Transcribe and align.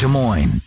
Des 0.00 0.08
Moines. 0.08 0.62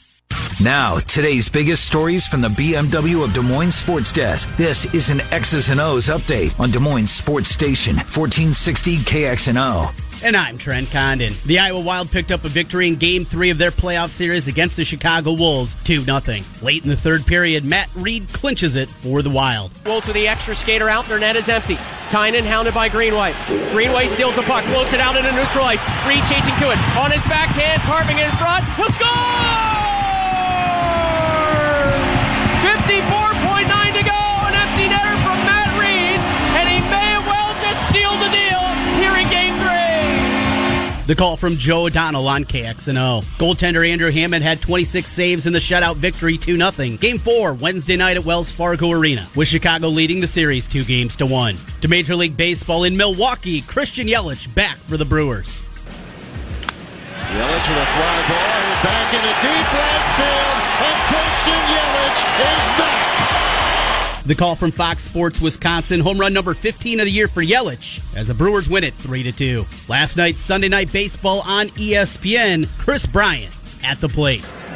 Now, 0.62 1.00
today's 1.00 1.50
biggest 1.50 1.86
stories 1.86 2.28
from 2.28 2.42
the 2.42 2.50
BMW 2.50 3.24
of 3.24 3.34
Des 3.34 3.42
Moines 3.42 3.72
Sports 3.72 4.12
Desk. 4.12 4.48
This 4.58 4.86
is 4.94 5.10
an 5.10 5.22
X's 5.32 5.70
and 5.70 5.82
O's 5.82 6.06
update 6.08 6.54
on 6.60 6.70
Des 6.70 6.80
Moines 6.80 7.10
Sports 7.10 7.50
Station, 7.50 7.96
1460 7.96 8.98
KXNO. 8.98 10.03
And 10.24 10.38
I'm 10.38 10.58
Trent 10.58 10.90
Condon. 10.90 11.34
The 11.46 11.60
Iowa 11.60 11.82
Wild 11.82 12.10
picked 12.10 12.32
up 12.32 12.46
a 12.46 12.48
victory 12.48 12.88
in 12.88 12.96
Game 12.96 13.26
3 13.26 13.50
of 13.50 13.58
their 13.58 13.72
playoff 13.72 14.08
series 14.08 14.48
against 14.48 14.78
the 14.78 14.86
Chicago 14.86 15.34
Wolves, 15.34 15.76
2-0. 15.84 16.62
Late 16.62 16.84
in 16.84 16.90
the 16.90 16.96
third 16.96 17.26
period, 17.26 17.66
Matt 17.66 17.90
Read 17.94 18.30
clinches 18.32 18.78
it 18.78 18.90
for 18.90 19.22
the 19.22 19.30
Wild. 19.30 19.78
Wolves 19.86 20.08
with 20.08 20.16
the 20.16 20.30
extra 20.30 20.56
skater 20.56 20.88
out, 20.88 21.08
their 21.08 21.20
net 21.20 21.36
is 21.36 21.50
empty. 21.50 21.76
Tynan 22.08 22.46
hounded 22.46 22.74
by 22.74 22.88
Greenway. 22.88 23.36
Greenway 23.74 24.08
steals 24.08 24.38
the 24.38 24.44
puck, 24.44 24.64
floats 24.66 24.94
it 24.94 25.02
out 25.02 25.18
into 25.18 25.30
neutral 25.34 25.66
ice. 25.66 25.84
Read 26.08 26.24
chasing 26.24 26.56
to 26.56 26.72
it. 26.72 26.80
On 26.96 27.12
his 27.12 27.24
backhand, 27.26 27.82
carving 27.82 28.18
in 28.18 28.32
front. 28.38 28.64
He'll 28.78 28.92
score! 28.92 29.83
The 41.06 41.16
call 41.16 41.36
from 41.36 41.58
Joe 41.58 41.88
O'Donnell 41.88 42.30
on 42.30 42.46
KXNO. 42.46 43.26
Goaltender 43.38 43.86
Andrew 43.86 44.10
Hammond 44.10 44.42
had 44.42 44.62
26 44.62 45.10
saves 45.10 45.46
in 45.46 45.52
the 45.52 45.60
shutout 45.60 45.98
victory 45.98 46.38
2 46.38 46.56
0. 46.58 46.98
Game 46.98 47.18
4, 47.18 47.56
Wednesday 47.56 47.98
night 47.98 48.16
at 48.16 48.24
Wells 48.24 48.50
Fargo 48.50 48.90
Arena, 48.90 49.28
with 49.36 49.50
Chicago 49.50 49.90
leading 49.90 50.22
the 50.22 50.28
series 50.28 50.66
two 50.66 50.86
games 50.86 51.18
to 51.18 51.26
one. 51.26 51.58
To 51.82 51.90
Major 51.90 52.16
League 52.16 52.38
Baseball 52.38 52.86
in 52.86 52.96
Milwaukee, 52.96 53.60
Christian 53.64 54.08
Yelich 54.08 54.54
back 54.56 54.78
for 54.78 54.96
the 54.96 55.04
Brewers. 55.04 55.64
Yelich 57.36 57.68
with 57.68 57.84
a 57.84 57.88
fly 58.00 58.24
ball, 58.30 58.84
back 58.84 59.14
in 59.14 59.20
a 59.20 59.36
deep 59.44 59.74
left 59.76 60.08
field, 60.16 60.60
and 60.88 60.98
Christian 61.12 61.62
Yelich 61.68 62.20
is 62.40 62.80
back. 62.80 63.03
The 64.26 64.36
call 64.36 64.56
from 64.56 64.72
Fox 64.72 65.04
Sports 65.04 65.42
Wisconsin, 65.42 66.00
home 66.00 66.18
run 66.18 66.32
number 66.34 66.54
15 66.54 67.02
of 67.02 67.06
the 67.06 67.12
year 67.12 67.28
for 67.28 67.44
Yelich, 67.44 68.02
as 68.16 68.30
the 68.30 68.34
Brewers 68.34 68.70
win 68.70 68.86
it 68.86 68.94
3 68.94 69.30
2. 69.30 69.66
Last 69.90 70.16
night, 70.16 70.38
Sunday 70.38 70.70
Night 70.70 70.94
Baseball 70.94 71.42
on 71.46 71.68
ESPN, 71.70 72.70
Kris 72.78 73.06
Bryant 73.06 73.54
at 73.84 74.00
the 74.00 74.08
plate. 74.08 74.46
Oh, 74.46 74.70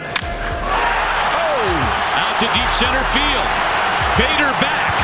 out 2.14 2.40
to 2.40 2.46
deep 2.48 2.70
center 2.76 3.04
field. 3.14 3.48
Bader 4.18 4.52
back. 4.60 4.97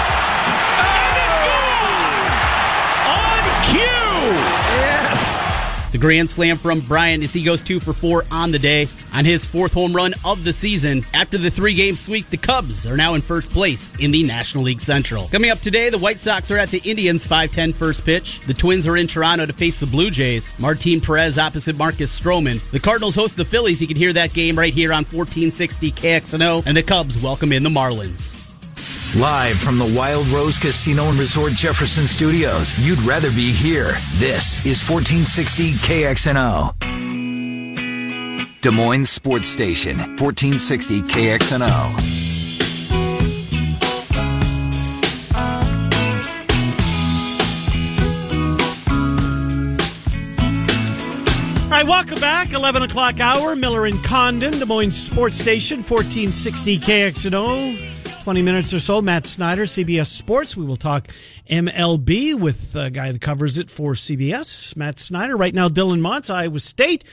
The 5.93 5.99
grand 5.99 6.27
slam 6.27 6.57
from 6.57 6.79
Bryant 6.79 7.23
as 7.23 7.33
he 7.33 7.43
goes 7.43 7.61
two 7.61 7.79
for 7.79 7.93
four 7.93 8.23
on 8.31 8.51
the 8.51 8.57
day 8.57 8.87
on 9.13 9.25
his 9.25 9.45
fourth 9.45 9.73
home 9.73 9.95
run 9.95 10.15
of 10.25 10.43
the 10.43 10.51
season. 10.51 11.03
After 11.13 11.37
the 11.37 11.51
three 11.51 11.75
game 11.75 11.95
sweep, 11.95 12.27
the 12.31 12.37
Cubs 12.37 12.87
are 12.87 12.97
now 12.97 13.13
in 13.13 13.21
first 13.21 13.51
place 13.51 13.91
in 13.99 14.09
the 14.09 14.23
National 14.23 14.63
League 14.63 14.81
Central. 14.81 15.27
Coming 15.27 15.51
up 15.51 15.59
today, 15.59 15.91
the 15.91 15.99
White 15.99 16.19
Sox 16.19 16.49
are 16.49 16.57
at 16.57 16.69
the 16.69 16.81
Indians 16.83 17.27
5-10 17.27 17.75
first 17.75 18.03
pitch. 18.03 18.39
The 18.39 18.55
Twins 18.55 18.87
are 18.87 18.97
in 18.97 19.05
Toronto 19.05 19.45
to 19.45 19.53
face 19.53 19.79
the 19.79 19.85
Blue 19.85 20.09
Jays. 20.09 20.51
Martin 20.57 20.99
Perez 20.99 21.37
opposite 21.37 21.77
Marcus 21.77 22.19
Stroman. 22.19 22.59
The 22.71 22.79
Cardinals 22.79 23.13
host 23.13 23.37
the 23.37 23.45
Phillies. 23.45 23.79
You 23.79 23.87
can 23.87 23.95
hear 23.95 24.13
that 24.13 24.33
game 24.33 24.57
right 24.57 24.73
here 24.73 24.93
on 24.93 25.03
1460 25.03 25.91
KXNO. 25.91 26.63
And 26.65 26.75
the 26.75 26.81
Cubs 26.81 27.21
welcome 27.21 27.51
in 27.51 27.61
the 27.61 27.69
Marlins. 27.69 28.42
Live 29.19 29.59
from 29.59 29.77
the 29.77 29.93
Wild 29.95 30.25
Rose 30.29 30.57
Casino 30.57 31.07
and 31.07 31.19
Resort 31.19 31.53
Jefferson 31.53 32.07
Studios. 32.07 32.75
You'd 32.79 32.99
rather 33.01 33.29
be 33.29 33.51
here. 33.51 33.91
This 34.13 34.65
is 34.65 34.81
1460 34.89 35.73
KXNO. 35.73 36.73
Des 38.61 38.71
Moines 38.71 39.07
Sports 39.07 39.47
Station, 39.47 39.97
1460 39.97 41.03
KXNO. 41.03 41.61
All 51.61 51.69
right, 51.69 51.85
welcome 51.85 52.19
back. 52.19 52.51
11 52.51 52.81
o'clock 52.81 53.19
hour, 53.19 53.55
Miller 53.55 53.85
and 53.85 54.03
Condon, 54.03 54.53
Des 54.57 54.65
Moines 54.65 54.91
Sports 54.91 55.37
Station, 55.37 55.83
1460 55.83 56.79
KXNO. 56.79 57.93
20 58.23 58.41
minutes 58.41 58.73
or 58.73 58.79
so. 58.79 59.01
Matt 59.01 59.25
Snyder, 59.25 59.63
CBS 59.63 60.07
Sports. 60.07 60.55
We 60.55 60.65
will 60.65 60.77
talk 60.77 61.09
MLB 61.49 62.39
with 62.39 62.73
a 62.73 62.89
guy 62.89 63.11
that 63.11 63.19
covers 63.19 63.57
it 63.57 63.69
for 63.69 63.95
CBS, 63.95 64.77
Matt 64.77 64.97
Snyder. 64.97 65.35
Right 65.35 65.53
now, 65.53 65.67
Dylan 65.67 65.99
Montz, 65.99 66.33
Iowa 66.33 66.61
State. 66.61 67.03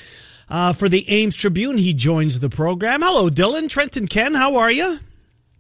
Uh, 0.49 0.73
for 0.73 0.89
the 0.89 1.09
Ames 1.11 1.35
Tribune, 1.35 1.79
he 1.79 1.95
joins 1.95 2.39
the 2.39 2.49
program. 2.49 3.03
Hello, 3.03 3.29
Dylan. 3.29 3.69
Trenton 3.69 4.07
Ken, 4.07 4.35
how 4.35 4.55
are 4.55 4.71
you? 4.71 5.01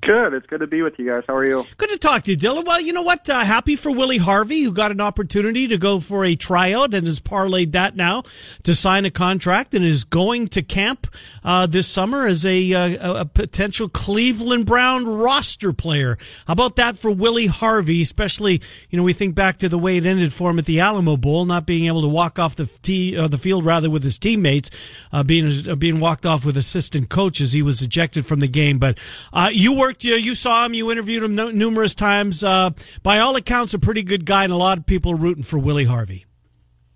Good. 0.02 0.32
It's 0.32 0.46
good 0.46 0.60
to 0.60 0.66
be 0.66 0.80
with 0.80 0.98
you 0.98 1.06
guys. 1.06 1.24
How 1.26 1.36
are 1.36 1.46
you? 1.46 1.66
Good 1.76 1.90
to 1.90 1.98
talk 1.98 2.22
to 2.22 2.30
you, 2.30 2.36
Dylan. 2.36 2.64
Well, 2.64 2.80
you 2.80 2.94
know 2.94 3.02
what? 3.02 3.28
Uh, 3.28 3.44
happy 3.44 3.76
for 3.76 3.90
Willie 3.90 4.16
Harvey, 4.16 4.62
who 4.62 4.72
got 4.72 4.90
an 4.90 5.00
opportunity 5.00 5.68
to 5.68 5.76
go 5.76 6.00
for 6.00 6.24
a 6.24 6.34
tryout 6.34 6.94
and 6.94 7.06
has 7.06 7.20
parlayed 7.20 7.72
that 7.72 7.96
now 7.96 8.22
to 8.62 8.74
sign 8.74 9.04
a 9.04 9.10
contract 9.10 9.74
and 9.74 9.84
is 9.84 10.04
going 10.04 10.48
to 10.48 10.62
camp 10.62 11.06
uh, 11.44 11.66
this 11.66 11.86
summer 11.86 12.26
as 12.26 12.46
a, 12.46 12.72
uh, 12.72 13.20
a 13.20 13.24
potential 13.26 13.90
Cleveland 13.90 14.64
Brown 14.64 15.04
roster 15.06 15.74
player. 15.74 16.16
How 16.46 16.54
about 16.54 16.76
that 16.76 16.96
for 16.96 17.10
Willie 17.10 17.48
Harvey? 17.48 18.00
Especially, 18.00 18.62
you 18.88 18.96
know, 18.96 19.02
we 19.02 19.12
think 19.12 19.34
back 19.34 19.58
to 19.58 19.68
the 19.68 19.78
way 19.78 19.98
it 19.98 20.06
ended 20.06 20.32
for 20.32 20.50
him 20.50 20.58
at 20.58 20.64
the 20.64 20.80
Alamo 20.80 21.18
Bowl, 21.18 21.44
not 21.44 21.66
being 21.66 21.88
able 21.88 22.00
to 22.00 22.08
walk 22.08 22.38
off 22.38 22.56
the 22.56 23.16
uh, 23.18 23.28
the 23.28 23.38
field 23.38 23.66
rather 23.66 23.90
with 23.90 24.02
his 24.02 24.18
teammates, 24.18 24.70
uh, 25.12 25.22
being 25.22 25.78
being 25.78 26.00
walked 26.00 26.24
off 26.24 26.46
with 26.46 26.56
assistant 26.56 27.10
coaches. 27.10 27.52
He 27.52 27.60
was 27.60 27.82
ejected 27.82 28.24
from 28.24 28.40
the 28.40 28.48
game. 28.48 28.78
But 28.78 28.98
uh, 29.32 29.50
you 29.52 29.72
worked, 29.90 30.04
you, 30.04 30.14
you 30.14 30.36
saw 30.36 30.64
him, 30.64 30.72
you 30.72 30.90
interviewed 30.92 31.24
him 31.24 31.34
no, 31.34 31.50
numerous 31.50 31.96
times. 31.96 32.44
Uh, 32.44 32.70
by 33.02 33.18
all 33.18 33.34
accounts, 33.34 33.74
a 33.74 33.78
pretty 33.78 34.04
good 34.04 34.24
guy, 34.24 34.44
and 34.44 34.52
a 34.52 34.56
lot 34.56 34.78
of 34.78 34.86
people 34.86 35.16
rooting 35.16 35.42
for 35.42 35.58
Willie 35.58 35.84
Harvey. 35.84 36.26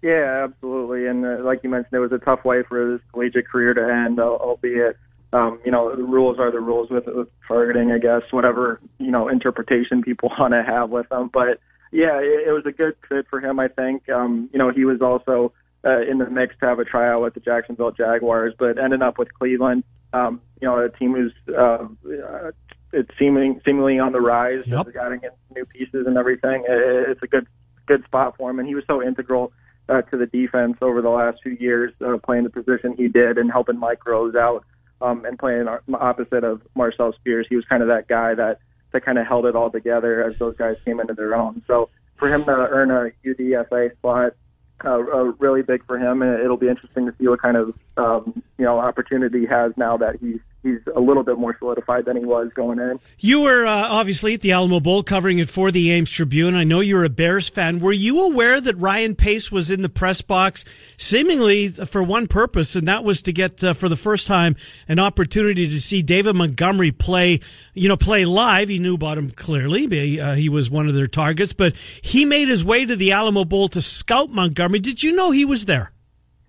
Yeah, 0.00 0.44
absolutely. 0.44 1.08
And 1.08 1.26
uh, 1.26 1.42
like 1.42 1.64
you 1.64 1.70
mentioned, 1.70 1.92
it 1.92 1.98
was 1.98 2.12
a 2.12 2.18
tough 2.18 2.44
way 2.44 2.62
for 2.62 2.92
his 2.92 3.00
collegiate 3.12 3.48
career 3.48 3.74
to 3.74 3.82
end, 3.82 4.20
al- 4.20 4.36
albeit, 4.36 4.96
um, 5.32 5.58
you 5.64 5.72
know, 5.72 5.92
the 5.92 6.04
rules 6.04 6.38
are 6.38 6.52
the 6.52 6.60
rules 6.60 6.88
with, 6.88 7.06
with 7.06 7.28
targeting, 7.48 7.90
I 7.90 7.98
guess, 7.98 8.22
whatever, 8.30 8.80
you 8.98 9.10
know, 9.10 9.28
interpretation 9.28 10.02
people 10.02 10.30
want 10.38 10.52
to 10.52 10.62
have 10.62 10.90
with 10.90 11.08
them. 11.08 11.30
But 11.32 11.58
yeah, 11.90 12.20
it, 12.20 12.48
it 12.48 12.52
was 12.52 12.64
a 12.64 12.72
good 12.72 12.94
fit 13.08 13.26
for 13.28 13.40
him, 13.40 13.58
I 13.58 13.66
think. 13.66 14.08
Um, 14.08 14.48
you 14.52 14.58
know, 14.60 14.70
he 14.70 14.84
was 14.84 15.00
also 15.00 15.52
uh, 15.84 16.02
in 16.02 16.18
the 16.18 16.30
mix 16.30 16.54
to 16.60 16.66
have 16.66 16.78
a 16.78 16.84
tryout 16.84 17.22
with 17.22 17.34
the 17.34 17.40
Jacksonville 17.40 17.90
Jaguars, 17.90 18.54
but 18.56 18.78
ended 18.78 19.02
up 19.02 19.18
with 19.18 19.34
Cleveland. 19.34 19.82
Um, 20.12 20.40
you 20.60 20.68
know, 20.68 20.78
a 20.78 20.88
team 20.90 21.12
who's 21.12 21.32
uh, 21.48 21.88
it's 22.94 23.10
seeming 23.18 23.60
seemingly 23.64 23.98
on 23.98 24.12
the 24.12 24.20
rise, 24.20 24.62
Yep. 24.66 24.88
adding 25.00 25.20
in 25.22 25.30
new 25.54 25.64
pieces 25.66 26.06
and 26.06 26.16
everything. 26.16 26.64
It, 26.68 27.08
it's 27.10 27.22
a 27.22 27.26
good 27.26 27.46
good 27.86 28.04
spot 28.04 28.36
for 28.36 28.50
him, 28.50 28.58
and 28.58 28.66
he 28.68 28.74
was 28.74 28.84
so 28.86 29.02
integral 29.02 29.52
uh, 29.88 30.00
to 30.02 30.16
the 30.16 30.26
defense 30.26 30.78
over 30.80 31.02
the 31.02 31.10
last 31.10 31.42
few 31.42 31.52
years, 31.52 31.92
uh, 32.04 32.16
playing 32.18 32.44
the 32.44 32.50
position 32.50 32.94
he 32.96 33.08
did 33.08 33.36
and 33.36 33.50
helping 33.52 33.78
Mike 33.78 34.06
Rose 34.06 34.34
out 34.34 34.64
um, 35.02 35.24
and 35.26 35.38
playing 35.38 35.66
opposite 35.92 36.44
of 36.44 36.62
Marcel 36.74 37.12
Spears. 37.12 37.46
He 37.50 37.56
was 37.56 37.64
kind 37.66 37.82
of 37.82 37.88
that 37.88 38.08
guy 38.08 38.34
that 38.34 38.58
that 38.92 39.04
kind 39.04 39.18
of 39.18 39.26
held 39.26 39.44
it 39.44 39.56
all 39.56 39.70
together 39.70 40.22
as 40.22 40.38
those 40.38 40.56
guys 40.56 40.76
came 40.84 41.00
into 41.00 41.14
their 41.14 41.34
own. 41.34 41.62
So 41.66 41.90
for 42.16 42.32
him 42.32 42.44
to 42.44 42.52
earn 42.52 42.90
a 42.92 43.10
UDFA 43.28 43.92
spot, 43.96 44.34
uh, 44.84 44.90
uh, 44.98 45.32
really 45.38 45.62
big 45.62 45.84
for 45.86 45.98
him, 45.98 46.22
and 46.22 46.40
it'll 46.40 46.56
be 46.56 46.68
interesting 46.68 47.06
to 47.06 47.14
see 47.18 47.26
what 47.28 47.42
kind 47.42 47.56
of 47.56 47.74
um, 47.96 48.42
you 48.58 48.64
know 48.64 48.78
opportunity 48.78 49.40
he 49.40 49.46
has 49.46 49.72
now 49.76 49.96
that 49.98 50.16
he's 50.20 50.40
he's 50.64 50.80
a 50.96 51.00
little 51.00 51.22
bit 51.22 51.38
more 51.38 51.54
solidified 51.58 52.06
than 52.06 52.16
he 52.16 52.24
was 52.24 52.50
going 52.54 52.80
in. 52.80 52.98
You 53.18 53.42
were 53.42 53.64
uh, 53.66 53.70
obviously 53.70 54.34
at 54.34 54.40
the 54.40 54.52
Alamo 54.52 54.80
Bowl 54.80 55.04
covering 55.04 55.38
it 55.38 55.48
for 55.48 55.70
the 55.70 55.92
Ames 55.92 56.10
Tribune. 56.10 56.56
I 56.56 56.64
know 56.64 56.80
you're 56.80 57.04
a 57.04 57.08
Bears 57.08 57.48
fan. 57.48 57.78
Were 57.78 57.92
you 57.92 58.22
aware 58.22 58.60
that 58.60 58.76
Ryan 58.76 59.14
Pace 59.14 59.52
was 59.52 59.70
in 59.70 59.82
the 59.82 59.88
press 59.88 60.22
box 60.22 60.64
seemingly 60.96 61.68
for 61.68 62.02
one 62.02 62.26
purpose, 62.26 62.74
and 62.74 62.88
that 62.88 63.04
was 63.04 63.22
to 63.22 63.32
get, 63.32 63.62
uh, 63.62 63.74
for 63.74 63.88
the 63.88 63.96
first 63.96 64.26
time, 64.26 64.56
an 64.88 64.98
opportunity 64.98 65.68
to 65.68 65.80
see 65.80 66.02
David 66.02 66.34
Montgomery 66.34 66.90
play, 66.90 67.40
you 67.74 67.88
know, 67.88 67.96
play 67.96 68.24
live. 68.24 68.68
He 68.68 68.78
knew 68.78 68.94
about 68.94 69.18
him 69.18 69.30
clearly. 69.30 69.84
Uh, 70.18 70.34
he 70.34 70.48
was 70.48 70.70
one 70.70 70.88
of 70.88 70.94
their 70.94 71.06
targets, 71.06 71.52
but 71.52 71.76
he 72.00 72.24
made 72.24 72.48
his 72.48 72.64
way 72.64 72.86
to 72.86 72.96
the 72.96 73.12
Alamo 73.12 73.44
Bowl 73.44 73.68
to 73.68 73.82
scout 73.82 74.30
Montgomery. 74.30 74.80
Did 74.80 75.02
you 75.02 75.12
know 75.12 75.30
he 75.30 75.44
was 75.44 75.66
there? 75.66 75.92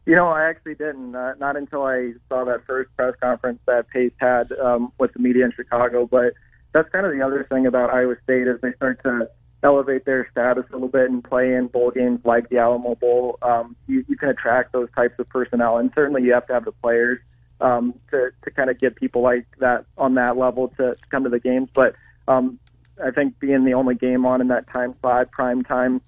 You 0.05 0.15
know, 0.15 0.27
I 0.27 0.49
actually 0.49 0.75
didn't. 0.75 1.15
Uh, 1.15 1.33
not 1.39 1.57
until 1.57 1.83
I 1.83 2.13
saw 2.29 2.45
that 2.45 2.65
first 2.65 2.95
press 2.95 3.15
conference 3.19 3.59
that 3.65 3.89
Pace 3.89 4.11
had 4.17 4.51
um, 4.53 4.91
with 4.99 5.13
the 5.13 5.19
media 5.19 5.45
in 5.45 5.51
Chicago. 5.51 6.05
But 6.05 6.33
that's 6.73 6.89
kind 6.89 7.05
of 7.05 7.11
the 7.11 7.21
other 7.25 7.45
thing 7.49 7.65
about 7.65 7.89
Iowa 7.89 8.15
State 8.23 8.47
is 8.47 8.59
they 8.61 8.73
start 8.73 9.01
to 9.03 9.29
elevate 9.63 10.05
their 10.05 10.27
status 10.29 10.65
a 10.69 10.73
little 10.73 10.87
bit 10.87 11.09
and 11.09 11.23
play 11.23 11.53
in 11.53 11.67
bowl 11.67 11.89
games 11.89 12.19
like 12.23 12.49
the 12.49 12.59
Alamo 12.59 12.95
Bowl. 12.95 13.39
Um, 13.41 13.75
you, 13.87 14.05
you 14.07 14.15
can 14.15 14.29
attract 14.29 14.73
those 14.73 14.89
types 14.95 15.15
of 15.17 15.27
personnel, 15.29 15.77
and 15.77 15.91
certainly 15.95 16.21
you 16.21 16.33
have 16.33 16.45
to 16.47 16.53
have 16.53 16.65
the 16.65 16.71
players 16.71 17.19
um, 17.59 17.95
to 18.11 18.29
to 18.43 18.51
kind 18.51 18.69
of 18.69 18.79
get 18.79 18.95
people 18.95 19.23
like 19.23 19.47
that 19.59 19.85
on 19.97 20.13
that 20.15 20.37
level 20.37 20.67
to, 20.77 20.95
to 20.95 21.07
come 21.09 21.23
to 21.23 21.29
the 21.29 21.39
games. 21.39 21.69
But 21.73 21.95
um, 22.27 22.59
I 23.03 23.09
think 23.09 23.39
being 23.39 23.65
the 23.65 23.73
only 23.73 23.95
game 23.95 24.25
on 24.25 24.41
in 24.41 24.49
that 24.49 24.69
time 24.69 24.93
slot, 25.01 25.31
prime 25.31 25.63
time, 25.63 26.01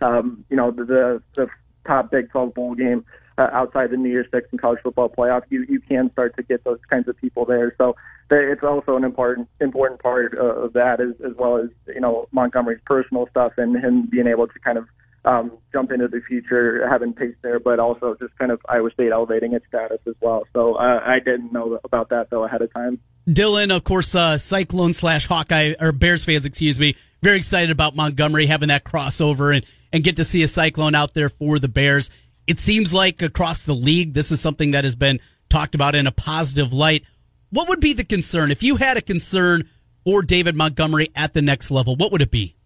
um, 0.00 0.44
you 0.48 0.56
know, 0.56 0.70
the, 0.70 0.84
the 0.84 1.22
the 1.34 1.48
top 1.86 2.10
Big 2.10 2.30
12 2.30 2.54
bowl 2.54 2.74
game. 2.74 3.04
Uh, 3.40 3.48
outside 3.52 3.90
the 3.90 3.96
New 3.96 4.10
Year's 4.10 4.26
Six 4.30 4.48
and 4.50 4.60
college 4.60 4.80
football 4.82 5.08
playoff, 5.08 5.42
you 5.48 5.64
you 5.68 5.80
can 5.80 6.10
start 6.12 6.36
to 6.36 6.42
get 6.42 6.62
those 6.64 6.78
kinds 6.90 7.08
of 7.08 7.16
people 7.16 7.46
there. 7.46 7.74
So 7.78 7.96
it's 8.30 8.62
also 8.62 8.96
an 8.96 9.04
important 9.04 9.48
important 9.60 10.00
part 10.00 10.34
of 10.34 10.74
that, 10.74 11.00
as 11.00 11.14
as 11.24 11.36
well 11.38 11.56
as 11.56 11.70
you 11.86 12.00
know 12.00 12.28
Montgomery's 12.32 12.80
personal 12.84 13.28
stuff 13.30 13.52
and 13.56 13.76
him 13.76 14.06
being 14.06 14.26
able 14.26 14.46
to 14.46 14.58
kind 14.60 14.78
of 14.78 14.86
um, 15.24 15.52
jump 15.72 15.90
into 15.92 16.08
the 16.08 16.20
future, 16.20 16.86
having 16.88 17.12
pace 17.12 17.34
there, 17.42 17.58
but 17.58 17.78
also 17.78 18.16
just 18.20 18.36
kind 18.38 18.50
of 18.50 18.60
Iowa 18.68 18.90
State 18.90 19.12
elevating 19.12 19.54
its 19.54 19.66
status 19.66 20.00
as 20.06 20.14
well. 20.20 20.44
So 20.52 20.74
uh, 20.74 21.00
I 21.04 21.18
didn't 21.18 21.52
know 21.52 21.80
about 21.82 22.10
that 22.10 22.28
though 22.30 22.44
ahead 22.44 22.62
of 22.62 22.72
time. 22.72 23.00
Dylan, 23.28 23.74
of 23.74 23.84
course, 23.84 24.14
uh, 24.14 24.38
Cyclone 24.38 24.92
slash 24.92 25.26
Hawkeye 25.26 25.74
or 25.78 25.92
Bears 25.92 26.24
fans, 26.24 26.46
excuse 26.46 26.80
me, 26.80 26.96
very 27.22 27.36
excited 27.36 27.70
about 27.70 27.94
Montgomery 27.94 28.46
having 28.46 28.68
that 28.68 28.84
crossover 28.84 29.54
and 29.54 29.64
and 29.92 30.04
get 30.04 30.16
to 30.16 30.24
see 30.24 30.42
a 30.42 30.48
Cyclone 30.48 30.94
out 30.94 31.14
there 31.14 31.28
for 31.28 31.58
the 31.58 31.68
Bears. 31.68 32.10
It 32.50 32.58
seems 32.58 32.92
like 32.92 33.22
across 33.22 33.62
the 33.62 33.76
league, 33.76 34.12
this 34.12 34.32
is 34.32 34.40
something 34.40 34.72
that 34.72 34.82
has 34.82 34.96
been 34.96 35.20
talked 35.48 35.76
about 35.76 35.94
in 35.94 36.08
a 36.08 36.10
positive 36.10 36.72
light. 36.72 37.04
What 37.50 37.68
would 37.68 37.78
be 37.78 37.92
the 37.92 38.02
concern 38.02 38.50
if 38.50 38.60
you 38.60 38.74
had 38.74 38.96
a 38.96 39.00
concern 39.00 39.68
for 40.04 40.22
David 40.22 40.56
Montgomery 40.56 41.12
at 41.14 41.32
the 41.32 41.42
next 41.42 41.70
level? 41.70 41.94
What 41.94 42.10
would 42.10 42.20
it 42.20 42.32
be? 42.32 42.56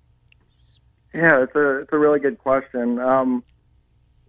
Yeah, 1.12 1.42
it's 1.42 1.54
a 1.54 1.80
it's 1.80 1.92
a 1.92 1.98
really 1.98 2.18
good 2.18 2.38
question. 2.38 2.98
Um, 2.98 3.44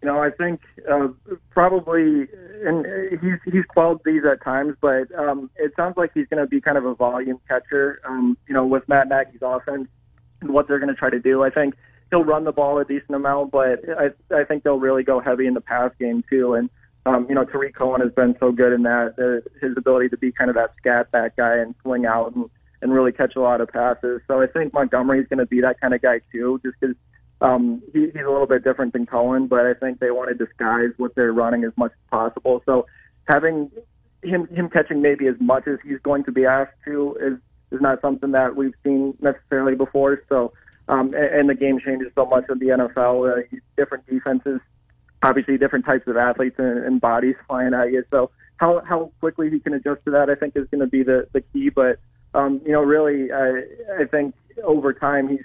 you 0.02 0.10
know, 0.10 0.22
I 0.22 0.30
think 0.30 0.60
uh, 0.92 1.08
probably, 1.52 2.28
and 2.66 2.86
he's 3.22 3.40
he's 3.54 3.64
quelled 3.70 4.02
these 4.04 4.24
at 4.30 4.44
times, 4.44 4.76
but 4.82 5.08
um, 5.18 5.50
it 5.56 5.72
sounds 5.78 5.96
like 5.96 6.12
he's 6.14 6.28
going 6.28 6.44
to 6.44 6.48
be 6.48 6.60
kind 6.60 6.78
of 6.78 6.84
a 6.84 6.96
volume 6.96 7.40
catcher. 7.48 8.02
Um, 8.06 8.38
you 8.50 8.54
know, 8.54 8.66
with 8.66 8.90
Matt 8.90 9.08
Nagy's 9.08 9.40
offense 9.42 9.88
and 10.42 10.50
what 10.50 10.68
they're 10.68 10.80
going 10.80 10.94
to 10.94 11.00
try 11.00 11.10
to 11.10 11.20
do, 11.20 11.44
I 11.44 11.50
think 11.50 11.76
he'll 12.16 12.24
run 12.24 12.46
the 12.46 12.52
ball 12.52 12.80
a 12.80 12.86
decent 12.86 13.16
amount, 13.16 13.52
but 13.52 13.80
I 13.98 14.10
I 14.34 14.44
think 14.46 14.64
they'll 14.64 14.80
really 14.80 15.04
go 15.04 15.20
heavy 15.20 15.48
in 15.48 15.54
the 15.54 15.62
pass 15.62 15.92
game 16.00 16.24
too. 16.30 16.54
And 16.54 16.70
um, 17.06 17.28
you 17.30 17.36
know, 17.36 17.44
Tarik 17.46 17.76
Cohen 17.76 18.02
has 18.02 18.12
been 18.14 18.36
so 18.40 18.52
good 18.52 18.74
in 18.74 18.84
that 18.84 19.14
uh, 19.20 19.48
his 19.66 19.78
ability 19.78 20.10
to 20.10 20.18
be 20.18 20.32
kind 20.32 20.50
of 20.50 20.56
that 20.56 20.74
scat 20.78 21.12
back 21.12 21.36
guy 21.36 21.58
and 21.58 21.76
swing 21.82 22.06
out 22.06 22.36
and 22.36 22.50
and 22.82 22.94
really 22.94 23.12
catch 23.12 23.36
a 23.36 23.42
lot 23.42 23.62
of 23.62 23.70
passes. 23.70 24.22
So 24.28 24.42
I 24.42 24.48
think 24.48 24.74
Montgomery's 24.74 25.28
going 25.28 25.40
to 25.40 25.46
be 25.46 25.62
that 25.62 25.80
kind 25.82 25.94
of 25.94 26.02
guy 26.02 26.22
too, 26.32 26.60
just 26.64 26.76
because 26.80 26.96
um, 27.42 27.82
he, 27.94 28.06
he's 28.06 28.26
a 28.26 28.30
little 28.30 28.48
bit 28.48 28.64
different 28.64 28.94
than 28.94 29.06
Cohen, 29.06 29.48
but 29.48 29.66
I 29.66 29.74
think 29.74 30.00
they 30.00 30.12
want 30.12 30.30
to 30.30 30.46
disguise 30.46 30.92
what 30.98 31.16
they're 31.16 31.34
running 31.34 31.64
as 31.64 31.72
much 31.78 31.92
as 31.92 32.10
possible. 32.10 32.64
So 32.66 32.86
having 33.28 33.72
him 34.24 34.48
him 34.48 34.70
catching 34.70 35.02
maybe 35.02 35.28
as 35.28 35.36
much 35.40 35.68
as 35.68 35.80
he's 35.84 36.00
going 36.00 36.24
to 36.26 36.32
be 36.32 36.46
asked 36.46 36.78
to 36.86 37.18
is 37.20 37.38
is 37.72 37.82
not 37.82 38.02
something 38.02 38.32
that 38.32 38.56
we've 38.56 38.74
seen 38.84 39.18
necessarily 39.22 39.76
before. 39.76 40.22
So 40.30 40.54
um, 40.88 41.14
and, 41.16 41.50
the 41.50 41.56
game 41.56 41.80
changes 41.80 42.12
so 42.16 42.26
much 42.26 42.46
of 42.50 42.60
the 42.60 42.68
NFL, 42.68 43.40
uh, 43.40 43.58
different 43.76 44.06
defenses, 44.08 44.60
obviously 45.24 45.58
different 45.58 45.86
types 45.86 46.08
of 46.08 46.16
athletes 46.16 46.56
and, 46.60 46.86
and 46.86 47.02
bodies 47.02 47.36
flying 47.48 47.74
at 47.74 47.92
you. 47.92 48.04
So 48.12 48.30
how 48.58 48.82
how 48.88 49.12
quickly 49.20 49.50
he 49.50 49.60
can 49.60 49.74
adjust 49.74 50.06
to 50.06 50.12
that, 50.12 50.30
I 50.30 50.36
think, 50.36 50.56
is 50.56 50.68
going 50.70 50.82
to 50.82 50.88
be 50.88 51.04
the 51.04 51.28
the 51.34 51.42
key. 51.42 51.70
But 51.70 52.00
um, 52.34 52.62
you 52.66 52.72
know, 52.72 52.82
really, 52.82 53.32
I, 53.32 53.64
I 54.02 54.06
think 54.06 54.36
over 54.64 54.94
time 54.94 55.28
he's 55.28 55.44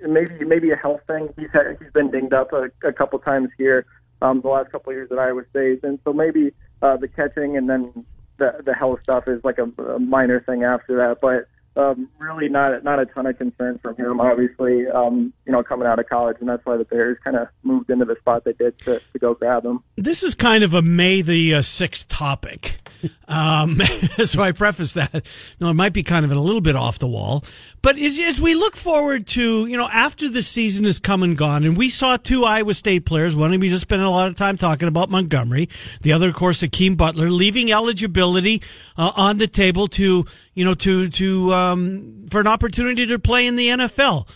maybe 0.00 0.44
maybe 0.44 0.70
a 0.70 0.76
health 0.76 1.00
thing. 1.06 1.32
He's 1.36 1.50
had, 1.52 1.76
he's 1.80 1.92
been 1.92 2.10
dinged 2.10 2.32
up 2.32 2.52
a, 2.52 2.70
a 2.86 2.92
couple 2.92 3.18
times 3.18 3.48
here 3.58 3.86
um, 4.22 4.40
the 4.40 4.48
last 4.48 4.70
couple 4.70 4.90
of 4.90 4.96
years 4.96 5.10
at 5.10 5.18
Iowa 5.18 5.42
State, 5.50 5.80
and 5.82 5.98
so 6.04 6.12
maybe 6.12 6.52
uh, 6.82 6.96
the 6.96 7.08
catching 7.08 7.56
and 7.56 7.68
then 7.68 8.04
the 8.38 8.62
the 8.64 8.74
health 8.74 9.00
stuff 9.02 9.24
is 9.26 9.42
like 9.44 9.58
a, 9.58 9.82
a 9.82 9.98
minor 9.98 10.40
thing 10.40 10.64
after 10.64 10.96
that. 10.96 11.18
But 11.20 11.48
um, 11.76 12.08
really 12.18 12.48
not 12.48 12.82
not 12.84 12.98
a 12.98 13.06
ton 13.06 13.26
of 13.26 13.38
concern 13.38 13.78
from 13.78 13.96
him. 13.96 14.20
Obviously, 14.20 14.86
um, 14.88 15.32
you 15.44 15.52
know, 15.52 15.62
coming 15.62 15.86
out 15.86 15.98
of 15.98 16.08
college, 16.08 16.36
and 16.40 16.48
that's 16.48 16.64
why 16.64 16.76
the 16.76 16.84
Bears 16.84 17.18
kind 17.24 17.36
of 17.36 17.48
moved 17.62 17.90
into 17.90 18.04
the 18.04 18.16
spot 18.16 18.44
they 18.44 18.52
did 18.52 18.78
to, 18.80 19.00
to 19.12 19.18
go 19.18 19.34
grab 19.34 19.64
him. 19.64 19.80
This 19.96 20.22
is 20.22 20.34
kind 20.34 20.64
of 20.64 20.74
a 20.74 20.82
May 20.82 21.22
the 21.22 21.56
uh, 21.56 21.62
sixth 21.62 22.08
topic, 22.08 22.78
um, 23.28 23.80
so 24.24 24.42
I 24.42 24.52
preface 24.52 24.94
that. 24.94 25.26
No, 25.60 25.70
it 25.70 25.74
might 25.74 25.92
be 25.92 26.02
kind 26.02 26.24
of 26.24 26.32
a 26.32 26.40
little 26.40 26.60
bit 26.60 26.76
off 26.76 26.98
the 26.98 27.08
wall, 27.08 27.44
but 27.86 28.00
as, 28.00 28.18
as 28.18 28.40
we 28.40 28.56
look 28.56 28.74
forward 28.74 29.28
to 29.28 29.64
you 29.66 29.76
know 29.76 29.88
after 29.92 30.28
the 30.28 30.42
season 30.42 30.86
is 30.86 30.98
come 30.98 31.22
and 31.22 31.38
gone, 31.38 31.62
and 31.62 31.76
we 31.76 31.88
saw 31.88 32.16
two 32.16 32.44
Iowa 32.44 32.74
State 32.74 33.06
players. 33.06 33.36
One 33.36 33.54
of 33.54 33.60
them 33.60 33.68
just 33.68 33.82
spending 33.82 34.08
a 34.08 34.10
lot 34.10 34.26
of 34.26 34.34
time 34.34 34.56
talking 34.56 34.88
about 34.88 35.08
Montgomery. 35.08 35.68
The 36.00 36.12
other, 36.12 36.30
of 36.30 36.34
course, 36.34 36.62
Hakeem 36.62 36.96
Butler, 36.96 37.30
leaving 37.30 37.70
eligibility 37.70 38.60
uh, 38.98 39.12
on 39.14 39.38
the 39.38 39.46
table 39.46 39.86
to 39.86 40.24
you 40.54 40.64
know 40.64 40.74
to 40.74 41.08
to 41.10 41.54
um, 41.54 42.26
for 42.28 42.40
an 42.40 42.48
opportunity 42.48 43.06
to 43.06 43.20
play 43.20 43.46
in 43.46 43.54
the 43.54 43.68
NFL. 43.68 44.28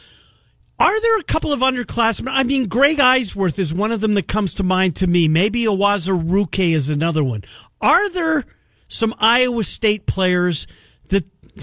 Are 0.79 1.01
there 1.01 1.19
a 1.19 1.25
couple 1.25 1.53
of 1.53 1.59
underclassmen? 1.59 2.29
I 2.31 2.45
mean, 2.45 2.69
Greg 2.69 2.99
Eisworth 2.99 3.59
is 3.59 3.75
one 3.75 3.91
of 3.91 4.01
them 4.01 4.15
that 4.15 4.29
comes 4.29 4.55
to 4.55 4.63
mind 4.63 4.95
to 4.97 5.09
me. 5.09 5.27
Maybe 5.27 5.65
Uwazurike 5.65 6.73
is 6.73 6.89
another 6.89 7.25
one. 7.25 7.43
Are 7.81 8.09
there 8.11 8.45
some 8.87 9.13
Iowa 9.19 9.65
State 9.65 10.07
players 10.07 10.69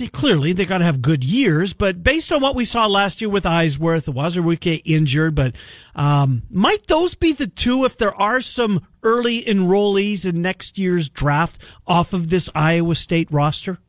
clearly 0.05 0.53
they 0.53 0.65
got 0.65 0.77
to 0.77 0.83
have 0.83 1.01
good 1.01 1.23
years, 1.23 1.73
but 1.73 2.03
based 2.03 2.31
on 2.31 2.41
what 2.41 2.55
we 2.55 2.63
saw 2.63 2.85
last 2.85 3.21
year 3.21 3.29
with 3.29 3.45
Eisworth, 3.45 4.05
Uwazurike 4.13 4.83
injured, 4.85 5.33
but 5.33 5.55
um, 5.95 6.43
might 6.51 6.85
those 6.85 7.15
be 7.15 7.31
the 7.31 7.47
two 7.47 7.85
if 7.85 7.97
there 7.97 8.13
are 8.13 8.41
some 8.41 8.85
early 9.01 9.41
enrollees 9.41 10.27
in 10.27 10.43
next 10.43 10.77
year's 10.77 11.09
draft 11.09 11.63
off 11.87 12.13
of 12.13 12.29
this 12.29 12.49
Iowa 12.53 12.93
State 12.93 13.31
roster? 13.31 13.79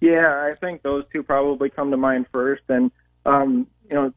Yeah, 0.00 0.48
I 0.50 0.56
think 0.56 0.82
those 0.82 1.04
two 1.12 1.22
probably 1.22 1.70
come 1.70 1.92
to 1.92 1.96
mind 1.96 2.26
first. 2.32 2.62
And, 2.68 2.90
um, 3.24 3.68
you 3.88 3.94
know, 3.94 4.12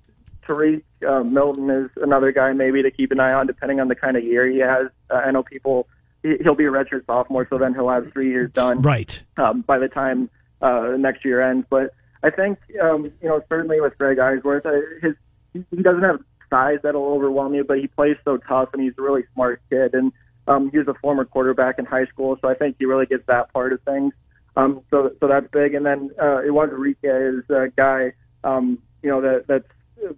Tarique 0.48 0.84
uh, 1.08 1.24
Milton 1.24 1.70
is 1.70 1.92
another 1.98 2.32
guy 2.32 2.54
maybe 2.54 2.82
to 2.82 2.90
keep 2.90 3.12
an 3.12 3.20
eye 3.20 3.34
on 3.34 3.46
depending 3.46 3.80
on 3.80 3.88
the 3.88 3.96
kind 3.96 4.18
of 4.18 4.24
year 4.24 4.48
he 4.48 4.60
has. 4.60 4.88
Uh, 5.12 5.18
I 5.18 5.30
know 5.30 5.44
people, 5.44 5.88
he'll 6.24 6.56
be 6.56 6.66
a 6.66 6.72
redshirt 6.72 7.06
sophomore, 7.06 7.46
so 7.50 7.60
then 7.60 7.76
he'll 7.76 7.90
have 7.90 8.12
three 8.12 8.30
years 8.30 8.52
done. 8.52 8.82
Right. 8.82 9.22
Um, 9.38 9.62
by 9.62 9.78
the 9.78 9.88
time 9.88 10.30
uh, 10.66 10.98
next 10.98 11.24
year 11.24 11.42
ends. 11.42 11.66
But 11.70 11.94
I 12.24 12.30
think, 12.30 12.58
um, 12.82 13.12
you 13.22 13.30
know, 13.30 13.42
certainly 13.48 13.80
with 13.80 13.98
Greg 13.98 14.18
Eisworth, 14.18 14.66
his, 15.02 15.14
he 15.54 15.82
doesn't 15.82 16.04
have 16.04 16.20
size 16.50 16.80
that'll 16.84 17.06
overwhelm 17.06 17.54
you, 17.54 17.64
but 17.64 17.80
he 17.80 17.88
plays 17.88 18.18
so 18.26 18.38
tough 18.38 18.70
and 18.74 18.82
he's 18.82 18.94
a 18.98 19.02
really 19.02 19.24
smart 19.34 19.62
kid. 19.70 19.94
And 19.94 20.12
um, 20.48 20.70
he 20.72 20.78
was 20.78 20.88
a 20.88 20.94
former 20.96 21.26
quarterback 21.26 21.80
in 21.80 21.86
high 21.86 22.06
school, 22.06 22.38
so 22.42 22.50
I 22.50 22.56
think 22.56 22.78
he 22.80 22.86
really 22.86 23.06
gets 23.06 23.26
that 23.28 23.52
part 23.54 23.74
of 23.74 23.82
things. 23.82 24.14
Um, 24.56 24.82
so 24.90 25.12
so 25.20 25.28
that's 25.28 25.48
big. 25.52 25.74
And 25.74 25.86
then 25.86 26.12
uh, 26.20 26.42
Uwazurike 26.48 26.96
is 27.04 27.50
a 27.50 27.68
guy, 27.76 28.14
um, 28.44 28.80
you 29.04 29.10
know, 29.10 29.22
that 29.22 29.46
that's 29.48 29.68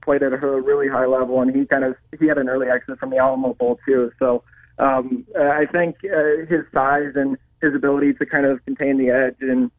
played 0.04 0.24
at 0.24 0.34
a 0.34 0.38
really 0.38 0.90
high 0.90 1.06
level, 1.06 1.42
and 1.42 1.56
he 1.56 1.66
kind 1.66 1.84
of 1.84 1.96
he 2.20 2.28
had 2.28 2.38
an 2.38 2.50
early 2.50 2.68
exit 2.68 3.00
from 3.00 3.10
the 3.10 3.18
Alamo 3.18 3.54
Bowl 3.54 3.80
too. 3.86 4.12
So 4.20 4.44
um, 4.80 5.26
I 5.40 5.66
think 5.66 5.96
uh, 6.04 6.46
his 6.48 6.66
size 6.74 7.14
and 7.16 7.38
his 7.62 7.74
ability 7.74 8.14
to 8.14 8.26
kind 8.26 8.46
of 8.46 8.64
contain 8.66 8.98
the 8.98 9.10
edge 9.10 9.38
and 9.40 9.72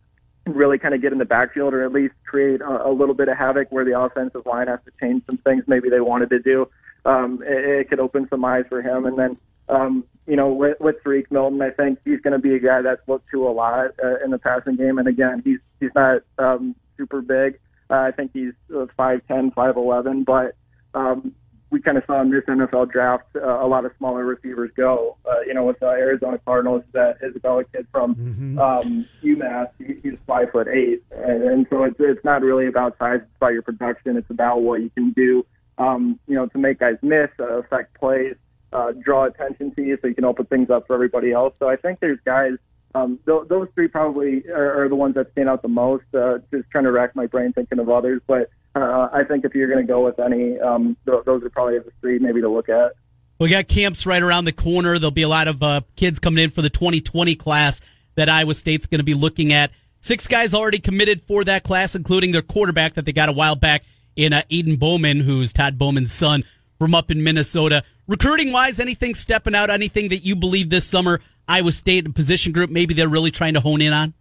really 0.54 0.78
kind 0.78 0.94
of 0.94 1.02
get 1.02 1.12
in 1.12 1.18
the 1.18 1.24
backfield 1.24 1.74
or 1.74 1.84
at 1.84 1.92
least 1.92 2.14
create 2.24 2.60
a, 2.60 2.88
a 2.88 2.92
little 2.92 3.14
bit 3.14 3.28
of 3.28 3.36
havoc 3.36 3.70
where 3.70 3.84
the 3.84 3.98
offensive 3.98 4.46
line 4.46 4.68
has 4.68 4.80
to 4.84 4.92
change 5.00 5.22
some 5.26 5.38
things 5.38 5.64
maybe 5.66 5.88
they 5.88 6.00
wanted 6.00 6.30
to 6.30 6.38
do. 6.38 6.68
Um, 7.04 7.42
it, 7.42 7.64
it 7.64 7.88
could 7.88 8.00
open 8.00 8.26
some 8.28 8.44
eyes 8.44 8.64
for 8.68 8.82
him. 8.82 9.06
And 9.06 9.18
then 9.18 9.36
um, 9.68 10.04
you 10.26 10.36
know, 10.36 10.50
with, 10.50 10.78
with 10.80 10.96
Tarique 11.04 11.30
Milton, 11.30 11.60
I 11.62 11.70
think 11.70 11.98
he's 12.04 12.20
going 12.20 12.32
to 12.32 12.38
be 12.38 12.54
a 12.54 12.58
guy 12.58 12.82
that's 12.82 13.06
looked 13.06 13.30
to 13.30 13.46
a 13.46 13.50
lot 13.50 13.92
uh, 14.02 14.22
in 14.24 14.30
the 14.30 14.38
passing 14.38 14.76
game. 14.76 14.98
And 14.98 15.08
again, 15.08 15.42
he's 15.44 15.58
he's 15.80 15.90
not 15.94 16.22
um, 16.38 16.74
super 16.96 17.20
big. 17.20 17.58
Uh, 17.90 17.94
I 17.94 18.10
think 18.10 18.32
he's 18.32 18.52
uh, 18.74 18.86
five 18.96 19.22
ten, 19.26 19.50
five 19.50 19.76
eleven, 19.76 20.24
but 20.24 20.54
um, 20.94 21.34
we 21.70 21.80
kind 21.80 21.98
of 21.98 22.04
saw 22.06 22.20
in 22.22 22.30
this 22.30 22.44
NFL 22.44 22.90
draft 22.90 23.26
uh, 23.36 23.40
a 23.40 23.66
lot 23.66 23.84
of 23.84 23.92
smaller 23.98 24.24
receivers 24.24 24.70
go. 24.76 25.16
Uh, 25.28 25.40
you 25.46 25.54
know, 25.54 25.64
with 25.64 25.78
the 25.80 25.86
Arizona 25.86 26.38
Cardinals, 26.44 26.82
that 26.92 27.18
Isabella 27.22 27.64
kid 27.64 27.86
from 27.92 28.14
mm-hmm. 28.14 28.58
um, 28.58 29.06
UMass, 29.22 29.68
he, 29.78 29.96
he's 30.02 30.18
five 30.26 30.50
foot 30.50 30.68
eight, 30.68 31.02
and, 31.10 31.42
and 31.42 31.66
so 31.70 31.84
it's 31.84 31.96
it's 31.98 32.24
not 32.24 32.42
really 32.42 32.66
about 32.66 32.96
size; 32.98 33.20
it's 33.22 33.36
about 33.36 33.52
your 33.52 33.62
production. 33.62 34.16
It's 34.16 34.30
about 34.30 34.62
what 34.62 34.80
you 34.80 34.90
can 34.90 35.10
do. 35.12 35.44
Um, 35.76 36.18
you 36.26 36.34
know, 36.34 36.46
to 36.46 36.58
make 36.58 36.80
guys 36.80 36.96
miss, 37.02 37.28
uh, 37.38 37.58
affect 37.58 37.94
plays 38.00 38.34
uh, 38.72 38.92
draw 38.92 39.24
attention 39.24 39.74
to 39.74 39.82
you 39.82 39.98
so 40.00 40.08
you 40.08 40.14
can 40.14 40.24
open 40.24 40.46
things 40.46 40.70
up 40.70 40.86
for 40.86 40.94
everybody 40.94 41.32
else. 41.32 41.54
So 41.58 41.68
I 41.68 41.76
think 41.76 42.00
there's 42.00 42.18
guys, 42.24 42.52
um, 42.94 43.18
th- 43.26 43.48
those 43.48 43.68
three 43.74 43.88
probably 43.88 44.46
are, 44.48 44.84
are 44.84 44.88
the 44.88 44.96
ones 44.96 45.14
that 45.14 45.32
stand 45.32 45.48
out 45.48 45.62
the 45.62 45.68
most. 45.68 46.04
Uh, 46.14 46.38
just 46.50 46.68
trying 46.70 46.84
to 46.84 46.92
rack 46.92 47.16
my 47.16 47.26
brain 47.26 47.52
thinking 47.52 47.78
of 47.78 47.88
others, 47.88 48.20
but 48.26 48.50
uh, 48.74 49.08
I 49.12 49.24
think 49.24 49.44
if 49.44 49.54
you're 49.54 49.68
going 49.68 49.86
to 49.86 49.90
go 49.90 50.04
with 50.04 50.18
any, 50.18 50.58
um, 50.60 50.96
th- 51.06 51.24
those 51.24 51.42
are 51.42 51.50
probably 51.50 51.78
the 51.78 51.92
three 52.00 52.18
maybe 52.18 52.40
to 52.40 52.48
look 52.48 52.68
at. 52.68 52.92
We 53.38 53.48
got 53.48 53.68
camps 53.68 54.04
right 54.04 54.22
around 54.22 54.46
the 54.46 54.52
corner. 54.52 54.98
There'll 54.98 55.10
be 55.12 55.22
a 55.22 55.28
lot 55.28 55.46
of 55.48 55.62
uh, 55.62 55.82
kids 55.96 56.18
coming 56.18 56.42
in 56.42 56.50
for 56.50 56.60
the 56.60 56.70
2020 56.70 57.36
class 57.36 57.80
that 58.16 58.28
Iowa 58.28 58.54
State's 58.54 58.86
going 58.86 58.98
to 58.98 59.04
be 59.04 59.14
looking 59.14 59.52
at. 59.52 59.70
Six 60.00 60.26
guys 60.26 60.54
already 60.54 60.78
committed 60.78 61.22
for 61.22 61.44
that 61.44 61.62
class, 61.62 61.94
including 61.94 62.32
their 62.32 62.42
quarterback 62.42 62.94
that 62.94 63.04
they 63.04 63.12
got 63.12 63.28
a 63.28 63.32
while 63.32 63.56
back 63.56 63.84
in 64.16 64.32
uh, 64.32 64.42
Aidan 64.50 64.76
Bouman, 64.76 65.20
who's 65.20 65.52
Todd 65.52 65.78
Bouman's 65.78 66.12
son 66.12 66.42
from 66.78 66.94
up 66.94 67.10
in 67.10 67.22
Minnesota. 67.22 67.84
Recruiting 68.06 68.52
wise, 68.52 68.80
anything 68.80 69.14
stepping 69.14 69.54
out, 69.54 69.70
anything 69.70 70.08
that 70.08 70.18
you 70.18 70.34
believe 70.34 70.70
this 70.70 70.84
summer 70.84 71.20
Iowa 71.46 71.72
State 71.72 72.12
position 72.14 72.52
group 72.52 72.70
maybe 72.70 72.94
they're 72.94 73.08
really 73.08 73.30
trying 73.30 73.54
to 73.54 73.60
hone 73.60 73.80
in 73.80 73.92
on? 73.92 74.14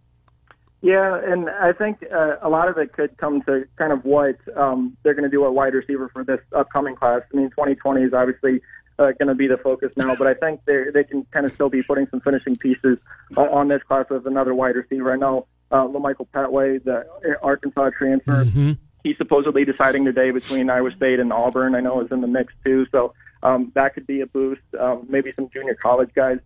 Yeah, 0.80 1.20
and 1.20 1.50
I 1.50 1.72
think 1.72 2.04
uh, 2.12 2.36
a 2.40 2.48
lot 2.48 2.68
of 2.68 2.78
it 2.78 2.92
could 2.92 3.16
come 3.16 3.42
to 3.42 3.66
kind 3.76 3.92
of 3.92 4.04
what 4.04 4.36
um, 4.56 4.96
they're 5.02 5.14
going 5.14 5.28
to 5.28 5.30
do 5.30 5.44
at 5.44 5.52
wide 5.52 5.74
receiver 5.74 6.08
for 6.08 6.22
this 6.22 6.40
upcoming 6.54 6.94
class. 6.94 7.22
I 7.32 7.36
mean, 7.36 7.50
2020 7.50 8.02
is 8.02 8.14
obviously 8.14 8.60
uh, 8.98 9.12
going 9.18 9.28
to 9.28 9.34
be 9.34 9.46
the 9.46 9.56
focus 9.56 9.92
now. 9.96 10.14
But 10.14 10.26
I 10.26 10.34
think 10.34 10.60
they 10.66 10.84
they 10.92 11.04
can 11.04 11.24
kind 11.32 11.46
of 11.46 11.52
still 11.52 11.68
be 11.68 11.82
putting 11.82 12.06
some 12.08 12.20
finishing 12.20 12.56
pieces 12.56 12.98
on, 13.36 13.48
on 13.48 13.68
this 13.68 13.82
class 13.82 14.06
with 14.10 14.26
another 14.26 14.54
wide 14.54 14.76
receiver. 14.76 15.12
I 15.12 15.16
know 15.16 15.46
uh, 15.70 15.84
La'Michael 15.84 16.28
Pettway, 16.34 16.82
the 16.82 17.06
Arkansas 17.42 17.90
transfer. 17.90 18.44
Mm-hmm. 18.44 18.72
He's 19.04 19.16
supposedly 19.16 19.64
deciding 19.64 20.04
today 20.04 20.30
between 20.30 20.68
Iowa 20.70 20.90
State 20.92 21.20
and 21.20 21.32
Auburn. 21.32 21.74
I 21.74 21.80
know 21.80 22.00
is 22.02 22.10
in 22.10 22.20
the 22.20 22.26
mix 22.26 22.52
too, 22.64 22.86
so 22.90 23.14
um, 23.42 23.70
that 23.74 23.94
could 23.94 24.06
be 24.06 24.20
a 24.20 24.26
boost. 24.26 24.62
Um, 24.78 25.06
maybe 25.08 25.32
some 25.34 25.48
junior 25.50 25.74
college 25.74 26.10
guys 26.14 26.38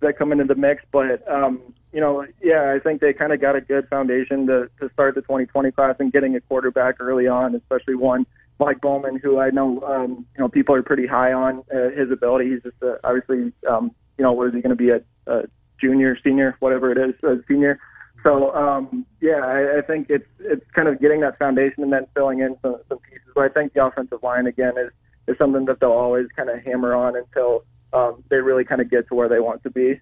that 0.00 0.18
come 0.18 0.32
into 0.32 0.44
the 0.44 0.56
mix, 0.56 0.84
but 0.90 1.26
um, 1.30 1.74
you 1.96 2.02
know, 2.02 2.26
yeah, 2.42 2.74
I 2.76 2.78
think 2.78 3.00
they 3.00 3.14
kind 3.14 3.32
of 3.32 3.40
got 3.40 3.56
a 3.56 3.60
good 3.62 3.88
foundation 3.88 4.46
to, 4.48 4.68
to 4.80 4.92
start 4.92 5.14
the 5.14 5.22
2020 5.22 5.70
class 5.70 5.96
and 5.98 6.12
getting 6.12 6.36
a 6.36 6.42
quarterback 6.42 6.96
early 7.00 7.26
on, 7.26 7.54
especially 7.54 7.94
one 7.94 8.26
like 8.58 8.82
Bouman, 8.82 9.16
who 9.16 9.38
I 9.38 9.48
know, 9.48 9.80
um, 9.80 10.26
you 10.36 10.40
know, 10.40 10.48
people 10.50 10.74
are 10.74 10.82
pretty 10.82 11.06
high 11.06 11.32
on 11.32 11.64
uh, 11.74 11.88
his 11.96 12.10
ability. 12.10 12.50
He's 12.50 12.62
just 12.62 12.76
uh, 12.82 12.96
obviously, 13.02 13.50
um, 13.66 13.92
you 14.18 14.24
know, 14.24 14.32
what 14.32 14.48
is 14.48 14.52
he 14.52 14.60
going 14.60 14.76
to 14.76 14.76
be 14.76 14.90
a, 14.90 15.00
a 15.26 15.44
junior, 15.80 16.18
senior, 16.22 16.54
whatever 16.60 16.92
it 16.92 16.98
is, 16.98 17.14
a 17.22 17.36
senior. 17.48 17.78
So 18.22 18.54
um, 18.54 19.06
yeah, 19.22 19.40
I, 19.42 19.78
I 19.78 19.80
think 19.80 20.08
it's 20.10 20.28
it's 20.40 20.70
kind 20.74 20.88
of 20.88 21.00
getting 21.00 21.20
that 21.20 21.38
foundation 21.38 21.82
and 21.82 21.90
then 21.90 22.06
filling 22.12 22.40
in 22.40 22.58
some, 22.60 22.76
some 22.90 22.98
pieces. 22.98 23.28
But 23.34 23.44
I 23.44 23.48
think 23.48 23.72
the 23.72 23.86
offensive 23.86 24.22
line 24.22 24.46
again 24.46 24.74
is 24.76 24.92
is 25.28 25.38
something 25.38 25.64
that 25.64 25.80
they'll 25.80 25.92
always 25.92 26.26
kind 26.36 26.50
of 26.50 26.62
hammer 26.62 26.94
on 26.94 27.16
until 27.16 27.64
um, 27.94 28.22
they 28.28 28.36
really 28.36 28.64
kind 28.64 28.82
of 28.82 28.90
get 28.90 29.08
to 29.08 29.14
where 29.14 29.30
they 29.30 29.40
want 29.40 29.62
to 29.62 29.70
be. 29.70 29.98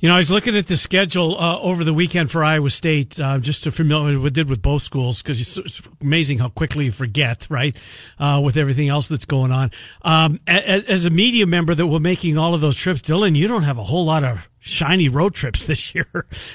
You 0.00 0.08
know, 0.08 0.14
I 0.14 0.18
was 0.18 0.30
looking 0.30 0.56
at 0.56 0.68
the 0.68 0.76
schedule 0.76 1.36
uh, 1.36 1.58
over 1.58 1.82
the 1.82 1.92
weekend 1.92 2.30
for 2.30 2.44
Iowa 2.44 2.70
State, 2.70 3.18
uh, 3.18 3.40
just 3.40 3.64
to 3.64 3.72
familiar 3.72 4.20
what 4.20 4.32
did 4.32 4.48
with 4.48 4.62
both 4.62 4.82
schools, 4.82 5.20
because 5.22 5.40
it's 5.58 5.82
amazing 6.00 6.38
how 6.38 6.50
quickly 6.50 6.84
you 6.84 6.92
forget, 6.92 7.48
right? 7.50 7.76
Uh, 8.16 8.40
with 8.44 8.56
everything 8.56 8.88
else 8.88 9.08
that's 9.08 9.24
going 9.24 9.50
on. 9.50 9.72
Um, 10.02 10.38
as, 10.46 10.84
as, 10.84 11.04
a 11.04 11.10
media 11.10 11.48
member 11.48 11.74
that 11.74 11.84
we're 11.84 11.98
making 11.98 12.38
all 12.38 12.54
of 12.54 12.60
those 12.60 12.76
trips, 12.76 13.02
Dylan, 13.02 13.34
you 13.34 13.48
don't 13.48 13.64
have 13.64 13.76
a 13.76 13.82
whole 13.82 14.04
lot 14.04 14.22
of 14.22 14.48
shiny 14.60 15.08
road 15.08 15.34
trips 15.34 15.64
this 15.64 15.92
year. 15.96 16.06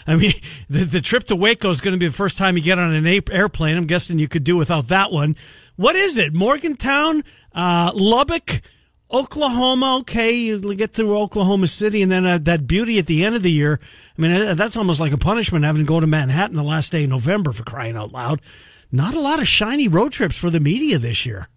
I 0.08 0.16
mean, 0.16 0.36
the, 0.70 0.86
the 0.86 1.02
trip 1.02 1.26
to 1.26 1.36
Waco 1.36 1.70
is 1.70 1.82
going 1.82 1.92
to 1.92 2.00
be 2.00 2.08
the 2.08 2.14
first 2.14 2.38
time 2.38 2.56
you 2.56 2.64
get 2.64 2.80
on 2.80 2.94
an 2.94 3.06
airplane. 3.30 3.76
I'm 3.76 3.88
guessing 3.88 4.20
you 4.20 4.30
could 4.30 4.46
do 4.46 4.56
without 4.56 4.88
that 4.88 5.12
one. 5.12 5.36
What 5.76 5.98
is 5.98 6.18
it? 6.18 6.34
Morgantown, 6.34 7.26
uh, 7.54 7.92
Lubbock, 7.94 8.62
Oklahoma, 9.14 9.98
okay, 10.00 10.32
you 10.32 10.60
get 10.76 10.94
through 10.94 11.16
Oklahoma 11.18 11.68
City, 11.68 12.02
and 12.02 12.12
then 12.12 12.26
uh, 12.26 12.40
that 12.40 12.66
beauty 12.66 12.98
at 12.98 13.06
the 13.06 13.24
end 13.24 13.36
of 13.36 13.44
the 13.44 13.52
year. 13.52 13.80
I 14.18 14.22
mean, 14.22 14.32
uh, 14.32 14.54
that's 14.56 14.76
almost 14.76 15.00
like 15.00 15.14
a 15.14 15.18
punishment 15.18 15.66
having 15.66 15.84
to 15.84 15.88
go 15.88 16.00
to 16.00 16.08
Manhattan 16.08 16.56
the 16.56 16.64
last 16.64 16.92
day 16.92 17.04
of 17.04 17.12
November 17.12 17.52
for 17.52 17.64
crying 17.64 17.96
out 17.96 18.12
loud. 18.12 18.42
Not 18.92 19.14
a 19.14 19.20
lot 19.20 19.40
of 19.40 19.48
shiny 19.48 19.88
road 19.88 20.14
trips 20.14 20.36
for 20.36 20.50
the 20.50 20.60
media 20.60 20.98
this 20.98 21.26
year. 21.26 21.48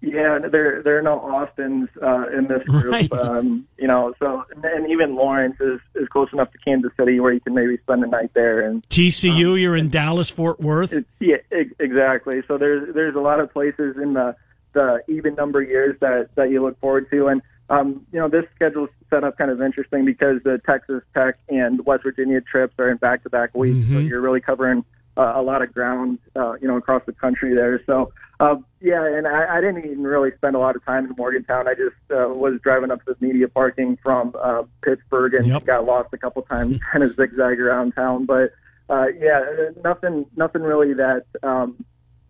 Yeah, 0.00 0.38
there 0.38 0.80
there 0.82 0.98
are 0.98 1.02
no 1.02 1.18
Austins 1.18 1.88
uh, 2.00 2.28
in 2.28 2.46
this 2.46 2.62
group. 2.64 2.92
Right. 2.92 3.12
Um, 3.12 3.66
you 3.78 3.88
know, 3.88 4.14
so 4.20 4.44
and 4.62 4.88
even 4.88 5.16
Lawrence 5.16 5.56
is 5.60 5.80
is 5.96 6.06
close 6.08 6.28
enough 6.32 6.52
to 6.52 6.58
Kansas 6.58 6.92
City 6.96 7.18
where 7.18 7.32
you 7.32 7.40
can 7.40 7.52
maybe 7.52 7.78
spend 7.78 8.04
the 8.04 8.06
night 8.06 8.30
there. 8.32 8.60
And 8.60 8.86
TCU, 8.88 9.52
um, 9.52 9.58
you're 9.58 9.76
in 9.76 9.88
Dallas, 9.88 10.30
Fort 10.30 10.60
Worth. 10.60 10.94
yeah, 11.18 11.38
exactly. 11.50 12.42
So 12.46 12.58
there's 12.58 12.94
there's 12.94 13.16
a 13.16 13.20
lot 13.20 13.40
of 13.40 13.52
places 13.52 13.96
in 13.96 14.12
the 14.12 14.36
the 14.78 15.02
even 15.12 15.34
number 15.34 15.60
years 15.60 15.96
that 16.00 16.30
that 16.36 16.50
you 16.50 16.62
look 16.62 16.78
forward 16.80 17.10
to. 17.10 17.26
And 17.26 17.42
um, 17.68 18.06
you 18.12 18.20
know, 18.20 18.28
this 18.28 18.44
schedule 18.54 18.84
is 18.84 18.90
set 19.10 19.24
up 19.24 19.36
kind 19.36 19.50
of 19.50 19.60
interesting 19.60 20.04
because 20.04 20.40
the 20.44 20.58
Texas 20.64 21.02
Tech 21.14 21.36
and 21.48 21.84
West 21.84 22.04
Virginia 22.04 22.40
trips 22.40 22.74
are 22.78 22.90
in 22.90 22.96
back-to-back 22.96 23.54
weeks, 23.54 23.76
mm-hmm. 23.76 23.94
so 23.94 23.98
you're 23.98 24.20
really 24.20 24.40
covering 24.40 24.84
uh, 25.16 25.32
a 25.34 25.42
lot 25.42 25.60
of 25.60 25.74
ground, 25.74 26.18
uh, 26.36 26.54
you 26.62 26.68
know, 26.68 26.76
across 26.76 27.02
the 27.06 27.12
country 27.12 27.54
there. 27.54 27.82
So. 27.84 28.12
Uh, 28.40 28.54
yeah, 28.80 29.04
and 29.04 29.26
I, 29.26 29.56
I 29.56 29.60
didn't 29.60 29.84
even 29.84 30.04
really 30.04 30.30
spend 30.36 30.54
a 30.54 30.60
lot 30.60 30.76
of 30.76 30.84
time 30.84 31.06
in 31.06 31.14
Morgantown. 31.18 31.66
I 31.66 31.74
just 31.74 31.96
uh, 32.12 32.28
was 32.28 32.60
driving 32.62 32.92
up 32.92 33.04
to 33.04 33.16
the 33.18 33.26
media 33.26 33.48
parking 33.48 33.98
from 34.00 34.32
uh, 34.40 34.62
Pittsburgh 34.80 35.34
and 35.34 35.48
yep. 35.48 35.64
got 35.64 35.84
lost 35.84 36.10
a 36.12 36.18
couple 36.18 36.42
times, 36.42 36.78
kind 36.92 37.02
of 37.02 37.16
zigzag 37.16 37.58
around 37.58 37.96
town. 37.96 38.26
But 38.26 38.52
uh, 38.88 39.06
yeah, 39.18 39.70
nothing, 39.82 40.24
nothing 40.36 40.62
really 40.62 40.94
that 40.94 41.24
um, 41.42 41.84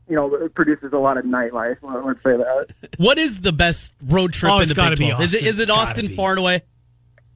you 0.09 0.17
know, 0.17 0.35
it 0.35 0.55
produces 0.55 0.93
a 0.93 0.99
lot 0.99 1.19
of 1.19 1.25
nightlife. 1.25 1.77
Let's 1.83 2.23
say 2.23 2.37
that. 2.37 2.69
What 2.97 3.19
is 3.19 3.41
the 3.41 3.53
best 3.53 3.95
road 4.07 4.33
trip 4.33 4.53
oh, 4.53 4.61
in 4.61 4.69
the 4.69 4.75
Big 4.75 4.99
12? 4.99 5.23
Is 5.23 5.35
it 5.35 5.43
is 5.43 5.59
it 5.59 5.71
Austin 5.71 6.09
far 6.09 6.31
and 6.31 6.41
away? 6.41 6.62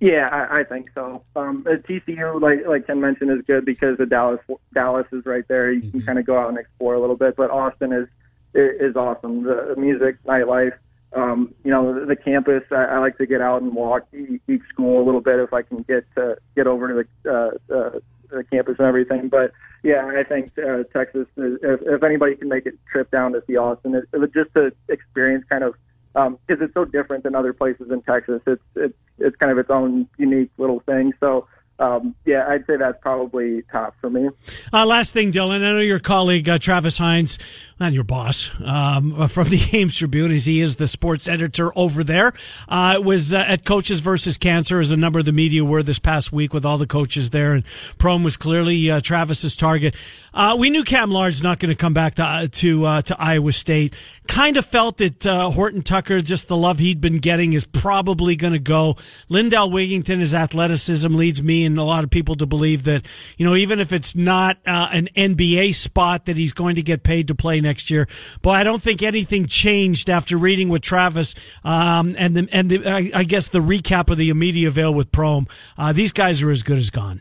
Yeah, 0.00 0.29
I, 0.33 0.61
I 0.61 0.64
think 0.64 0.91
so. 0.95 1.23
Um, 1.37 1.62
TCU, 1.64 2.41
like 2.41 2.67
like 2.67 2.88
Ken 2.88 3.00
mentioned, 3.00 3.31
is 3.31 3.45
good 3.47 3.64
because 3.64 3.99
the 3.99 4.07
Dallas 4.07 4.41
Dallas 4.75 5.07
is 5.12 5.25
right 5.25 5.47
there. 5.47 5.71
You 5.71 5.81
can 5.81 5.91
mm-hmm. 5.91 6.07
kind 6.07 6.19
of 6.19 6.26
go 6.26 6.37
out 6.37 6.49
and 6.49 6.59
explore 6.59 6.95
a 6.95 7.00
little 7.00 7.17
bit. 7.17 7.37
But 7.37 7.50
Austin 7.50 7.93
is 7.93 8.09
is 8.55 8.97
awesome. 8.97 9.45
The 9.45 9.75
music, 9.76 10.17
nightlife. 10.25 10.73
Um, 11.14 11.55
you 11.62 11.71
know, 11.71 12.00
the, 12.00 12.07
the 12.07 12.17
campus. 12.17 12.64
I, 12.73 12.85
I 12.85 12.99
like 12.99 13.17
to 13.19 13.26
get 13.26 13.41
out 13.41 13.62
and 13.62 13.75
walk 13.75 14.09
each 14.12 14.62
school 14.71 15.00
a 15.00 15.05
little 15.05 15.21
bit 15.21 15.38
if 15.38 15.52
I 15.52 15.62
can 15.62 15.83
get 15.83 16.05
to 16.17 16.37
get 16.57 16.67
over 16.67 16.88
to 16.88 17.09
the 17.25 17.31
uh, 17.31 17.73
uh, 17.73 18.00
the 18.37 18.45
campus 18.45 18.77
and 18.79 18.87
everything. 18.87 19.29
But 19.29 19.53
yeah, 19.83 20.07
I 20.07 20.25
think 20.25 20.53
uh, 20.59 20.85
Texas, 20.93 21.27
is, 21.37 21.59
if, 21.62 21.81
if 21.83 22.03
anybody 22.03 22.37
can 22.37 22.49
make 22.49 22.67
a 22.67 22.73
trip 22.91 23.11
down 23.11 23.33
to 23.33 23.43
see 23.47 23.57
Austin, 23.57 23.95
it, 23.95 24.05
it, 24.12 24.35
just 24.35 24.55
to 24.55 24.73
experience 24.89 25.45
kind 25.49 25.65
of 25.65 25.75
because 26.15 26.27
um, 26.27 26.62
it's 26.62 26.75
so 26.75 26.85
different 26.85 27.25
than 27.25 27.35
other 27.35 27.53
places 27.53 27.91
in 27.91 28.03
Texas. 28.03 28.43
It's 28.47 28.62
it's 28.77 28.95
it's 29.19 29.37
kind 29.37 29.51
of 29.51 29.59
its 29.59 29.71
own 29.71 30.09
unique 30.19 30.51
little 30.59 30.81
thing. 30.81 31.15
So 31.21 31.47
um, 31.79 32.14
yeah, 32.25 32.47
I'd 32.49 32.67
say 32.67 32.76
that's 32.76 32.99
probably 33.00 33.62
top 33.73 33.95
for 34.00 34.09
me. 34.09 34.29
Uh, 34.73 34.87
last 34.87 35.12
thing, 35.12 35.33
Dylan, 35.33 35.57
I 35.57 35.73
know 35.73 35.81
your 35.81 35.99
colleague 35.99 36.49
uh, 36.49 36.59
Travis 36.59 36.99
Hines, 36.99 37.38
not 37.81 37.93
your 37.93 38.05
boss, 38.05 38.50
um, 38.64 39.29
from 39.29 39.49
the 39.49 39.61
Ames 39.73 39.97
Tribune, 39.97 40.31
as 40.31 40.47
he 40.47 40.61
is 40.61 40.76
the 40.76 40.87
sports 40.87 41.26
editor 41.26 41.76
over 41.76 42.05
there. 42.05 42.33
Uh, 42.69 43.00
was 43.02 43.35
uh, 43.35 43.38
at 43.38 43.64
Coaches 43.64 44.00
versus 44.00 44.38
Cancer, 44.38 44.81
as 44.81 44.91
a 44.91 44.97
number 44.97 45.19
of 45.19 45.25
the 45.25 45.33
media 45.33 45.64
were 45.64 45.83
this 45.83 45.99
past 45.99 46.33
week 46.33 46.55
with 46.55 46.64
all 46.64 46.79
the 46.79 46.87
coaches 46.87 47.31
there, 47.31 47.52
and 47.52 47.64
Prohm 47.99 48.23
was 48.23 48.37
clearly 48.37 48.91
uh, 48.91 49.00
Travis's 49.00 49.57
target. 49.57 49.97
Uh, 50.35 50.57
we 50.59 50.71
knew 50.71 50.85
Cam 50.85 51.11
Lard's 51.11 51.43
not 51.43 51.59
going 51.59 51.71
to 51.71 51.76
come 51.76 51.93
back 51.93 52.14
to 52.14 52.49
to 52.50 53.02
to 53.02 53.17
Iowa 53.19 53.52
State. 53.52 53.95
Kind 54.29 54.57
of 54.57 54.64
felt 54.64 54.99
that 54.99 55.25
Horton 55.25 55.83
Tucker, 55.83 56.21
just 56.21 56.49
the 56.49 56.57
love 56.57 56.79
he'd 56.79 57.00
been 57.00 57.19
getting, 57.19 57.52
is 57.52 57.64
probably 57.64 58.37
going 58.37 58.52
to 58.55 58.59
go. 58.59 58.97
Lindell 59.29 59.69
Wigginton, 59.69 60.21
his 60.21 60.35
athleticism 60.35 61.12
leads 61.12 61.43
me 61.43 61.62
and 61.64 61.78
a 61.78 61.83
lot 61.83 62.04
of 62.04 62.11
people 62.11 62.35
to 62.37 62.47
believe 62.47 62.85
that, 62.85 63.04
you 63.37 63.47
know, 63.47 63.54
even 63.54 63.81
if 63.81 63.92
it's 63.92 64.14
not 64.14 64.59
uh, 64.66 64.88
an 64.92 65.09
NBA 65.16 65.75
spot 65.75 66.26
that 66.26 66.37
he's 66.37 66.52
going 66.52 66.76
to 66.76 66.83
get 66.83 67.02
paid 67.02 67.28
to 67.28 67.35
play 67.35 67.61
next 67.61 67.90
year. 67.90 68.09
But 68.42 68.50
I 68.50 68.62
don't 68.62 68.83
think 68.83 69.02
anything 69.02 69.47
changed 69.47 70.11
after 70.11 70.37
reading 70.37 70.69
with 70.69 70.83
Travis 70.83 71.35
um, 71.64 72.14
and 72.19 72.37
the, 72.37 72.49
and 72.52 72.71
the, 72.71 72.87
I, 72.87 73.11
I, 73.14 73.25
guess 73.25 73.49
the 73.49 73.61
recap 73.61 74.11
of 74.11 74.19
the 74.19 74.33
media 74.33 74.71
veil 74.71 74.92
with 74.92 75.12
Prohm. 75.12 75.49
Uh, 75.76 75.92
these 75.92 76.12
guys 76.12 76.42
are 76.42 76.50
as 76.50 76.62
good 76.62 76.78
as 76.78 76.90
gone. 76.90 77.21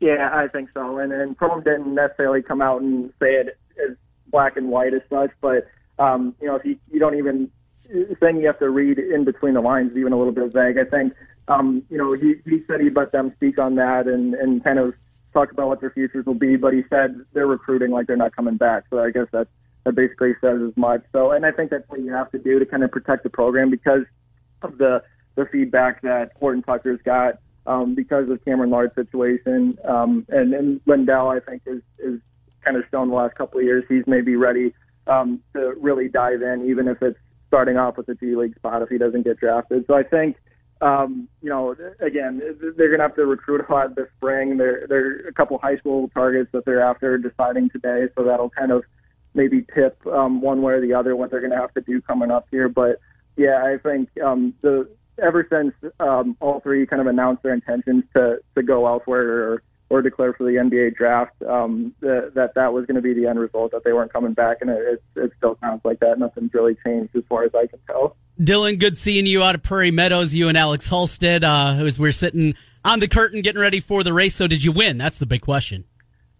Yeah, 0.00 0.30
I 0.32 0.48
think 0.48 0.70
so. 0.74 0.98
And 0.98 1.12
and 1.12 1.38
Prohm 1.38 1.62
didn't 1.62 1.94
necessarily 1.94 2.42
come 2.42 2.60
out 2.60 2.82
and 2.82 3.12
say 3.20 3.34
it 3.34 3.56
as 3.88 3.96
black 4.26 4.56
and 4.56 4.68
white 4.68 4.94
as 4.94 5.02
such, 5.08 5.30
but 5.40 5.68
um, 5.98 6.34
you 6.40 6.48
know, 6.48 6.56
if 6.56 6.64
you, 6.64 6.76
you 6.90 6.98
don't 6.98 7.16
even 7.16 7.50
saying 8.20 8.38
you 8.38 8.46
have 8.46 8.58
to 8.58 8.70
read 8.70 8.98
in 8.98 9.24
between 9.24 9.54
the 9.54 9.60
lines, 9.60 9.92
even 9.96 10.12
a 10.12 10.18
little 10.18 10.32
bit 10.32 10.52
vague. 10.52 10.78
I 10.78 10.84
think 10.84 11.12
um, 11.48 11.82
you 11.90 11.98
know, 11.98 12.12
he, 12.12 12.34
he 12.44 12.62
said 12.66 12.80
he'd 12.80 12.96
let 12.96 13.12
them 13.12 13.32
speak 13.36 13.58
on 13.58 13.74
that 13.76 14.06
and, 14.06 14.34
and 14.34 14.62
kind 14.62 14.78
of 14.78 14.94
talk 15.32 15.50
about 15.50 15.68
what 15.68 15.80
their 15.80 15.90
futures 15.90 16.26
will 16.26 16.34
be, 16.34 16.56
but 16.56 16.72
he 16.72 16.82
said 16.90 17.16
they're 17.32 17.46
recruiting 17.46 17.90
like 17.90 18.06
they're 18.06 18.16
not 18.16 18.36
coming 18.36 18.56
back. 18.56 18.84
So 18.90 19.02
I 19.02 19.10
guess 19.10 19.26
that, 19.32 19.48
that 19.84 19.94
basically 19.94 20.34
says 20.40 20.60
as 20.62 20.76
much. 20.76 21.02
So, 21.12 21.32
and 21.32 21.44
I 21.44 21.50
think 21.50 21.70
that's 21.70 21.88
what 21.88 22.00
you 22.00 22.12
have 22.12 22.30
to 22.32 22.38
do 22.38 22.58
to 22.58 22.66
kind 22.66 22.84
of 22.84 22.90
protect 22.90 23.22
the 23.22 23.30
program 23.30 23.70
because 23.70 24.04
of 24.62 24.78
the, 24.78 25.02
the 25.34 25.46
feedback 25.46 26.02
that 26.02 26.32
Horton 26.38 26.62
Tucker's 26.62 27.00
got, 27.04 27.38
um, 27.66 27.94
because 27.94 28.28
of 28.28 28.44
Cameron 28.44 28.70
Lard's 28.70 28.94
situation. 28.94 29.78
Um, 29.84 30.26
and, 30.28 30.52
and 30.52 30.80
Lindell, 30.86 31.28
I 31.28 31.40
think, 31.40 31.62
is, 31.66 31.82
is 31.98 32.20
kind 32.64 32.76
of 32.76 32.84
shown 32.90 33.08
the 33.08 33.14
last 33.14 33.34
couple 33.34 33.58
of 33.58 33.64
years 33.64 33.84
he's 33.88 34.06
maybe 34.06 34.36
ready, 34.36 34.74
um, 35.06 35.42
to 35.54 35.74
really 35.80 36.08
dive 36.08 36.42
in, 36.42 36.66
even 36.68 36.86
if 36.86 37.02
it's 37.02 37.18
starting 37.48 37.76
off 37.76 37.96
with 37.96 38.08
a 38.08 38.14
G 38.14 38.36
League 38.36 38.54
spot 38.54 38.82
if 38.82 38.88
he 38.88 38.98
doesn't 38.98 39.22
get 39.22 39.38
drafted. 39.38 39.84
So 39.86 39.94
I 39.94 40.02
think, 40.04 40.36
um, 40.82 41.28
you 41.40 41.48
know, 41.48 41.76
again, 42.00 42.42
they're 42.76 42.88
going 42.88 42.98
to 42.98 43.04
have 43.04 43.14
to 43.14 43.24
recruit 43.24 43.64
a 43.66 43.72
lot 43.72 43.94
this 43.94 44.08
spring. 44.16 44.56
There, 44.56 44.86
there 44.88 45.06
are 45.06 45.28
a 45.28 45.32
couple 45.32 45.56
high 45.58 45.76
school 45.76 46.10
targets 46.12 46.50
that 46.52 46.64
they're 46.64 46.82
after 46.82 47.16
deciding 47.18 47.70
today, 47.70 48.08
so 48.16 48.24
that'll 48.24 48.50
kind 48.50 48.72
of 48.72 48.82
maybe 49.34 49.64
tip 49.74 50.04
um, 50.08 50.42
one 50.42 50.60
way 50.60 50.74
or 50.74 50.80
the 50.80 50.92
other 50.92 51.14
what 51.14 51.30
they're 51.30 51.40
going 51.40 51.52
to 51.52 51.56
have 51.56 51.72
to 51.74 51.80
do 51.80 52.02
coming 52.02 52.32
up 52.32 52.46
here. 52.50 52.68
But 52.68 53.00
yeah, 53.36 53.62
I 53.64 53.78
think 53.78 54.08
um, 54.22 54.54
the 54.60 54.88
ever 55.22 55.46
since 55.48 55.72
um, 56.00 56.36
all 56.40 56.60
three 56.60 56.84
kind 56.84 57.00
of 57.00 57.06
announced 57.06 57.44
their 57.44 57.54
intentions 57.54 58.04
to 58.16 58.38
to 58.56 58.62
go 58.62 58.86
elsewhere 58.86 59.52
or 59.52 59.62
or 59.92 60.00
declare 60.00 60.32
for 60.32 60.44
the 60.44 60.52
NBA 60.52 60.96
draft, 60.96 61.34
um, 61.42 61.94
the, 62.00 62.32
that 62.34 62.54
that 62.54 62.72
was 62.72 62.86
going 62.86 62.94
to 62.94 63.02
be 63.02 63.12
the 63.12 63.26
end 63.26 63.38
result, 63.38 63.72
that 63.72 63.84
they 63.84 63.92
weren't 63.92 64.10
coming 64.10 64.32
back, 64.32 64.62
and 64.62 64.70
it, 64.70 64.78
it, 64.78 65.20
it 65.20 65.32
still 65.36 65.58
sounds 65.60 65.82
like 65.84 66.00
that. 66.00 66.18
Nothing's 66.18 66.54
really 66.54 66.74
changed 66.82 67.14
as 67.14 67.22
far 67.28 67.44
as 67.44 67.54
I 67.54 67.66
can 67.66 67.78
tell. 67.86 68.16
Dylan, 68.40 68.78
good 68.78 68.96
seeing 68.96 69.26
you 69.26 69.42
out 69.42 69.54
of 69.54 69.62
Prairie 69.62 69.90
Meadows. 69.90 70.34
You 70.34 70.48
and 70.48 70.56
Alex 70.56 70.88
Halstead, 70.88 71.44
uh, 71.44 71.74
as 71.80 71.98
we're 71.98 72.10
sitting 72.10 72.54
on 72.86 73.00
the 73.00 73.06
curtain 73.08 73.42
getting 73.42 73.60
ready 73.60 73.80
for 73.80 74.02
the 74.02 74.14
race. 74.14 74.34
So, 74.34 74.46
did 74.46 74.64
you 74.64 74.72
win? 74.72 74.96
That's 74.96 75.18
the 75.18 75.26
big 75.26 75.42
question. 75.42 75.84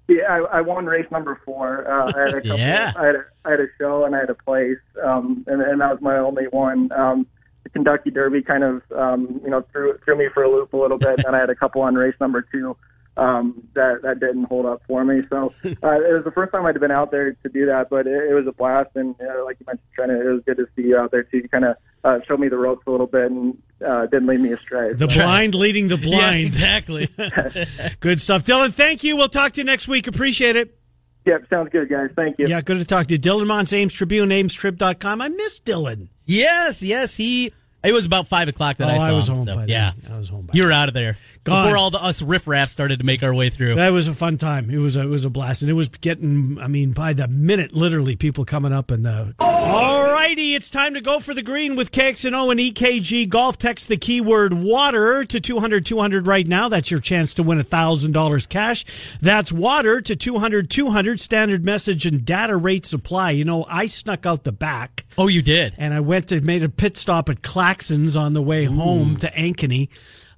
Yeah, 0.08 0.22
I, 0.30 0.38
I 0.38 0.60
won 0.62 0.86
race 0.86 1.10
number 1.10 1.38
four. 1.44 1.86
Uh, 1.86 2.10
I 2.16 2.20
had 2.20 2.28
a 2.28 2.40
couple, 2.40 2.58
yeah. 2.58 2.92
I 2.96 3.04
had 3.04 3.14
a, 3.16 3.24
I 3.44 3.50
had 3.50 3.60
a 3.60 3.66
show 3.78 4.06
and 4.06 4.16
I 4.16 4.20
had 4.20 4.30
a 4.30 4.34
place, 4.34 4.78
um, 5.04 5.44
and, 5.46 5.60
and 5.60 5.78
that 5.82 5.90
was 5.90 6.00
my 6.00 6.16
only 6.16 6.44
one. 6.44 6.90
Um, 6.92 7.26
the 7.64 7.68
Kentucky 7.68 8.10
Derby 8.10 8.40
kind 8.40 8.64
of 8.64 8.82
um, 8.96 9.42
you 9.44 9.50
know 9.50 9.62
threw 9.72 9.98
threw 9.98 10.16
me 10.16 10.28
for 10.32 10.42
a 10.42 10.50
loop 10.50 10.72
a 10.72 10.76
little 10.78 10.98
bit, 10.98 11.22
and 11.26 11.36
I 11.36 11.40
had 11.40 11.50
a 11.50 11.54
couple 11.54 11.82
on 11.82 11.96
race 11.96 12.16
number 12.18 12.40
two 12.50 12.78
um, 13.16 13.68
that 13.74 14.00
that 14.02 14.20
didn't 14.20 14.44
hold 14.44 14.64
up 14.66 14.82
for 14.86 15.04
me. 15.04 15.22
So 15.28 15.52
uh, 15.64 15.68
it 15.70 16.12
was 16.14 16.24
the 16.24 16.32
first 16.34 16.52
time 16.52 16.64
I'd 16.66 16.78
been 16.80 16.90
out 16.90 17.10
there 17.10 17.32
to 17.32 17.48
do 17.48 17.66
that, 17.66 17.90
but 17.90 18.06
it, 18.06 18.30
it 18.30 18.34
was 18.34 18.46
a 18.46 18.52
blast. 18.52 18.90
And 18.94 19.14
uh, 19.20 19.44
like 19.44 19.58
you 19.60 19.66
mentioned, 19.66 19.86
Trent, 19.94 20.12
it 20.12 20.24
was 20.24 20.42
good 20.46 20.56
to 20.56 20.66
see 20.76 20.82
you 20.88 20.96
out 20.96 21.10
there 21.10 21.22
too. 21.24 21.38
You 21.38 21.48
kind 21.48 21.64
of 21.66 21.76
uh, 22.04 22.18
showed 22.26 22.40
me 22.40 22.48
the 22.48 22.56
ropes 22.56 22.86
a 22.86 22.90
little 22.90 23.06
bit 23.06 23.30
and 23.30 23.56
uh, 23.86 24.06
didn't 24.06 24.26
lead 24.28 24.40
me 24.40 24.52
astray. 24.52 24.92
The 24.94 25.06
blind 25.08 25.54
leading 25.54 25.88
the 25.88 25.96
blind. 26.02 26.40
Yeah, 26.40 26.46
exactly. 26.46 27.06
good 28.00 28.20
stuff, 28.20 28.44
Dylan. 28.44 28.72
Thank 28.72 29.04
you. 29.04 29.16
We'll 29.16 29.28
talk 29.28 29.52
to 29.52 29.60
you 29.60 29.64
next 29.64 29.88
week. 29.88 30.06
Appreciate 30.06 30.56
it. 30.56 30.78
Yep, 31.24 31.48
sounds 31.50 31.68
good, 31.70 31.88
guys. 31.88 32.10
Thank 32.16 32.38
you. 32.40 32.48
Yeah, 32.48 32.62
good 32.62 32.78
to 32.78 32.84
talk 32.84 33.06
to 33.06 33.14
you. 33.14 33.20
Dylan 33.20 33.46
Montz, 33.46 33.72
Ames 33.72 33.92
Tribune, 33.94 34.30
AmesTrib.com. 34.30 35.20
I 35.20 35.28
miss 35.28 35.60
Dylan. 35.60 36.08
yes, 36.24 36.82
yes. 36.82 37.16
He. 37.16 37.52
It 37.84 37.92
was 37.92 38.06
about 38.06 38.28
five 38.28 38.46
o'clock 38.48 38.76
that 38.76 38.88
Oh, 38.88 38.92
I 38.92 38.98
saw 38.98 39.06
I 39.06 39.12
was 39.12 39.28
him. 39.28 39.34
home 39.36 39.44
so, 39.44 39.54
by 39.56 39.66
then. 39.66 39.68
yeah, 39.68 39.92
I 40.12 40.16
was 40.16 40.28
home 40.28 40.46
by 40.46 40.52
You 40.54 40.64
were 40.64 40.72
out 40.72 40.86
of 40.88 40.94
there 40.94 41.18
Gone. 41.44 41.64
before 41.64 41.76
all 41.76 41.90
the 41.90 42.02
us 42.02 42.22
riffraff 42.22 42.70
started 42.70 43.00
to 43.00 43.04
make 43.04 43.22
our 43.22 43.34
way 43.34 43.50
through. 43.50 43.74
That 43.74 43.90
was 43.90 44.06
a 44.06 44.14
fun 44.14 44.38
time. 44.38 44.70
It 44.70 44.78
was 44.78 44.94
a, 44.94 45.02
it 45.02 45.06
was 45.06 45.24
a 45.24 45.30
blast, 45.30 45.62
and 45.62 45.70
it 45.70 45.74
was 45.74 45.88
getting. 45.88 46.58
I 46.60 46.68
mean, 46.68 46.92
by 46.92 47.14
the 47.14 47.26
minute, 47.26 47.72
literally, 47.72 48.14
people 48.16 48.44
coming 48.44 48.72
up 48.72 48.90
and. 48.90 49.06
Uh, 49.06 49.26
all 49.40 50.04
righty, 50.04 50.54
it's 50.54 50.70
time 50.70 50.94
to 50.94 51.00
go 51.00 51.18
for 51.18 51.34
the 51.34 51.42
green 51.42 51.74
with 51.74 51.90
KXNO 51.90 52.52
and 52.52 52.60
EKG 52.60 53.28
Golf. 53.28 53.58
Text 53.58 53.88
the 53.88 53.96
keyword 53.96 54.54
water 54.54 55.24
to 55.24 55.40
200 55.40 55.84
200 55.84 56.26
right 56.26 56.46
now. 56.46 56.68
That's 56.68 56.90
your 56.90 57.00
chance 57.00 57.34
to 57.34 57.42
win 57.42 57.58
a 57.58 57.64
$1,000 57.64 58.48
cash. 58.48 58.84
That's 59.20 59.52
water 59.52 60.00
to 60.00 60.14
200 60.14 60.70
200. 60.70 61.20
Standard 61.20 61.64
message 61.64 62.06
and 62.06 62.24
data 62.24 62.56
rate 62.56 62.86
supply. 62.86 63.30
You 63.30 63.44
know, 63.44 63.66
I 63.68 63.86
snuck 63.86 64.26
out 64.26 64.44
the 64.44 64.52
back 64.52 65.04
oh, 65.18 65.28
you 65.28 65.42
did. 65.42 65.74
and 65.76 65.92
I 65.94 66.00
went 66.00 66.28
to 66.28 66.40
made 66.40 66.62
a 66.62 66.68
pit 66.68 66.96
stop 66.96 67.28
at 67.28 67.42
Claxons 67.42 68.20
on 68.20 68.32
the 68.32 68.42
way 68.42 68.64
home 68.64 69.16
to 69.18 69.30
Ankeny. 69.32 69.88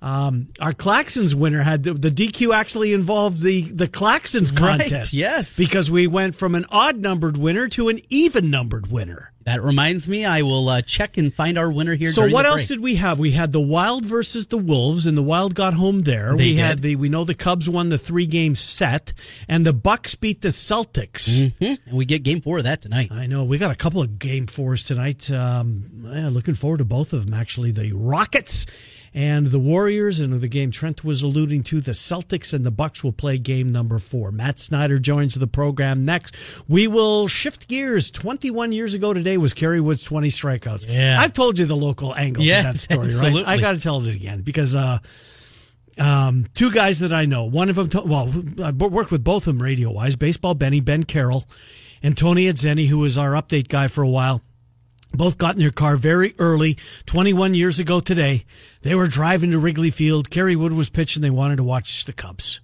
Um, 0.04 0.48
our 0.60 0.74
Claxons 0.74 1.32
winner 1.34 1.62
had 1.62 1.82
the, 1.82 1.94
the 1.94 2.10
DQ 2.10 2.54
actually 2.54 2.92
involved 2.92 3.42
the 3.42 3.62
the 3.62 3.88
Claxons 3.88 4.52
Right, 4.52 4.78
contest. 4.80 5.14
yes. 5.14 5.56
because 5.56 5.90
we 5.90 6.06
went 6.06 6.34
from 6.34 6.54
an 6.54 6.66
odd 6.68 6.98
numbered 6.98 7.38
winner 7.38 7.68
to 7.68 7.88
an 7.88 8.00
even 8.10 8.50
numbered 8.50 8.88
winner. 8.88 9.32
That 9.44 9.62
reminds 9.62 10.06
me, 10.08 10.24
I 10.26 10.42
will 10.42 10.68
uh, 10.70 10.82
check 10.82 11.16
and 11.18 11.32
find 11.32 11.56
our 11.58 11.70
winner 11.70 11.94
here. 11.94 12.10
So 12.12 12.28
what 12.28 12.44
else 12.46 12.66
did 12.68 12.80
we 12.80 12.94
have? 12.96 13.18
We 13.18 13.30
had 13.32 13.52
the 13.52 13.60
Wild 13.60 14.04
versus 14.04 14.46
the 14.46 14.56
Wolves, 14.58 15.06
and 15.06 15.16
the 15.18 15.22
Wild 15.22 15.54
got 15.54 15.72
home 15.74 16.02
there. 16.02 16.30
They 16.36 16.48
we 16.52 16.56
had 16.56 16.82
the 16.82 16.96
we 16.96 17.08
know 17.08 17.24
the 17.24 17.34
Cubs 17.34 17.68
won 17.68 17.88
the 17.88 17.98
three 17.98 18.26
game 18.26 18.54
set, 18.56 19.14
and 19.48 19.64
the 19.64 19.72
Bucks 19.72 20.14
beat 20.16 20.42
the 20.42 20.48
Celtics. 20.48 21.50
Mhm. 21.60 21.78
And 21.86 21.96
we 21.96 22.04
get 22.04 22.22
game 22.22 22.42
four 22.42 22.58
of 22.58 22.64
that 22.64 22.82
tonight. 22.82 23.10
I 23.10 23.26
know 23.26 23.44
we 23.44 23.56
got 23.58 23.70
a 23.70 23.74
couple 23.74 24.02
of 24.02 24.18
game 24.18 24.46
fours 24.46 24.84
tonight. 24.84 25.30
Um, 25.30 25.84
yeah, 26.12 26.28
looking 26.30 26.54
forward 26.54 26.78
to 26.78 26.84
both 26.84 27.12
of 27.14 27.24
them. 27.24 27.34
Actually, 27.34 27.70
the 27.70 27.92
Rockets 27.92 28.66
and 29.16 29.46
the 29.46 29.60
Warriors, 29.60 30.18
and 30.18 30.40
the 30.40 30.48
game 30.48 30.72
Trent 30.72 31.04
was 31.04 31.22
alluding 31.22 31.62
to, 31.64 31.80
the 31.80 31.92
Celtics 31.92 32.52
and 32.52 32.66
the 32.66 32.72
Bucks 32.72 33.04
will 33.04 33.12
play 33.12 33.38
game 33.38 33.70
number 33.70 33.98
four. 34.00 34.32
Matt 34.32 34.58
Snyder 34.58 34.98
joins 34.98 35.34
the 35.34 35.46
program 35.46 36.04
next. 36.04 36.34
We 36.66 36.88
will 36.88 37.28
shift 37.28 37.68
gears. 37.68 38.10
Twenty-one 38.10 38.72
years 38.72 38.92
ago 38.92 39.14
today 39.14 39.36
was 39.38 39.54
Kerry 39.54 39.80
Wood's 39.80 40.02
twenty 40.02 40.28
strikeouts. 40.28 40.86
Yeah. 40.88 41.20
I've 41.20 41.32
told 41.32 41.58
you 41.60 41.66
the 41.66 41.76
local 41.76 42.14
angle 42.14 42.42
Yes, 42.42 42.64
to 42.64 42.72
that 42.72 42.78
story, 42.78 43.06
absolutely. 43.06 43.44
right? 43.44 43.58
I 43.58 43.60
got 43.60 43.72
to 43.72 43.80
tell 43.80 44.04
it 44.06 44.14
again 44.14 44.42
because. 44.42 44.74
Uh, 44.74 44.98
um, 45.96 46.46
two 46.54 46.72
guys 46.72 46.98
that 46.98 47.12
I 47.12 47.24
know. 47.24 47.44
One 47.44 47.68
of 47.70 47.76
them, 47.76 48.08
well, 48.08 48.32
I 48.60 48.72
worked 48.72 49.12
with 49.12 49.22
both 49.22 49.46
of 49.46 49.54
them 49.56 49.62
radio 49.62 49.92
wise. 49.92 50.16
Baseball 50.16 50.54
Benny, 50.54 50.80
Ben 50.80 51.04
Carroll, 51.04 51.44
and 52.02 52.18
Tony 52.18 52.46
Adzeni, 52.46 52.88
who 52.88 52.98
was 52.98 53.16
our 53.16 53.30
update 53.32 53.68
guy 53.68 53.86
for 53.86 54.02
a 54.02 54.08
while. 54.08 54.42
Both 55.12 55.38
got 55.38 55.54
in 55.54 55.60
their 55.60 55.70
car 55.70 55.96
very 55.96 56.34
early, 56.40 56.76
21 57.06 57.54
years 57.54 57.78
ago 57.78 58.00
today. 58.00 58.44
They 58.84 58.94
were 58.94 59.08
driving 59.08 59.50
to 59.52 59.58
Wrigley 59.58 59.90
Field. 59.90 60.28
Kerry 60.28 60.54
Wood 60.54 60.74
was 60.74 60.90
pitching. 60.90 61.22
They 61.22 61.30
wanted 61.30 61.56
to 61.56 61.64
watch 61.64 62.04
the 62.04 62.12
Cubs. 62.12 62.60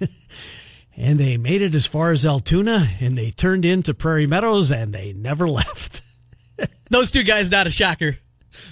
and 0.96 1.20
they 1.20 1.36
made 1.36 1.60
it 1.60 1.74
as 1.74 1.84
far 1.84 2.12
as 2.12 2.24
Altoona 2.24 2.88
and 2.98 3.16
they 3.16 3.30
turned 3.30 3.66
into 3.66 3.92
Prairie 3.92 4.26
Meadows 4.26 4.72
and 4.72 4.94
they 4.94 5.12
never 5.12 5.46
left. 5.50 6.00
Those 6.90 7.10
two 7.10 7.24
guys, 7.24 7.50
not 7.50 7.66
a 7.66 7.70
shocker. 7.70 8.16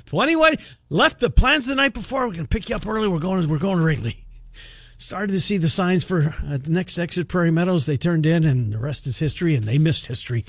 21 0.07 0.57
left 0.89 1.21
the 1.21 1.29
plans 1.29 1.67
the 1.67 1.75
night 1.75 1.93
before. 1.93 2.27
We're 2.27 2.33
going 2.33 2.47
to 2.47 2.49
pick 2.49 2.71
you 2.71 2.77
up 2.77 2.87
early. 2.87 3.09
We're 3.09 3.19
going. 3.19 3.47
We're 3.47 3.59
going 3.59 3.77
to 3.77 3.85
Wrigley. 3.85 4.25
Started 5.03 5.33
to 5.33 5.41
see 5.41 5.57
the 5.57 5.69
signs 5.71 6.05
for 6.05 6.35
uh, 6.47 6.59
the 6.59 6.69
next 6.71 6.99
exit, 6.99 7.27
Prairie 7.27 7.51
Meadows. 7.51 7.87
They 7.87 7.97
turned 7.97 8.27
in, 8.27 8.45
and 8.45 8.71
the 8.71 8.79
rest 8.79 9.07
is 9.07 9.19
history. 9.19 9.55
And 9.55 9.65
they 9.65 9.79
missed 9.79 10.07
history. 10.07 10.45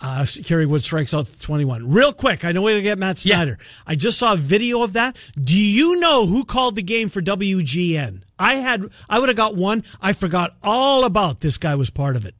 Uh, 0.00 0.24
Kerry 0.44 0.66
Wood 0.66 0.84
strikes 0.84 1.12
out 1.12 1.28
21. 1.40 1.90
Real 1.90 2.12
quick, 2.12 2.44
I 2.44 2.52
know 2.52 2.62
we're 2.62 2.74
going 2.74 2.84
to 2.84 2.88
get 2.88 2.96
Matt 2.98 3.24
Yeah. 3.26 3.34
Snyder. 3.34 3.58
I 3.88 3.96
just 3.96 4.16
saw 4.16 4.34
a 4.34 4.36
video 4.36 4.82
of 4.84 4.92
that. 4.92 5.16
Do 5.42 5.60
you 5.60 5.98
know 5.98 6.26
who 6.26 6.44
called 6.44 6.76
the 6.76 6.82
game 6.82 7.08
for 7.08 7.20
WGN? 7.20 8.22
I 8.38 8.54
had. 8.54 8.84
I 9.10 9.18
would 9.18 9.30
have 9.30 9.36
got 9.36 9.56
one. 9.56 9.82
I 10.00 10.12
forgot 10.12 10.56
all 10.62 11.02
about 11.04 11.40
this 11.40 11.58
guy 11.58 11.74
was 11.74 11.90
part 11.90 12.14
of 12.14 12.24
it. 12.24 12.36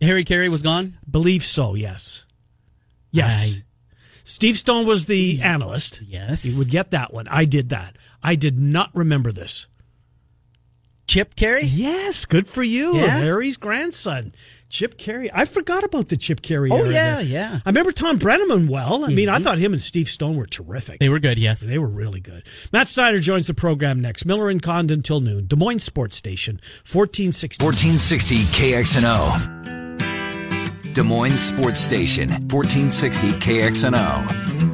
Harry 0.00 0.24
Caray 0.24 0.48
was 0.48 0.62
gone. 0.62 0.96
Believe 1.08 1.44
so. 1.44 1.74
Yes. 1.74 2.24
Yes. 3.10 3.52
I- 3.54 3.62
Steve 4.24 4.56
Stone 4.56 4.86
was 4.86 5.04
the 5.04 5.42
analyst. 5.42 6.00
Yes. 6.06 6.46
You 6.46 6.58
would 6.58 6.70
get 6.70 6.92
that 6.92 7.12
one. 7.12 7.28
I 7.28 7.44
did 7.44 7.68
that. 7.68 7.96
I 8.22 8.34
did 8.34 8.58
not 8.58 8.90
remember 8.94 9.30
this. 9.30 9.66
Chip 11.12 11.36
Caray. 11.36 11.64
Yes, 11.64 12.24
good 12.24 12.48
for 12.48 12.62
you. 12.62 12.96
Yeah. 12.96 13.18
Harry's 13.18 13.58
grandson, 13.58 14.34
Chip 14.70 14.96
Caray. 14.96 15.28
I 15.30 15.44
forgot 15.44 15.84
about 15.84 16.08
the 16.08 16.16
Chip 16.16 16.40
Caray. 16.40 16.70
Oh, 16.72 16.78
era 16.78 16.88
yeah, 16.90 17.16
there. 17.16 17.24
yeah. 17.24 17.60
I 17.66 17.68
remember 17.68 17.92
Thom 17.92 18.18
Brennaman 18.18 18.66
well. 18.66 19.04
I 19.04 19.08
mean, 19.08 19.28
I 19.28 19.34
mm-hmm. 19.34 19.44
thought 19.44 19.58
him 19.58 19.72
and 19.72 19.80
Steve 19.82 20.08
Stone 20.08 20.38
were 20.38 20.46
terrific. 20.46 21.00
They 21.00 21.10
were 21.10 21.18
good. 21.18 21.38
Yes. 21.38 21.60
They 21.60 21.76
were 21.76 21.86
really 21.86 22.20
good. 22.20 22.44
Matt 22.72 22.88
Snyder 22.88 23.20
joins 23.20 23.46
the 23.46 23.52
program 23.52 24.00
next. 24.00 24.24
Miller 24.24 24.48
and 24.48 24.62
Condon 24.62 25.02
till 25.02 25.20
noon. 25.20 25.46
Des 25.48 25.56
Moines 25.56 25.80
Sports 25.80 26.16
Station, 26.16 26.54
1460. 26.90 27.62
1460 27.62 28.36
KXNO. 30.86 30.94
Des 30.94 31.02
Moines 31.02 31.36
Sports 31.36 31.80
Station, 31.80 32.30
1460 32.30 33.32
KXNO. 33.32 34.71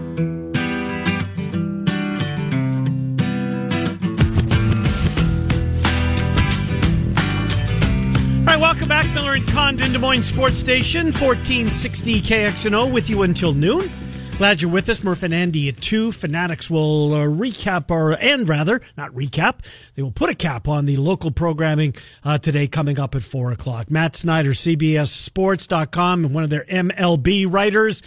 Back. 9.41 9.55
Condon, 9.55 9.93
Des 9.93 9.99
Moines 9.99 10.23
Sports 10.23 10.59
Station, 10.59 11.07
1460 11.07 12.23
KXNO 12.23 12.93
with 12.93 13.11
you 13.11 13.23
until 13.23 13.53
noon. 13.53 13.91
Glad 14.37 14.63
you're 14.63 14.71
with 14.71 14.89
us. 14.89 15.03
Murph 15.03 15.25
and 15.25 15.35
Andy 15.35 15.69
at 15.69 15.81
2. 15.81 16.13
Fanatics 16.13 16.71
will 16.71 17.15
uh, 17.15 17.25
recap, 17.25 17.91
or, 17.91 18.13
and 18.13 18.49
rather, 18.49 18.81
not 18.97 19.11
recap, 19.13 19.65
they 19.95 20.03
will 20.03 20.13
put 20.13 20.31
a 20.31 20.35
cap 20.35 20.69
on 20.69 20.85
the 20.85 20.97
local 20.97 21.33
programming 21.33 21.95
uh, 22.25 22.39
today 22.39 22.69
coming 22.69 23.01
up 23.01 23.15
at 23.15 23.23
4 23.23 23.51
o'clock. 23.51 23.91
Matt 23.91 24.15
Snyder, 24.15 24.51
CBSSports.com, 24.51 26.25
and 26.25 26.35
one 26.35 26.45
of 26.45 26.51
their 26.51 26.65
MLB 26.65 27.53
writers, 27.53 28.03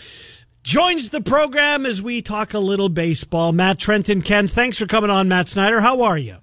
joins 0.64 1.10
the 1.10 1.22
program 1.22 1.86
as 1.86 2.02
we 2.02 2.22
talk 2.22 2.54
a 2.54 2.60
little 2.60 2.90
baseball. 2.90 3.52
Matt 3.52 3.80
Trenton, 3.80 4.22
Ken, 4.22 4.48
thanks 4.48 4.78
for 4.78 4.86
coming 4.86 5.10
on, 5.10 5.28
Matt 5.28 5.50
Snyder. 5.50 5.82
How 5.82 6.02
are 6.04 6.18
you? 6.18 6.38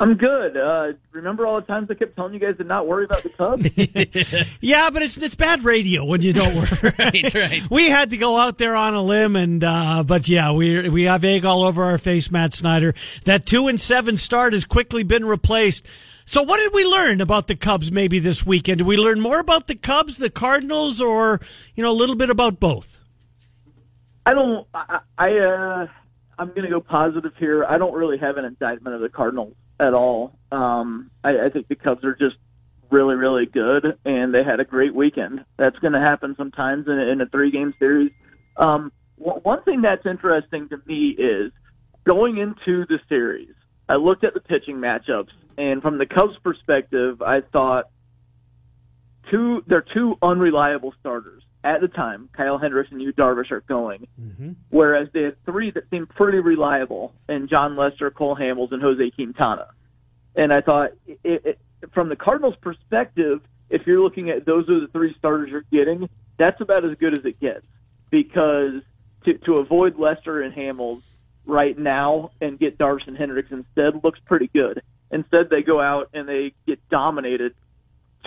I'm 0.00 0.14
good. 0.14 0.56
Uh, 0.56 0.92
remember 1.10 1.44
all 1.44 1.60
the 1.60 1.66
times 1.66 1.90
I 1.90 1.94
kept 1.94 2.14
telling 2.14 2.32
you 2.32 2.38
guys 2.38 2.56
to 2.58 2.64
not 2.64 2.86
worry 2.86 3.04
about 3.04 3.22
the 3.24 3.30
Cubs? 3.30 4.48
Yeah, 4.60 4.90
but 4.90 5.02
it's 5.02 5.16
it's 5.16 5.34
bad 5.34 5.64
radio 5.64 6.04
when 6.04 6.22
you 6.22 6.32
don't 6.32 6.54
work. 6.54 6.68
Right, 6.98 7.34
right. 7.34 7.70
We 7.70 7.88
had 7.88 8.10
to 8.10 8.16
go 8.16 8.38
out 8.38 8.58
there 8.58 8.76
on 8.76 8.94
a 8.94 9.02
limb, 9.02 9.34
and 9.34 9.62
uh, 9.64 10.04
but 10.06 10.28
yeah, 10.28 10.52
we 10.52 10.88
we 10.88 11.04
have 11.04 11.24
egg 11.24 11.44
all 11.44 11.64
over 11.64 11.82
our 11.82 11.98
face, 11.98 12.30
Matt 12.30 12.54
Snyder. 12.54 12.94
That 13.24 13.46
two 13.46 13.66
and 13.66 13.80
seven 13.80 14.16
start 14.16 14.52
has 14.52 14.64
quickly 14.64 15.02
been 15.02 15.24
replaced. 15.24 15.86
So, 16.24 16.42
what 16.42 16.58
did 16.58 16.72
we 16.72 16.84
learn 16.84 17.20
about 17.20 17.46
the 17.46 17.56
Cubs 17.56 17.90
maybe 17.90 18.18
this 18.18 18.46
weekend? 18.46 18.78
Did 18.78 18.86
we 18.86 18.96
learn 18.96 19.20
more 19.20 19.40
about 19.40 19.66
the 19.66 19.74
Cubs, 19.74 20.18
the 20.18 20.30
Cardinals, 20.30 21.00
or 21.00 21.40
you 21.74 21.82
know 21.82 21.90
a 21.90 21.98
little 21.98 22.16
bit 22.16 22.30
about 22.30 22.60
both? 22.60 22.98
I 24.26 24.34
don't. 24.34 24.66
I, 24.74 25.00
I 25.16 25.38
uh, 25.38 25.86
I'm 26.38 26.48
going 26.48 26.62
to 26.62 26.70
go 26.70 26.80
positive 26.80 27.32
here. 27.38 27.64
I 27.64 27.78
don't 27.78 27.94
really 27.94 28.18
have 28.18 28.36
an 28.36 28.44
indictment 28.44 28.94
of 28.94 29.00
the 29.00 29.08
Cardinals 29.08 29.54
at 29.80 29.94
all. 29.94 30.38
Um, 30.50 31.10
I, 31.22 31.46
I 31.46 31.50
think 31.50 31.68
the 31.68 31.76
Cubs 31.76 32.04
are 32.04 32.14
just 32.14 32.36
really, 32.90 33.14
really 33.14 33.46
good, 33.46 33.98
and 34.04 34.32
they 34.32 34.42
had 34.42 34.60
a 34.60 34.64
great 34.64 34.94
weekend. 34.94 35.44
That's 35.58 35.78
going 35.78 35.92
to 35.92 36.00
happen 36.00 36.34
sometimes 36.36 36.86
in, 36.86 36.98
in 36.98 37.20
a 37.20 37.26
three 37.26 37.50
game 37.50 37.74
series. 37.78 38.10
Um, 38.56 38.92
one 39.16 39.40
one 39.42 39.62
thing 39.64 39.82
that's 39.82 40.06
interesting 40.06 40.68
to 40.70 40.80
me 40.86 41.14
is 41.18 41.52
going 42.04 42.38
into 42.38 42.86
the 42.86 42.98
series. 43.08 43.54
I 43.88 43.96
looked 43.96 44.24
at 44.24 44.34
the 44.34 44.40
pitching 44.40 44.76
matchups, 44.76 45.32
and 45.56 45.82
from 45.82 45.98
the 45.98 46.06
Cubs' 46.06 46.36
perspective, 46.42 47.22
I 47.22 47.40
thought 47.52 47.86
two 49.30 49.62
they're 49.66 49.84
two 49.94 50.16
unreliable 50.22 50.94
starters 51.00 51.37
at 51.64 51.80
the 51.80 51.88
time. 51.88 52.28
Kyle 52.32 52.58
Hendricks 52.58 52.90
and 52.90 53.00
Yu 53.02 53.12
Darvish 53.12 53.50
are 53.50 53.60
going, 53.62 54.06
mm-hmm. 54.20 54.52
whereas 54.70 55.08
they 55.12 55.22
had 55.22 55.44
three 55.44 55.70
that 55.72 55.84
seemed 55.90 56.08
pretty 56.08 56.38
reliable, 56.38 57.12
and 57.28 57.48
Jon 57.48 57.76
Lester, 57.76 58.10
Cole 58.10 58.36
Hamels, 58.36 58.72
and 58.72 58.82
Jose 58.82 59.10
Quintana. 59.10 59.68
And 60.36 60.52
I 60.52 60.60
thought, 60.60 60.90
it, 61.06 61.18
it, 61.24 61.58
from 61.92 62.08
the 62.08 62.16
Cardinals' 62.16 62.54
perspective, 62.60 63.40
if 63.70 63.86
you're 63.86 64.00
looking 64.00 64.30
at 64.30 64.46
those 64.46 64.68
are 64.68 64.80
the 64.80 64.88
three 64.88 65.14
starters 65.18 65.50
you're 65.50 65.64
getting, 65.72 66.08
that's 66.38 66.60
about 66.60 66.84
as 66.84 66.96
good 66.98 67.18
as 67.18 67.24
it 67.24 67.40
gets 67.40 67.66
because 68.10 68.82
to 69.24 69.34
to 69.38 69.56
avoid 69.56 69.98
Lester 69.98 70.42
and 70.42 70.54
Hamels 70.54 71.02
right 71.44 71.76
now 71.76 72.30
and 72.40 72.58
get 72.58 72.78
Darvish 72.78 73.06
and 73.06 73.16
Hendricks 73.16 73.50
instead 73.50 74.04
looks 74.04 74.20
pretty 74.26 74.48
good. 74.52 74.82
Instead, 75.10 75.50
they 75.50 75.62
go 75.62 75.80
out 75.80 76.10
and 76.12 76.28
they 76.28 76.52
get 76.66 76.86
dominated 76.88 77.54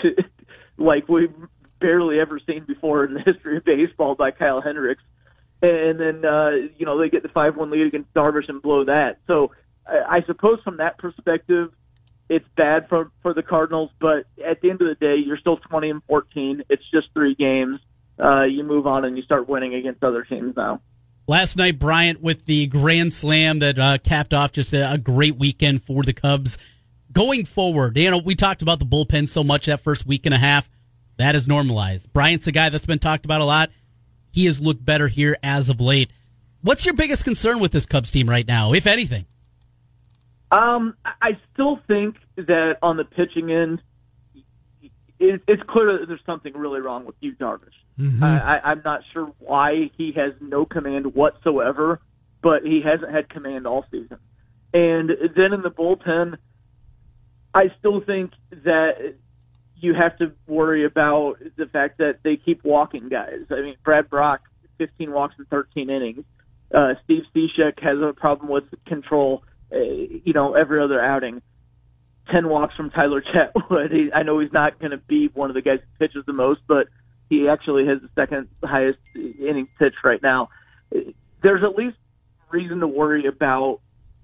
to 0.01 0.15
like 0.77 1.07
we've 1.07 1.33
barely 1.81 2.19
ever 2.19 2.39
seen 2.39 2.63
before 2.65 3.03
in 3.03 3.13
the 3.13 3.19
history 3.25 3.57
of 3.57 3.65
baseball 3.65 4.15
by 4.15 4.31
Kyle 4.31 4.61
Hendricks. 4.61 5.03
And 5.61 5.99
then, 5.99 6.25
uh, 6.25 6.51
you 6.77 6.85
know, 6.85 6.99
they 6.99 7.09
get 7.09 7.23
the 7.23 7.29
5 7.29 7.57
1 7.57 7.69
lead 7.69 7.87
against 7.87 8.13
Darvish 8.13 8.47
and 8.47 8.61
blow 8.61 8.85
that. 8.85 9.17
So 9.27 9.51
I, 9.85 10.17
I 10.17 10.21
suppose 10.25 10.59
from 10.63 10.77
that 10.77 10.97
perspective, 10.97 11.71
it's 12.29 12.47
bad 12.55 12.87
for, 12.87 13.11
for 13.21 13.33
the 13.33 13.43
Cardinals, 13.43 13.91
but 13.99 14.25
at 14.43 14.61
the 14.61 14.69
end 14.69 14.81
of 14.81 14.87
the 14.87 14.95
day, 14.95 15.15
you're 15.17 15.37
still 15.37 15.57
20 15.57 15.89
and 15.89 16.03
14. 16.07 16.63
It's 16.69 16.83
just 16.89 17.07
three 17.13 17.35
games. 17.35 17.81
Uh, 18.17 18.43
you 18.43 18.63
move 18.63 18.87
on 18.87 19.03
and 19.03 19.17
you 19.17 19.23
start 19.23 19.49
winning 19.49 19.75
against 19.75 20.01
other 20.03 20.23
teams 20.23 20.55
now. 20.55 20.79
Last 21.27 21.57
night, 21.57 21.77
Bryant 21.77 22.21
with 22.21 22.45
the 22.45 22.67
grand 22.67 23.13
slam 23.13 23.59
that 23.59 23.77
uh, 23.77 23.97
capped 23.97 24.33
off 24.33 24.51
just 24.51 24.73
a, 24.73 24.93
a, 24.93 24.97
great 24.97 25.37
weekend 25.37 25.83
for 25.83 26.03
the 26.03 26.13
Cubs. 26.13 26.57
Going 27.11 27.45
forward, 27.45 27.97
you 27.97 28.09
know, 28.09 28.17
we 28.17 28.35
talked 28.35 28.61
about 28.61 28.79
the 28.79 28.85
bullpen 28.85 29.27
so 29.27 29.43
much 29.43 29.65
that 29.65 29.81
first 29.81 30.05
week 30.05 30.25
and 30.25 30.33
a 30.33 30.37
half. 30.37 30.69
That 31.21 31.35
is 31.35 31.47
normalized. 31.47 32.11
Bryant's 32.11 32.47
a 32.47 32.51
guy 32.51 32.69
that's 32.69 32.87
been 32.87 32.97
talked 32.97 33.25
about 33.25 33.41
a 33.41 33.45
lot. 33.45 33.69
He 34.31 34.45
has 34.45 34.59
looked 34.59 34.83
better 34.83 35.07
here 35.07 35.37
as 35.43 35.69
of 35.69 35.79
late. 35.79 36.09
What's 36.61 36.83
your 36.83 36.95
biggest 36.95 37.23
concern 37.25 37.59
with 37.59 37.71
this 37.71 37.85
Cubs 37.85 38.09
team 38.09 38.27
right 38.27 38.47
now, 38.47 38.73
if 38.73 38.87
anything? 38.87 39.27
Um, 40.51 40.95
I 41.03 41.37
still 41.53 41.79
think 41.87 42.15
that 42.37 42.77
on 42.81 42.97
the 42.97 43.03
pitching 43.03 43.51
end, 43.51 43.83
it's 45.19 45.61
clear 45.67 45.99
that 45.99 46.07
there's 46.07 46.25
something 46.25 46.53
really 46.53 46.79
wrong 46.79 47.05
with 47.05 47.15
Yu 47.19 47.35
Darvish. 47.35 47.69
Mm-hmm. 47.99 48.23
I, 48.23 48.59
I'm 48.63 48.81
not 48.83 49.01
sure 49.13 49.31
why 49.37 49.91
he 49.95 50.13
has 50.13 50.33
no 50.41 50.65
command 50.65 51.13
whatsoever, 51.13 52.01
but 52.41 52.63
he 52.63 52.81
hasn't 52.81 53.11
had 53.11 53.29
command 53.29 53.67
all 53.67 53.85
season. 53.91 54.17
And 54.73 55.11
then 55.35 55.53
in 55.53 55.61
the 55.61 55.69
bullpen, 55.69 56.37
I 57.53 57.71
still 57.77 58.01
think 58.01 58.31
that 58.63 59.13
you 59.81 59.95
have 59.95 60.17
to 60.19 60.31
worry 60.47 60.85
about 60.85 61.37
the 61.57 61.65
fact 61.65 61.97
that 61.97 62.19
they 62.23 62.37
keep 62.37 62.63
walking 62.63 63.09
guys. 63.09 63.39
I 63.49 63.61
mean, 63.61 63.75
Brad 63.83 64.09
Brach, 64.09 64.41
15 64.77 65.11
walks 65.11 65.35
in 65.39 65.45
13 65.45 65.89
innings. 65.89 66.23
Uh, 66.73 66.93
Steve 67.03 67.23
Cishek 67.35 67.81
has 67.81 67.97
a 67.99 68.13
problem 68.13 68.49
with 68.49 68.63
control, 68.85 69.43
uh, 69.73 69.79
you 69.79 70.33
know, 70.33 70.53
every 70.53 70.81
other 70.81 71.03
outing. 71.03 71.41
10 72.31 72.47
walks 72.47 72.75
from 72.75 72.91
Tyler 72.91 73.21
Chatwood. 73.21 73.91
He, 73.91 74.11
I 74.13 74.23
know 74.23 74.39
he's 74.39 74.53
not 74.53 74.79
going 74.79 74.91
to 74.91 74.97
be 74.97 75.29
one 75.33 75.49
of 75.49 75.55
the 75.55 75.61
guys 75.61 75.79
who 75.79 76.07
pitches 76.07 76.23
the 76.25 76.33
most, 76.33 76.61
but 76.67 76.87
he 77.29 77.49
actually 77.49 77.87
has 77.87 77.99
the 78.01 78.09
second 78.15 78.47
highest 78.63 78.99
innings 79.15 79.69
pitched 79.79 80.03
right 80.03 80.21
now. 80.21 80.49
There's 81.41 81.63
at 81.63 81.75
least 81.75 81.97
reason 82.51 82.81
to 82.81 82.87
worry 82.87 83.25
about 83.25 83.79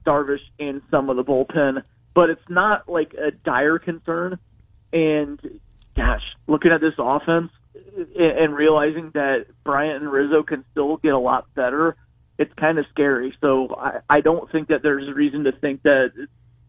Darvish 0.06 0.40
and 0.60 0.82
some 0.92 1.10
of 1.10 1.18
the 1.18 1.24
bullpen, 1.24 1.82
but 2.14 2.30
it's 2.30 2.50
not 2.50 2.88
like 2.88 3.14
a 3.14 3.32
dire 3.32 3.80
concern 3.80 4.38
and 4.94 5.40
gosh, 5.96 6.24
looking 6.48 6.72
at 6.72 6.82
this 6.82 6.94
offense 6.98 7.52
and 8.18 8.56
realizing 8.56 9.12
that 9.14 9.46
Bryant 9.64 10.04
and 10.04 10.12
Rizzo 10.12 10.44
can 10.44 10.64
still 10.72 10.98
get 10.98 11.14
a 11.14 11.20
lot 11.20 11.54
better, 11.56 11.96
it's 12.38 12.54
kind 12.54 12.78
of 12.80 12.86
scary. 12.92 13.36
So 13.42 13.76
I, 13.76 14.00
I 14.10 14.22
don't 14.22 14.52
think 14.52 14.70
that 14.70 14.84
there's 14.84 15.08
a 15.08 15.14
reason 15.14 15.46
to 15.46 15.52
think 15.52 15.84
that 15.84 16.12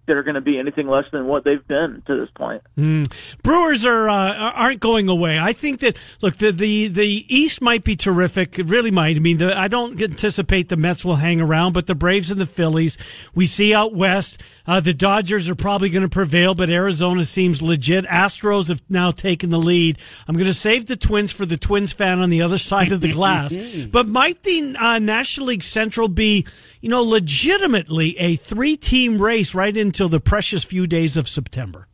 they're 0.09 0.23
going 0.23 0.35
to 0.35 0.41
be 0.41 0.59
anything 0.59 0.89
less 0.89 1.05
than 1.13 1.27
what 1.27 1.45
they've 1.45 1.67
been 1.69 2.03
to 2.07 2.19
this 2.19 2.31
point. 2.35 2.63
Mm. 2.77 3.07
Brewers 3.43 3.85
are 3.85 4.09
uh, 4.09 4.53
aren't 4.55 4.81
going 4.81 5.09
away. 5.09 5.39
I 5.39 5.53
think 5.53 5.81
that 5.81 5.97
look 6.23 6.37
the 6.37 6.51
the 6.51 6.89
the 6.89 7.27
East 7.29 7.61
might 7.61 7.85
be 7.85 7.95
terrific. 7.95 8.59
It 8.59 8.67
really 8.67 8.91
might. 8.91 9.17
I 9.17 9.21
mean, 9.21 9.37
the, 9.37 9.57
I 9.57 9.69
don't 9.69 10.01
anticipate 10.01 10.71
the 10.71 10.77
Mets 10.77 11.05
will 11.05 11.17
hang 11.17 11.41
around, 11.41 11.75
but 11.75 11.87
the 11.87 11.95
Braves 11.95 12.31
and 12.31 12.41
the 12.41 12.47
Phillies 12.47 12.99
we 13.35 13.47
see 13.47 13.73
out 13.73 13.95
west. 13.95 14.43
Uh, 14.69 14.81
the 14.81 14.93
Dodgers 14.93 15.49
are 15.49 15.55
probably 15.55 15.89
going 15.89 16.03
to 16.03 16.11
prevail, 16.11 16.55
but 16.55 16.69
Arizona 16.69 17.25
seems 17.25 17.63
legit. 17.63 18.05
Astros 18.05 18.69
have 18.69 18.83
now 18.91 19.11
taken 19.11 19.49
the 19.49 19.59
lead. 19.59 19.99
I'm 20.29 20.35
going 20.35 20.45
to 20.45 20.53
save 20.53 20.85
the 20.85 20.97
Twins 20.97 21.33
for 21.33 21.47
the 21.47 21.57
Twins 21.57 21.95
fan 21.95 22.19
on 22.19 22.29
the 22.29 22.43
other 22.43 22.59
side 22.59 22.93
of 22.93 23.01
the 23.01 23.11
glass. 23.11 23.57
but 23.91 24.07
might 24.07 24.43
the 24.43 24.77
uh, 24.79 24.99
National 24.99 25.47
League 25.47 25.63
Central 25.63 26.07
be, 26.07 26.47
you 26.83 26.91
know, 26.91 27.03
legitimately 27.03 28.19
a 28.19 28.37
three 28.37 28.77
team 28.77 29.23
race 29.23 29.55
right 29.55 29.75
until 29.75 30.11
the 30.11 30.21
precious 30.21 30.65
few 30.65 30.87
days 30.87 31.17
of 31.17 31.29
September? 31.29 31.89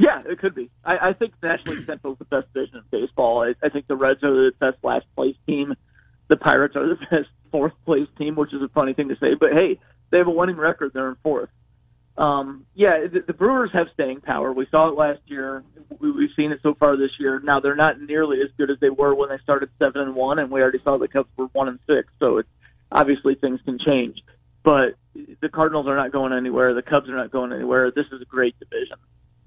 Yeah, 0.00 0.22
it 0.24 0.38
could 0.38 0.54
be. 0.54 0.70
I, 0.86 1.10
I 1.10 1.12
think 1.12 1.34
National 1.42 1.74
League 1.74 1.84
Central 1.84 2.14
is 2.14 2.18
the 2.18 2.24
best 2.24 2.50
division 2.54 2.76
in 2.78 3.00
baseball. 3.00 3.42
I, 3.42 3.54
I 3.62 3.68
think 3.68 3.88
the 3.88 3.96
Reds 3.96 4.24
are 4.24 4.32
the 4.32 4.52
best 4.58 4.78
last 4.82 5.04
place 5.14 5.36
team. 5.46 5.74
The 6.28 6.36
Pirates 6.36 6.76
are 6.76 6.88
the 6.88 6.94
best 7.10 7.28
fourth 7.52 7.74
place 7.84 8.08
team, 8.16 8.36
which 8.36 8.54
is 8.54 8.62
a 8.62 8.68
funny 8.68 8.94
thing 8.94 9.10
to 9.10 9.16
say. 9.16 9.34
But 9.38 9.52
hey, 9.52 9.78
they 10.08 10.16
have 10.16 10.28
a 10.28 10.30
winning 10.30 10.56
record. 10.56 10.92
They're 10.94 11.10
in 11.10 11.16
fourth 11.22 11.50
um, 12.16 12.66
yeah, 12.74 13.06
the, 13.12 13.20
the 13.26 13.32
Brewers 13.32 13.70
have 13.72 13.88
staying 13.94 14.20
power. 14.20 14.52
We 14.52 14.66
saw 14.70 14.88
it 14.88 14.96
last 14.96 15.20
year. 15.26 15.64
We, 15.98 16.12
we've 16.12 16.30
seen 16.36 16.52
it 16.52 16.60
so 16.62 16.74
far 16.74 16.96
this 16.96 17.10
year. 17.18 17.40
Now 17.40 17.60
they're 17.60 17.74
not 17.74 18.00
nearly 18.00 18.38
as 18.40 18.50
good 18.56 18.70
as 18.70 18.78
they 18.80 18.90
were 18.90 19.14
when 19.14 19.30
they 19.30 19.38
started 19.42 19.70
seven 19.78 20.02
and 20.02 20.14
one, 20.14 20.38
and 20.38 20.50
we 20.50 20.60
already 20.60 20.80
saw 20.84 20.96
the 20.96 21.08
Cubs 21.08 21.28
were 21.36 21.46
one 21.46 21.68
and 21.68 21.78
six. 21.86 22.12
So 22.20 22.38
it's 22.38 22.48
obviously 22.92 23.34
things 23.34 23.60
can 23.64 23.78
change. 23.84 24.22
But 24.62 24.94
the 25.14 25.48
Cardinals 25.48 25.86
are 25.88 25.96
not 25.96 26.12
going 26.12 26.32
anywhere. 26.32 26.72
The 26.72 26.82
Cubs 26.82 27.08
are 27.08 27.16
not 27.16 27.30
going 27.30 27.52
anywhere. 27.52 27.90
This 27.90 28.06
is 28.12 28.22
a 28.22 28.24
great 28.24 28.54
division. 28.58 28.96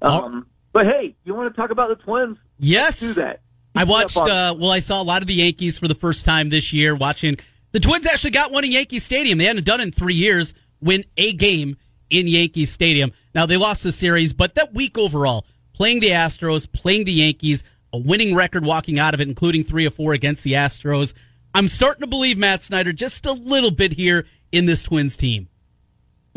Um, 0.02 0.46
oh. 0.46 0.52
But 0.74 0.86
hey, 0.86 1.16
you 1.24 1.34
want 1.34 1.54
to 1.54 1.60
talk 1.60 1.72
about 1.72 1.90
the 1.90 2.04
Twins? 2.04 2.38
Yes, 2.60 3.02
Let's 3.02 3.16
do 3.16 3.22
that. 3.22 3.42
I 3.76 3.86
watched. 3.86 4.18
Uh, 4.18 4.56
well, 4.58 4.72
I 4.72 4.80
saw 4.80 5.02
a 5.02 5.04
lot 5.04 5.22
of 5.22 5.28
the 5.28 5.36
Yankees 5.36 5.80
for 5.80 5.88
the 5.88 5.96
first 5.96 6.26
time 6.26 6.50
this 6.50 6.74
year. 6.74 6.96
Watching 6.96 7.38
the 7.72 7.80
Twins 7.80 8.06
actually 8.06 8.32
got 8.32 8.52
one 8.52 8.66
in 8.66 8.72
Yankee 8.72 9.00
Stadium. 9.00 9.38
They 9.38 9.46
hadn't 9.46 9.64
done 9.64 9.80
it 9.80 9.84
in 9.84 9.92
three 9.92 10.16
years. 10.16 10.54
Win 10.82 11.06
a 11.16 11.34
game 11.34 11.78
in 12.10 12.28
Yankee 12.28 12.66
Stadium. 12.66 13.12
Now 13.34 13.46
they 13.46 13.58
lost 13.58 13.84
the 13.84 13.92
series, 13.92 14.34
but 14.34 14.56
that 14.56 14.74
week 14.74 14.98
overall, 14.98 15.46
playing 15.74 16.00
the 16.00 16.10
Astros, 16.10 16.72
playing 16.72 17.06
the 17.06 17.14
Yankees, 17.14 17.64
a 17.94 17.98
winning 17.98 18.36
record 18.36 18.66
walking 18.66 19.00
out 19.00 19.14
of 19.14 19.22
it, 19.22 19.28
including 19.28 19.64
three 19.64 19.86
or 19.86 19.92
four 19.92 20.14
against 20.14 20.44
the 20.44 20.54
Astros. 20.54 21.14
I'm 21.54 21.68
starting 21.68 22.02
to 22.02 22.08
believe 22.08 22.38
Matt 22.38 22.62
Snyder 22.62 22.94
just 22.94 23.26
a 23.26 23.34
little 23.34 23.72
bit 23.72 23.94
here 23.94 24.26
in 24.52 24.66
this 24.66 24.84
Twins 24.84 25.18
team. 25.18 25.50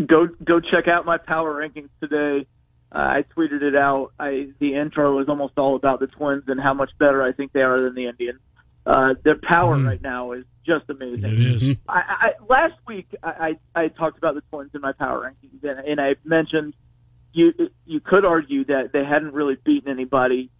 Go 0.06 0.28
go 0.42 0.60
check 0.60 0.88
out 0.88 1.04
my 1.04 1.18
power 1.18 1.54
rankings 1.54 1.90
today. 2.00 2.46
Uh, 2.92 2.98
I 2.98 3.24
tweeted 3.36 3.62
it 3.62 3.76
out. 3.76 4.12
I 4.18 4.48
the 4.58 4.74
intro 4.74 5.18
is 5.20 5.28
almost 5.28 5.58
all 5.58 5.76
about 5.76 6.00
the 6.00 6.06
Twins 6.06 6.44
and 6.46 6.60
how 6.60 6.74
much 6.74 6.90
better 6.98 7.22
I 7.22 7.32
think 7.32 7.52
they 7.52 7.62
are 7.62 7.82
than 7.82 7.94
the 7.94 8.06
Indians. 8.06 8.40
Uh, 8.86 9.14
their 9.22 9.36
power 9.36 9.76
mm. 9.76 9.86
right 9.86 10.00
now 10.00 10.32
is 10.32 10.44
just 10.78 10.90
amazing. 10.90 11.32
It 11.32 11.40
is. 11.40 11.76
I, 11.88 12.00
I, 12.08 12.30
last 12.48 12.74
week, 12.86 13.08
I, 13.22 13.56
I, 13.74 13.82
I 13.82 13.88
talked 13.88 14.18
about 14.18 14.34
the 14.34 14.42
Twins 14.50 14.70
in 14.74 14.80
my 14.80 14.92
power 14.92 15.30
rankings, 15.30 15.68
and, 15.68 15.86
and 15.86 16.00
I 16.00 16.16
mentioned 16.24 16.74
you 17.32 17.52
you 17.86 18.00
could 18.00 18.24
argue 18.24 18.64
that 18.64 18.90
they 18.92 19.04
hadn't 19.04 19.32
really 19.34 19.56
beaten 19.64 19.90
anybody 19.90 20.50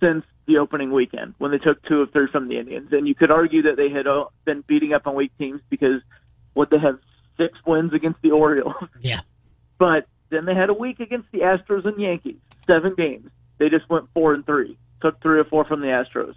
since 0.00 0.24
the 0.46 0.58
opening 0.58 0.92
weekend 0.92 1.34
when 1.38 1.50
they 1.50 1.58
took 1.58 1.82
two 1.84 2.00
of 2.00 2.12
three 2.12 2.28
from 2.30 2.48
the 2.48 2.58
Indians, 2.58 2.88
and 2.92 3.06
you 3.06 3.14
could 3.14 3.30
argue 3.30 3.62
that 3.62 3.76
they 3.76 3.90
had 3.90 4.06
uh, 4.06 4.26
been 4.44 4.62
beating 4.66 4.92
up 4.92 5.06
on 5.06 5.14
weak 5.14 5.32
teams 5.38 5.60
because 5.70 6.02
what 6.54 6.70
they 6.70 6.78
have 6.78 6.98
six 7.36 7.58
wins 7.66 7.92
against 7.92 8.20
the 8.22 8.30
Orioles. 8.32 8.74
Yeah. 9.00 9.20
But 9.78 10.06
then 10.28 10.44
they 10.44 10.54
had 10.54 10.68
a 10.68 10.74
week 10.74 11.00
against 11.00 11.32
the 11.32 11.38
Astros 11.38 11.86
and 11.86 11.98
Yankees, 11.98 12.36
seven 12.66 12.94
games. 12.94 13.30
They 13.56 13.70
just 13.70 13.88
went 13.88 14.08
four 14.12 14.34
and 14.34 14.44
three, 14.44 14.76
took 15.00 15.22
three 15.22 15.38
or 15.38 15.44
four 15.44 15.64
from 15.64 15.80
the 15.80 15.86
Astros 15.86 16.34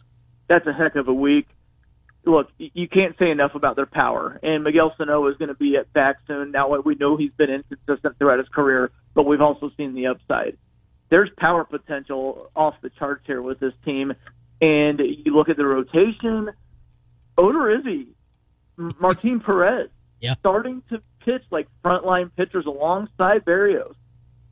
that's 0.48 0.68
a 0.68 0.74
heck 0.74 0.96
of 0.96 1.08
a 1.08 1.14
week. 1.14 1.48
Look, 2.26 2.50
you 2.58 2.88
can't 2.88 3.18
say 3.18 3.32
enough 3.32 3.54
about 3.56 3.76
their 3.76 3.86
power. 3.86 4.40
And 4.42 4.64
Miguel 4.64 4.94
Sano 4.98 5.28
is 5.28 5.38
going 5.38 5.50
to 5.50 5.56
be 5.56 5.76
at 5.76 5.92
back 5.92 6.18
soon. 6.26 6.52
Now 6.52 6.80
we 6.80 6.96
know 6.96 7.18
he's 7.18 7.34
been 7.34 7.50
inconsistent 7.50 8.18
throughout 8.18 8.40
his 8.40 8.48
career, 8.48 8.92
but 9.14 9.24
we've 9.26 9.42
also 9.42 9.72
seen 9.76 9.94
the 9.94 10.08
upside. 10.08 10.58
There's 11.10 11.30
power 11.38 11.66
potential 11.66 12.50
off 12.56 12.76
the 12.82 12.90
charts 12.90 13.24
here 13.28 13.42
with 13.42 13.60
this 13.60 13.74
team. 13.84 14.14
And 14.62 15.00
you 15.00 15.36
look 15.36 15.50
at 15.50 15.58
the 15.58 15.66
rotation, 15.66 16.50
Odorizzi, 17.38 18.08
Martin 18.78 19.42
Perez, 19.42 19.90
yeah. 20.22 20.36
starting 20.36 20.82
to 20.90 21.02
pitch 21.26 21.44
like 21.52 21.68
frontline 21.84 22.32
pitchers 22.36 22.66
alongside 22.66 23.44
Berrios. 23.46 23.96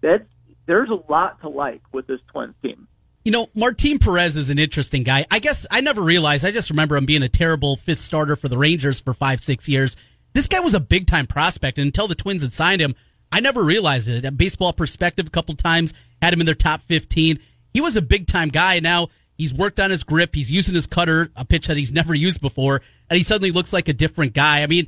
That's 0.02 0.26
there's 0.66 0.90
a 0.90 1.12
lot 1.12 1.42
to 1.42 1.50
like 1.50 1.82
with 1.92 2.08
this 2.08 2.20
Twins 2.32 2.56
team. 2.62 2.88
You 3.24 3.32
know, 3.32 3.48
Martin 3.54 4.00
Perez 4.00 4.36
is 4.36 4.50
an 4.50 4.58
interesting 4.58 5.04
guy. 5.04 5.26
I 5.30 5.40
guess 5.40 5.68
I 5.70 5.82
never 5.82 6.02
realized. 6.02 6.44
I 6.44 6.52
just 6.52 6.72
remember 6.72 6.98
him 6.98 7.06
being 7.06 7.22
a 7.22 7.30
terrible 7.30 7.76
fifth 7.78 8.00
starter 8.00 8.36
for 8.36 8.48
the 8.48 8.58
Rangers 8.58 9.00
for 9.00 9.14
five, 9.14 9.42
six 9.42 9.70
years. 9.70 9.96
This 10.34 10.48
guy 10.48 10.60
was 10.60 10.74
a 10.74 10.80
big 10.80 11.06
time 11.06 11.28
prospect, 11.28 11.78
and 11.78 11.86
until 11.86 12.08
the 12.08 12.16
Twins 12.16 12.42
had 12.42 12.54
signed 12.54 12.82
him, 12.82 12.96
I 13.32 13.40
never 13.40 13.64
realized 13.64 14.10
it. 14.10 14.26
A 14.26 14.32
baseball 14.32 14.74
perspective, 14.74 15.28
a 15.28 15.32
couple 15.32 15.54
times 15.56 15.94
had 16.22 16.34
him 16.34 16.40
in 16.40 16.46
their 16.46 16.56
top 16.56 16.82
fifteen. 16.82 17.40
He 17.74 17.82
was 17.82 17.96
a 17.96 18.02
big 18.02 18.26
time 18.26 18.50
guy. 18.50 18.80
Now 18.80 19.10
he's 19.38 19.54
worked 19.54 19.80
on 19.80 19.92
his 19.92 20.04
grip. 20.04 20.34
He's 20.34 20.52
using 20.52 20.74
his 20.74 20.88
cutter, 20.88 21.30
a 21.36 21.46
pitch 21.46 21.68
that 21.68 21.78
he's 21.78 21.94
never 21.94 22.16
used 22.16 22.42
before, 22.42 22.82
and 23.10 23.18
he 23.18 23.24
suddenly 23.24 23.52
looks 23.52 23.72
like 23.72 23.88
a 23.88 23.94
different 23.94 24.34
guy. 24.34 24.64
I 24.64 24.68
mean, 24.68 24.88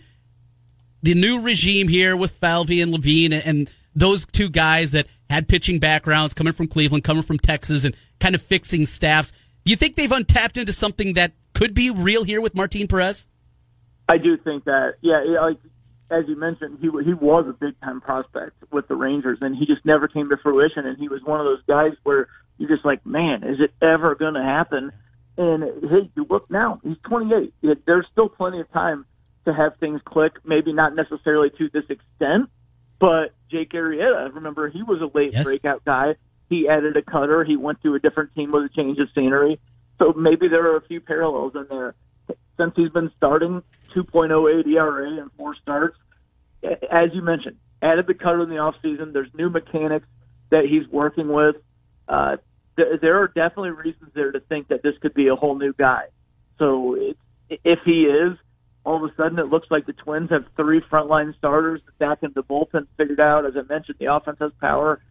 the 1.03 1.13
new 1.13 1.41
regime 1.41 1.87
here 1.87 2.17
with 2.17 2.31
Falvey 2.31 2.81
and 2.81 2.91
Levine 2.91 3.33
and 3.33 3.69
those 3.95 4.25
two 4.25 4.49
guys 4.49 4.91
that 4.91 5.07
had 5.29 5.47
pitching 5.47 5.79
backgrounds 5.79 6.33
coming 6.33 6.53
from 6.53 6.67
Cleveland, 6.67 7.03
coming 7.03 7.23
from 7.23 7.39
Texas, 7.39 7.83
and 7.83 7.95
kind 8.19 8.35
of 8.35 8.41
fixing 8.41 8.85
staffs. 8.85 9.31
Do 9.65 9.71
you 9.71 9.75
think 9.75 9.95
they've 9.95 10.11
untapped 10.11 10.57
into 10.57 10.73
something 10.73 11.13
that 11.13 11.33
could 11.53 11.73
be 11.73 11.89
real 11.89 12.23
here 12.23 12.41
with 12.41 12.55
Martin 12.55 12.87
Perez? 12.87 13.27
I 14.09 14.17
do 14.17 14.37
think 14.37 14.65
that, 14.65 14.95
yeah, 15.01 15.23
like 15.41 15.57
as 16.11 16.25
you 16.27 16.35
mentioned, 16.35 16.77
he 16.81 16.89
he 17.03 17.13
was 17.13 17.45
a 17.47 17.53
big 17.53 17.79
time 17.81 18.01
prospect 18.01 18.55
with 18.71 18.87
the 18.87 18.95
Rangers, 18.95 19.39
and 19.41 19.55
he 19.55 19.65
just 19.65 19.85
never 19.85 20.07
came 20.07 20.29
to 20.29 20.37
fruition. 20.37 20.85
And 20.85 20.97
he 20.97 21.07
was 21.07 21.21
one 21.23 21.39
of 21.39 21.45
those 21.45 21.63
guys 21.67 21.93
where 22.03 22.27
you're 22.57 22.69
just 22.69 22.85
like, 22.85 23.05
man, 23.05 23.43
is 23.43 23.59
it 23.59 23.73
ever 23.81 24.15
going 24.15 24.35
to 24.35 24.43
happen? 24.43 24.91
And 25.37 25.63
hey, 25.63 26.11
you 26.15 26.27
look 26.29 26.51
now, 26.51 26.79
he's 26.83 26.97
28. 27.09 27.53
There's 27.85 28.05
still 28.11 28.29
plenty 28.29 28.59
of 28.59 28.71
time 28.71 29.05
to 29.45 29.53
have 29.53 29.77
things 29.79 30.01
click. 30.05 30.33
Maybe 30.45 30.71
not 30.73 30.95
necessarily 30.95 31.49
to 31.57 31.69
this 31.69 31.85
extent, 31.89 32.49
but 33.03 33.33
Jake 33.51 33.71
Arrieta, 33.71 34.33
remember, 34.33 34.69
he 34.69 34.81
was 34.81 35.01
a 35.01 35.11
late 35.13 35.33
yes. 35.33 35.43
breakout 35.43 35.83
guy. 35.83 36.15
He 36.47 36.69
added 36.69 36.95
a 36.95 37.01
cutter. 37.01 37.43
He 37.43 37.57
went 37.57 37.81
to 37.83 37.95
a 37.95 37.99
different 37.99 38.33
team 38.33 38.53
with 38.53 38.63
a 38.63 38.69
change 38.69 38.97
of 38.97 39.09
scenery. 39.13 39.59
So 39.99 40.13
maybe 40.13 40.47
there 40.47 40.71
are 40.71 40.77
a 40.77 40.81
few 40.87 41.01
parallels 41.01 41.51
in 41.53 41.65
there. 41.69 41.95
Since 42.55 42.71
he's 42.77 42.91
been 42.91 43.11
starting 43.17 43.61
2.08 43.93 44.65
ERA 44.67 45.21
and 45.21 45.29
four 45.33 45.53
starts, 45.61 45.97
as 46.63 47.09
you 47.13 47.21
mentioned, 47.21 47.57
added 47.81 48.07
the 48.07 48.13
cutter 48.13 48.41
in 48.43 48.47
the 48.47 48.55
offseason. 48.55 49.11
There's 49.11 49.33
new 49.33 49.49
mechanics 49.49 50.07
that 50.51 50.63
he's 50.63 50.87
working 50.87 51.27
with. 51.27 51.57
Uh, 52.07 52.37
th- 52.77 53.01
there 53.01 53.21
are 53.21 53.27
definitely 53.27 53.71
reasons 53.71 54.11
there 54.15 54.31
to 54.31 54.39
think 54.39 54.69
that 54.69 54.81
this 54.81 54.93
could 55.01 55.13
be 55.13 55.27
a 55.27 55.35
whole 55.35 55.57
new 55.57 55.73
guy. 55.73 56.05
So 56.57 56.93
it, 56.93 57.17
if 57.49 57.79
he 57.83 58.03
is, 58.03 58.37
all 58.85 59.03
of 59.03 59.09
a 59.09 59.15
sudden 59.15 59.39
it 59.39 59.47
looks 59.47 59.67
like 59.71 59.85
the 59.85 59.93
Twins 59.93 60.29
have 60.29 60.45
three 60.55 60.81
frontline 60.91 61.35
starters 61.37 61.81
back 61.99 62.19
in 62.21 62.31
the 62.35 62.43
bullpen 62.43 62.87
figured 62.97 63.19
out. 63.19 63.45
As 63.45 63.53
I 63.55 63.61
mentioned, 63.61 63.97
the 63.99 64.13
offense 64.13 64.37
has 64.39 64.51
power 64.59 65.01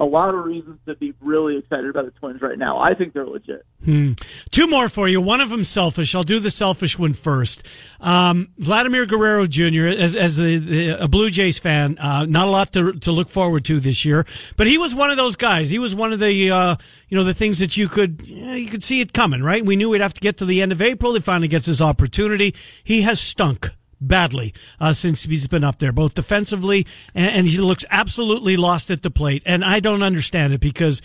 a 0.00 0.04
lot 0.04 0.34
of 0.34 0.44
reasons 0.46 0.78
to 0.86 0.96
be 0.96 1.12
really 1.20 1.58
excited 1.58 1.90
about 1.90 2.06
the 2.06 2.10
Twins 2.12 2.40
right 2.40 2.58
now. 2.58 2.78
I 2.78 2.94
think 2.94 3.12
they're 3.12 3.26
legit. 3.26 3.66
Hmm. 3.84 4.12
Two 4.50 4.66
more 4.66 4.88
for 4.88 5.06
you. 5.06 5.20
One 5.20 5.42
of 5.42 5.50
them 5.50 5.62
selfish. 5.62 6.14
I'll 6.14 6.22
do 6.22 6.40
the 6.40 6.50
selfish 6.50 6.98
one 6.98 7.12
first. 7.12 7.68
Um, 8.00 8.48
Vladimir 8.56 9.04
Guerrero 9.04 9.46
Jr. 9.46 9.86
as 9.86 10.16
as 10.16 10.40
a, 10.40 11.02
a 11.02 11.08
Blue 11.08 11.28
Jays 11.28 11.58
fan, 11.58 11.98
uh, 11.98 12.24
not 12.24 12.48
a 12.48 12.50
lot 12.50 12.72
to 12.72 12.94
to 12.94 13.12
look 13.12 13.28
forward 13.28 13.66
to 13.66 13.78
this 13.78 14.06
year, 14.06 14.24
but 14.56 14.66
he 14.66 14.78
was 14.78 14.94
one 14.94 15.10
of 15.10 15.18
those 15.18 15.36
guys. 15.36 15.68
He 15.68 15.78
was 15.78 15.94
one 15.94 16.14
of 16.14 16.18
the 16.18 16.50
uh, 16.50 16.76
you 17.08 17.18
know 17.18 17.24
the 17.24 17.34
things 17.34 17.58
that 17.58 17.76
you 17.76 17.86
could 17.86 18.26
you, 18.26 18.46
know, 18.46 18.54
you 18.54 18.68
could 18.70 18.82
see 18.82 19.02
it 19.02 19.12
coming. 19.12 19.42
Right? 19.42 19.64
We 19.64 19.76
knew 19.76 19.90
we'd 19.90 20.00
have 20.00 20.14
to 20.14 20.20
get 20.20 20.38
to 20.38 20.46
the 20.46 20.62
end 20.62 20.72
of 20.72 20.80
April. 20.80 21.12
He 21.12 21.20
finally 21.20 21.48
gets 21.48 21.66
his 21.66 21.82
opportunity. 21.82 22.54
He 22.82 23.02
has 23.02 23.20
stunk 23.20 23.70
badly 24.00 24.54
uh, 24.80 24.92
since 24.92 25.24
he's 25.24 25.48
been 25.48 25.64
up 25.64 25.78
there, 25.78 25.92
both 25.92 26.14
defensively 26.14 26.86
and, 27.14 27.30
and, 27.30 27.48
he 27.48 27.58
looks 27.58 27.84
absolutely 27.90 28.56
lost 28.56 28.90
at 28.90 29.02
the 29.02 29.10
plate. 29.10 29.42
And 29.44 29.64
I 29.64 29.80
don't 29.80 30.02
understand 30.02 30.52
it 30.52 30.60
because 30.60 31.02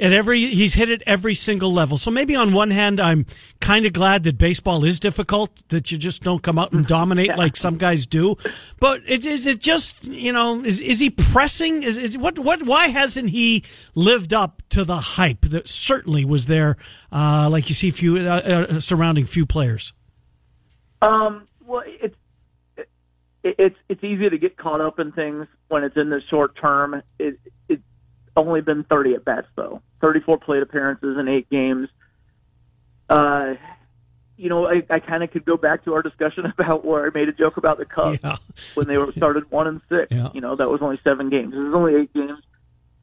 at 0.00 0.12
every 0.12 0.46
he's 0.46 0.74
hit 0.74 0.88
at 0.88 1.02
every 1.06 1.34
single 1.34 1.72
level. 1.72 1.96
So 1.96 2.10
maybe 2.10 2.34
on 2.34 2.52
one 2.52 2.70
hand, 2.70 2.98
I'm 3.00 3.26
kind 3.60 3.84
of 3.86 3.92
glad 3.92 4.24
that 4.24 4.38
baseball 4.38 4.84
is 4.84 4.98
difficult, 4.98 5.68
that 5.68 5.92
you 5.92 5.98
just 5.98 6.22
don't 6.22 6.42
come 6.42 6.58
out 6.58 6.72
and 6.72 6.86
dominate 6.86 7.28
yeah. 7.28 7.36
like 7.36 7.56
some 7.56 7.76
guys 7.76 8.06
do. 8.06 8.36
But 8.78 9.02
is, 9.06 9.26
is 9.26 9.46
it 9.46 9.60
just 9.60 10.04
you 10.04 10.32
know 10.32 10.60
is 10.64 10.80
is 10.80 11.00
he 11.00 11.10
pressing? 11.10 11.82
Is, 11.82 11.96
is 11.96 12.18
what 12.18 12.38
what 12.38 12.62
why 12.62 12.88
hasn't 12.88 13.30
he 13.30 13.64
lived 13.94 14.32
up 14.32 14.62
to 14.70 14.84
the 14.84 14.98
hype 14.98 15.42
that 15.42 15.68
certainly 15.68 16.24
was 16.24 16.46
there? 16.46 16.76
Uh, 17.12 17.48
like 17.50 17.68
you 17.68 17.74
see, 17.74 17.90
few 17.90 18.18
uh, 18.18 18.66
uh, 18.70 18.80
surrounding 18.80 19.26
few 19.26 19.46
players. 19.46 19.92
Um. 21.02 21.46
Well, 21.66 21.84
it's 21.86 22.16
it's 23.60 23.76
it's 23.90 24.02
easy 24.02 24.28
to 24.30 24.38
get 24.38 24.56
caught 24.56 24.80
up 24.80 24.98
in 24.98 25.12
things 25.12 25.46
when 25.68 25.84
it's 25.84 25.96
in 25.96 26.08
the 26.08 26.22
short 26.30 26.56
term. 26.56 27.02
It 27.18 27.38
it's 27.68 27.82
only 28.34 28.62
been 28.62 28.84
30 28.84 29.14
at 29.14 29.24
bats 29.24 29.48
though, 29.54 29.82
34 30.00 30.38
plate 30.38 30.62
appearances 30.62 31.18
in 31.18 31.28
eight 31.28 31.48
games. 31.50 31.88
Uh, 33.10 33.54
you 34.38 34.48
know, 34.48 34.66
I, 34.66 34.82
I 34.88 35.00
kind 35.00 35.22
of 35.22 35.30
could 35.30 35.44
go 35.44 35.58
back 35.58 35.84
to 35.84 35.92
our 35.92 36.00
discussion 36.00 36.46
about 36.58 36.86
where 36.86 37.06
I 37.06 37.10
made 37.12 37.28
a 37.28 37.32
joke 37.32 37.58
about 37.58 37.76
the 37.76 37.84
Cubs 37.84 38.18
yeah. 38.24 38.38
when 38.74 38.88
they 38.88 38.96
were 38.96 39.12
started 39.16 39.50
one 39.50 39.66
and 39.66 39.80
six. 39.90 40.06
Yeah. 40.10 40.30
You 40.32 40.40
know, 40.40 40.56
that 40.56 40.70
was 40.70 40.80
only 40.80 40.98
seven 41.04 41.28
games. 41.28 41.52
There's 41.52 41.74
only 41.74 41.96
eight 41.96 42.14
games. 42.14 42.42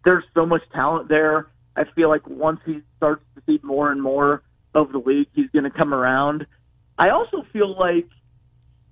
There's 0.03 0.23
so 0.33 0.47
much 0.47 0.63
talent 0.73 1.07
there. 1.07 1.47
I 1.75 1.83
feel 1.95 2.09
like 2.09 2.27
once 2.27 2.61
he 2.65 2.81
starts 2.97 3.23
to 3.35 3.43
see 3.45 3.59
more 3.61 3.91
and 3.91 4.01
more 4.01 4.41
of 4.73 4.91
the 4.91 4.97
league, 4.97 5.27
he's 5.35 5.51
going 5.51 5.65
to 5.65 5.69
come 5.69 5.93
around. 5.93 6.47
I 6.97 7.09
also 7.09 7.45
feel 7.53 7.77
like 7.77 8.07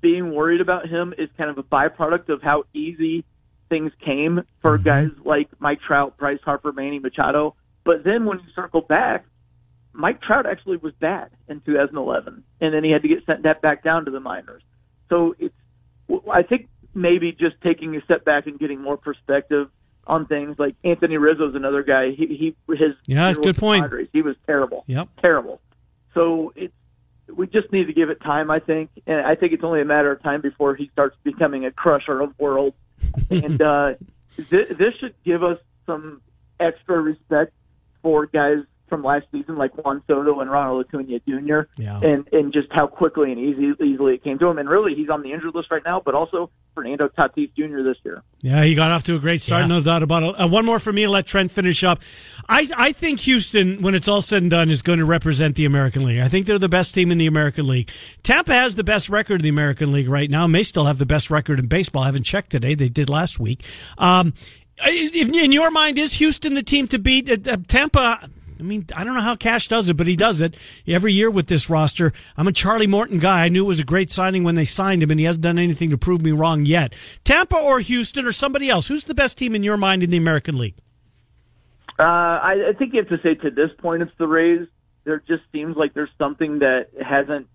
being 0.01 0.34
worried 0.34 0.62
about 0.62 0.88
him 0.88 1.13
is 1.17 1.29
kind 1.38 1.49
of 1.49 1.58
a 1.58 1.63
byproduct 1.63 2.29
of 2.29 2.41
how 2.41 2.63
easy 2.73 3.25
things 3.69 3.91
came 4.03 4.41
for 4.62 4.77
mm-hmm. 4.77 4.86
guys 4.86 5.10
like 5.23 5.49
Mike 5.60 5.79
Trout, 5.81 6.17
Bryce 6.17 6.39
Harper, 6.43 6.71
Manny 6.71 6.99
Machado. 6.99 7.55
But 7.84 8.03
then 8.03 8.25
when 8.25 8.39
you 8.39 8.45
circle 8.55 8.81
back, 8.81 9.25
Mike 9.93 10.21
Trout 10.21 10.45
actually 10.45 10.77
was 10.77 10.93
bad 10.99 11.29
in 11.47 11.62
2011, 11.62 12.43
and 12.62 12.73
then 12.73 12.84
he 12.84 12.91
had 12.91 13.01
to 13.03 13.08
get 13.08 13.25
sent 13.25 13.43
that 13.43 13.62
back 13.62 13.84
down 13.84 14.05
to 14.05 14.12
the 14.12 14.19
minors. 14.19 14.62
So 15.10 15.36
it's, 15.39 15.55
I 16.31 16.43
think 16.43 16.67
maybe 16.93 17.31
just 17.31 17.55
taking 17.62 17.95
a 17.95 18.01
step 18.01 18.25
back 18.25 18.47
and 18.47 18.60
getting 18.60 18.81
more 18.81 18.97
perspective 18.97 19.69
on 20.08 20.25
things. 20.25 20.58
Like 20.60 20.75
Anthony 20.84 21.17
Rizzo's 21.17 21.55
another 21.55 21.84
guy. 21.84 22.12
He, 22.12 22.27
he 22.27 22.73
his 22.73 22.95
yeah, 23.05 23.27
that's 23.27 23.39
good 23.39 23.58
point. 23.58 23.84
Padres, 23.84 24.10
he 24.12 24.21
was 24.21 24.36
terrible. 24.45 24.84
Yep, 24.88 25.10
terrible. 25.21 25.62
So 26.13 26.53
it's 26.55 26.73
we 27.33 27.47
just 27.47 27.71
need 27.71 27.88
to 27.88 27.93
give 27.93 28.09
it 28.09 28.21
time, 28.21 28.51
I 28.51 28.59
think. 28.59 28.89
And 29.07 29.21
I 29.21 29.35
think 29.35 29.53
it's 29.53 29.63
only 29.63 29.81
a 29.81 29.85
matter 29.85 30.11
of 30.11 30.21
time 30.21 30.41
before 30.41 30.75
he 30.75 30.89
starts 30.93 31.17
becoming 31.23 31.65
a 31.65 31.71
crusher 31.71 32.21
of 32.21 32.38
worlds. 32.39 32.75
and 33.29 33.61
uh, 33.61 33.93
th- 34.35 34.69
this 34.69 34.93
should 34.99 35.15
give 35.23 35.43
us 35.43 35.59
some 35.85 36.21
extra 36.59 36.99
respect 36.99 37.53
for 38.01 38.25
guys 38.25 38.59
from 38.88 39.04
last 39.04 39.26
season, 39.32 39.58
like 39.58 39.76
Juan 39.78 40.02
Soto 40.08 40.39
and 40.39 40.50
Ronald 40.50 40.86
Acuna 40.86 41.19
Jr., 41.19 41.62
yeah. 41.78 42.00
and 42.02 42.28
and 42.32 42.54
just 42.54 42.67
how 42.71 42.88
quickly 42.88 43.32
and 43.32 43.39
easy, 43.39 43.74
easily 43.84 44.15
it 44.15 44.24
came 44.24 44.38
to 44.39 44.48
him. 44.48 44.58
And 44.58 44.69
really, 44.69 44.93
he's 44.95 45.10
on 45.10 45.21
the 45.21 45.32
injured 45.32 45.56
list 45.56 45.71
right 45.71 45.82
now, 45.84 46.02
but 46.04 46.13
also 46.13 46.50
Fernando 46.74 47.08
Tatis 47.08 47.52
Jr. 47.56 47.84
this 47.84 47.98
year. 48.04 48.21
Yeah, 48.41 48.63
he 48.63 48.76
got 48.76 48.91
off 48.91 49.04
to 49.04 49.15
a 49.15 49.19
great 49.19 49.41
start, 49.41 49.63
yeah. 49.63 49.67
no 49.67 49.82
doubt 49.82 50.04
about 50.04 50.24
it. 50.24 50.39
Uh, 50.39 50.48
one 50.48 50.65
more 50.65 50.80
for 50.80 50.93
me 50.93 51.04
to 51.04 51.10
let 51.10 51.26
Trent 51.26 51.52
finish 51.52 51.84
up. 51.84 52.02
I 52.48 52.67
I 52.78 52.91
think 52.91 53.21
Houston, 53.21 53.82
when 53.82 53.95
it's 53.95 54.08
all 54.08 54.21
said 54.21 54.41
and 54.41 54.52
done, 54.52 54.69
is 54.69 54.82
going 54.82 55.00
to 55.00 55.06
represent 55.06 55.56
the 55.56 55.65
American 55.65 56.06
League. 56.06 56.19
I 56.19 56.28
think 56.28 56.45
they're 56.45 56.60
the 56.60 56.69
best 56.69 56.93
team 56.93 57.12
in 57.12 57.17
the 57.17 57.28
American 57.28 57.67
League. 57.67 57.89
Tampa 58.24 58.54
has 58.54 58.76
the 58.76 58.84
best 58.84 59.10
record 59.10 59.41
in 59.41 59.43
the 59.43 59.50
American 59.50 59.91
League 59.91 60.10
right 60.10 60.30
now. 60.30 60.48
May 60.48 60.63
still 60.63 60.86
have 60.86 61.00
the 61.00 61.06
best 61.06 61.30
record 61.30 61.60
in 61.60 61.67
baseball. 61.67 62.04
I 62.04 62.08
haven't 62.08 62.24
checked 62.24 62.52
today. 62.52 62.76
They 62.76 62.89
did 62.89 63.10
last 63.10 63.39
week. 63.39 63.63
Um, 63.98 64.34
in 64.86 65.52
your 65.52 65.71
mind, 65.71 65.98
is 65.98 66.13
Houston 66.15 66.54
the 66.54 66.63
team 66.63 66.88
to 66.89 67.00
beat? 67.00 67.48
Uh, 67.48 67.58
Tampa, 67.67 68.30
I 68.60 68.63
mean, 68.63 68.86
I 68.96 69.04
don't 69.04 69.15
know 69.15 69.22
how 69.22 69.36
Cash 69.36 69.68
does 69.68 69.89
it, 69.89 69.98
but 69.98 70.08
he 70.08 70.15
does 70.15 70.41
it 70.41 70.56
every 70.88 71.13
year 71.13 71.30
with 71.30 71.48
this 71.48 71.70
roster. 71.70 72.13
I'm 72.38 72.48
a 72.48 72.52
Charlie 72.52 72.88
Morton 72.88 73.18
guy. 73.18 73.44
I 73.44 73.50
knew 73.50 73.65
it 73.65 73.68
was 73.68 73.80
a 73.80 73.86
great 73.86 74.12
signing 74.12 74.44
when 74.44 74.56
they 74.56 74.65
signed 74.65 75.04
him, 75.04 75.12
and 75.12 75.20
he 75.20 75.26
hasn't 75.26 75.44
done 75.44 75.60
anything 75.60 75.89
to 75.89 75.98
prove 75.98 76.22
me 76.22 76.32
wrong 76.32 76.65
yet. 76.65 76.94
Tampa 77.24 77.58
or 77.58 77.80
Houston 77.80 78.26
or 78.26 78.32
somebody 78.32 78.70
else? 78.70 78.88
Who's 78.88 79.04
the 79.06 79.15
best 79.15 79.38
team 79.38 79.56
in 79.56 79.63
your 79.63 79.78
mind 79.78 80.04
in 80.04 80.10
the 80.10 80.18
American 80.18 80.58
League? 80.58 80.76
Uh, 82.00 82.04
I, 82.04 82.70
I 82.70 82.74
think 82.78 82.94
you 82.94 83.00
have 83.00 83.10
to 83.10 83.22
say 83.22 83.36
to 83.36 83.52
this 83.52 83.70
point, 83.78 84.02
it's 84.02 84.12
the 84.18 84.28
Rays. 84.28 84.68
There 85.06 85.22
just 85.28 85.44
seems 85.52 85.78
like 85.78 85.94
there's 85.94 86.10
something 86.18 86.60
that 86.60 86.88
hasn't 87.02 87.48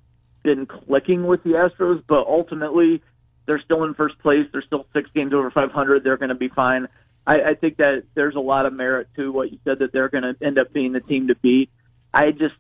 been 0.43 0.67
clicking 0.67 1.27
with 1.27 1.43
the 1.43 1.51
Astros, 1.51 2.03
but 2.07 2.27
ultimately 2.27 3.03
they're 3.47 3.61
still 3.61 3.85
in 3.85 3.95
first 3.95 4.19
place. 4.21 4.47
They're 4.53 4.63
still 4.63 4.87
six 4.93 5.11
games 5.15 5.35
over 5.35 5.51
500. 5.51 6.05
They're 6.05 6.17
going 6.17 6.31
to 6.31 6.35
be 6.35 6.49
fine. 6.49 6.89
I, 7.27 7.51
I 7.51 7.55
think 7.55 7.77
that 7.77 8.05
there's 8.15 8.35
a 8.35 8.41
lot 8.41 8.67
of 8.67 8.73
merit 8.73 9.09
to 9.17 9.31
what 9.33 9.53
you 9.53 9.59
said 9.65 9.81
that 9.81 9.93
they're 9.93 10.09
going 10.09 10.25
to 10.25 10.35
end 10.45 10.59
up 10.59 10.73
being 10.73 10.93
the 10.93 11.01
team 11.01 11.29
to 11.29 11.35
beat. 11.37 11.71
I 12.13 12.31
just 12.31 12.55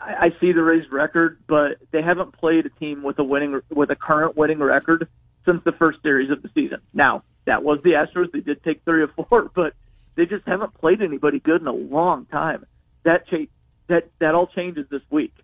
I, 0.00 0.26
I 0.26 0.28
see 0.40 0.52
the 0.52 0.62
Rays 0.62 0.84
record, 0.90 1.38
but 1.46 1.78
they 1.92 2.02
haven't 2.02 2.32
played 2.32 2.66
a 2.66 2.70
team 2.70 3.02
with 3.02 3.18
a 3.18 3.24
winning 3.24 3.60
with 3.70 3.90
a 3.90 3.96
current 3.96 4.36
winning 4.36 4.60
record 4.60 5.08
since 5.44 5.62
the 5.64 5.72
first 5.72 6.02
series 6.02 6.30
of 6.30 6.42
the 6.42 6.50
season. 6.54 6.78
Now 6.92 7.22
that 7.46 7.62
was 7.62 7.80
the 7.82 7.90
Astros; 7.90 8.32
they 8.32 8.40
did 8.40 8.62
take 8.62 8.84
three 8.84 9.02
or 9.02 9.08
four, 9.08 9.50
but 9.54 9.74
they 10.16 10.26
just 10.26 10.46
haven't 10.46 10.74
played 10.74 11.02
anybody 11.02 11.40
good 11.40 11.60
in 11.60 11.66
a 11.66 11.72
long 11.72 12.26
time. 12.26 12.64
That 13.04 13.26
cha- 13.28 13.50
that 13.88 14.10
that 14.20 14.34
all 14.34 14.46
changes 14.46 14.86
this 14.90 15.02
week. 15.10 15.34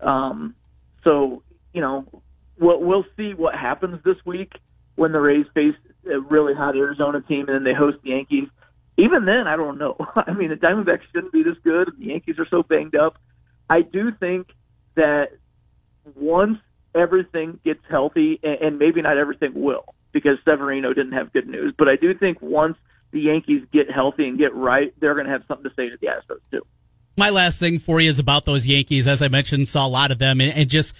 Um, 0.00 0.54
so 1.02 1.42
you 1.72 1.80
know, 1.80 2.06
we'll 2.58 2.80
we'll 2.80 3.06
see 3.16 3.34
what 3.34 3.54
happens 3.54 4.02
this 4.04 4.16
week 4.24 4.52
when 4.96 5.12
the 5.12 5.20
Rays 5.20 5.46
face 5.54 5.74
a 6.06 6.20
really 6.20 6.54
hot 6.54 6.76
Arizona 6.76 7.20
team 7.20 7.46
and 7.48 7.56
then 7.56 7.64
they 7.64 7.74
host 7.74 7.98
the 8.02 8.10
Yankees. 8.10 8.48
Even 8.96 9.24
then, 9.24 9.46
I 9.46 9.56
don't 9.56 9.78
know. 9.78 9.96
I 10.16 10.32
mean, 10.32 10.50
the 10.50 10.56
Diamondbacks 10.56 11.02
shouldn't 11.12 11.32
be 11.32 11.42
this 11.42 11.56
good. 11.64 11.90
The 11.98 12.06
Yankees 12.06 12.38
are 12.38 12.46
so 12.48 12.62
banged 12.62 12.94
up. 12.94 13.18
I 13.68 13.82
do 13.82 14.12
think 14.12 14.48
that 14.94 15.30
once 16.14 16.58
everything 16.94 17.58
gets 17.64 17.80
healthy, 17.90 18.38
and 18.42 18.78
maybe 18.78 19.02
not 19.02 19.18
everything 19.18 19.52
will, 19.54 19.94
because 20.12 20.38
Severino 20.44 20.92
didn't 20.92 21.12
have 21.12 21.32
good 21.32 21.48
news, 21.48 21.74
but 21.76 21.88
I 21.88 21.96
do 21.96 22.14
think 22.14 22.40
once 22.40 22.76
the 23.10 23.20
Yankees 23.20 23.62
get 23.72 23.90
healthy 23.90 24.28
and 24.28 24.38
get 24.38 24.54
right, 24.54 24.92
they're 25.00 25.14
going 25.14 25.26
to 25.26 25.32
have 25.32 25.42
something 25.48 25.68
to 25.68 25.74
say 25.74 25.88
to 25.88 25.96
the 26.00 26.06
Astros 26.08 26.40
too. 26.50 26.62
My 27.16 27.30
last 27.30 27.58
thing 27.58 27.78
for 27.78 28.00
you 28.00 28.10
is 28.10 28.18
about 28.18 28.44
those 28.44 28.66
Yankees. 28.66 29.08
As 29.08 29.22
I 29.22 29.28
mentioned, 29.28 29.68
saw 29.68 29.86
a 29.86 29.88
lot 29.88 30.10
of 30.10 30.18
them, 30.18 30.40
and, 30.40 30.68
just 30.68 30.94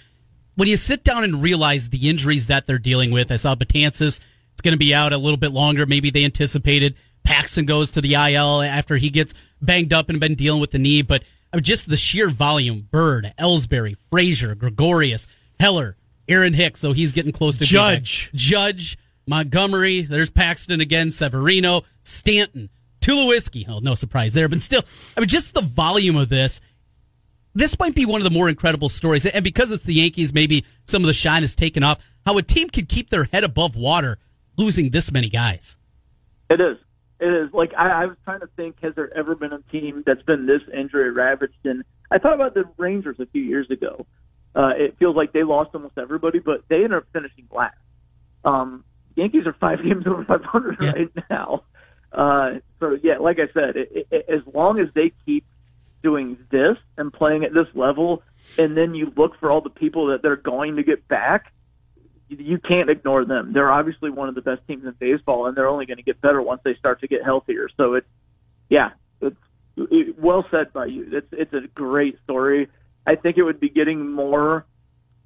when 0.55 0.67
you 0.67 0.77
sit 0.77 1.03
down 1.03 1.23
and 1.23 1.41
realize 1.41 1.89
the 1.89 2.09
injuries 2.09 2.47
that 2.47 2.65
they're 2.65 2.79
dealing 2.79 3.11
with, 3.11 3.31
I 3.31 3.35
saw 3.35 3.55
Betances 3.55 4.21
it's 4.21 4.25
going 4.65 4.73
to 4.73 4.77
be 4.77 4.93
out 4.93 5.13
a 5.13 5.17
little 5.17 5.37
bit 5.37 5.53
longer. 5.53 5.85
Maybe 5.85 6.09
they 6.09 6.25
anticipated. 6.25 6.95
Paxton 7.23 7.65
goes 7.65 7.91
to 7.91 8.01
the 8.01 8.15
IL 8.15 8.61
after 8.61 8.97
he 8.97 9.09
gets 9.09 9.33
banged 9.61 9.93
up 9.93 10.09
and 10.09 10.19
been 10.19 10.35
dealing 10.35 10.59
with 10.59 10.71
the 10.71 10.79
knee, 10.79 11.01
but 11.01 11.23
I 11.53 11.57
mean, 11.57 11.63
just 11.63 11.89
the 11.89 11.95
sheer 11.95 12.27
volume: 12.27 12.87
Bird, 12.91 13.33
Ellsbury, 13.39 13.95
Frazier, 14.11 14.55
Gregorius, 14.55 15.29
Heller, 15.57 15.95
Aaron 16.27 16.53
Hicks, 16.53 16.81
so 16.81 16.91
he's 16.91 17.13
getting 17.13 17.31
close 17.31 17.57
to 17.59 17.65
Judge. 17.65 18.29
Judge, 18.33 18.97
Montgomery. 19.25 20.01
There's 20.01 20.29
Paxton 20.29 20.81
again, 20.81 21.11
Severino, 21.11 21.83
Stanton, 22.03 22.69
Tulowitzki. 22.99 23.69
Oh, 23.69 23.79
no 23.79 23.95
surprise 23.95 24.33
there, 24.33 24.49
but 24.49 24.61
still, 24.61 24.83
I 25.15 25.21
mean, 25.21 25.29
just 25.29 25.53
the 25.53 25.61
volume 25.61 26.17
of 26.17 26.29
this. 26.29 26.59
This 27.53 27.79
might 27.79 27.95
be 27.95 28.05
one 28.05 28.19
of 28.19 28.25
the 28.25 28.37
more 28.37 28.49
incredible 28.49 28.89
stories, 28.89 29.25
and 29.25 29.43
because 29.43 29.71
it's 29.71 29.85
the 29.85 29.93
Yankees, 29.93 30.33
maybe 30.33 30.65
some 30.85 31.03
of 31.03 31.07
the 31.07 31.13
shine 31.13 31.41
is 31.41 31.55
taken 31.55 31.83
off. 31.83 31.99
How 32.25 32.37
a 32.37 32.41
team 32.41 32.69
could 32.69 32.89
keep 32.89 33.09
their 33.09 33.23
head 33.25 33.45
above 33.45 33.77
water, 33.77 34.17
losing 34.57 34.89
this 34.91 35.11
many 35.11 35.29
guys. 35.29 35.77
It 36.49 36.59
is. 36.61 36.77
It 37.19 37.27
is. 37.33 37.53
Like 37.53 37.73
I, 37.77 38.03
I 38.03 38.05
was 38.05 38.17
trying 38.23 38.41
to 38.41 38.49
think, 38.55 38.75
has 38.81 38.93
there 38.95 39.15
ever 39.17 39.35
been 39.35 39.53
a 39.53 39.59
team 39.71 40.03
that's 40.05 40.21
been 40.23 40.45
this 40.45 40.61
injury 40.73 41.11
ravaged? 41.11 41.53
And 41.65 41.83
I 42.11 42.17
thought 42.19 42.33
about 42.33 42.53
the 42.53 42.65
Rangers 42.77 43.17
a 43.19 43.25
few 43.27 43.41
years 43.41 43.69
ago. 43.71 44.05
Uh, 44.55 44.71
it 44.77 44.95
feels 44.99 45.15
like 45.15 45.33
they 45.33 45.43
lost 45.43 45.71
almost 45.73 45.97
everybody, 45.97 46.39
but 46.39 46.63
they 46.69 46.77
ended 46.77 46.93
up 46.93 47.05
finishing 47.13 47.47
last. 47.51 47.75
Um, 48.43 48.83
Yankees 49.15 49.45
are 49.47 49.53
five 49.59 49.79
games 49.83 50.05
over 50.07 50.23
500 50.25 50.77
Yeah. 50.81 50.91
right 50.91 51.09
now. 51.29 51.63
Uh, 52.11 52.59
so 52.79 52.97
yeah, 53.03 53.17
like 53.17 53.39
I 53.39 53.51
said, 53.53 53.75
it, 53.75 54.07
it, 54.11 54.25
as 54.29 54.41
long 54.53 54.79
as 54.79 54.87
they 54.93 55.11
keep 55.25 55.45
doing 56.03 56.37
this 56.51 56.77
and 56.97 57.11
playing 57.11 57.43
at 57.43 57.53
this 57.53 57.67
level, 57.73 58.23
and 58.57 58.77
then 58.77 58.93
you 58.93 59.11
look 59.17 59.37
for 59.39 59.51
all 59.51 59.59
the 59.61 59.69
people 59.69 60.07
that 60.07 60.21
they're 60.21 60.35
going 60.35 60.75
to 60.77 60.83
get 60.83 61.05
back, 61.07 61.51
you- 62.39 62.59
can't 62.59 62.89
ignore 62.89 63.25
them. 63.25 63.53
They're 63.53 63.71
obviously 63.71 64.09
one 64.09 64.29
of 64.29 64.35
the 64.35 64.41
best 64.41 64.61
teams 64.67 64.85
in 64.85 64.93
baseball, 64.99 65.45
and 65.47 65.55
they're 65.55 65.67
only 65.67 65.85
going 65.85 65.97
to 65.97 66.03
get 66.03 66.19
better 66.21 66.41
once 66.41 66.61
they 66.63 66.75
start 66.75 67.01
to 67.01 67.07
get 67.07 67.23
healthier. 67.23 67.69
So 67.77 67.93
it's 67.95 68.07
yeah, 68.69 68.91
it's 69.21 69.35
it, 69.77 70.19
well 70.19 70.45
said 70.51 70.73
by 70.73 70.85
you. 70.85 71.07
It's 71.11 71.27
it's 71.31 71.53
a 71.53 71.67
great 71.73 72.17
story. 72.23 72.67
I 73.05 73.15
think 73.15 73.37
it 73.37 73.43
would 73.43 73.59
be 73.59 73.69
getting 73.69 74.09
more. 74.11 74.65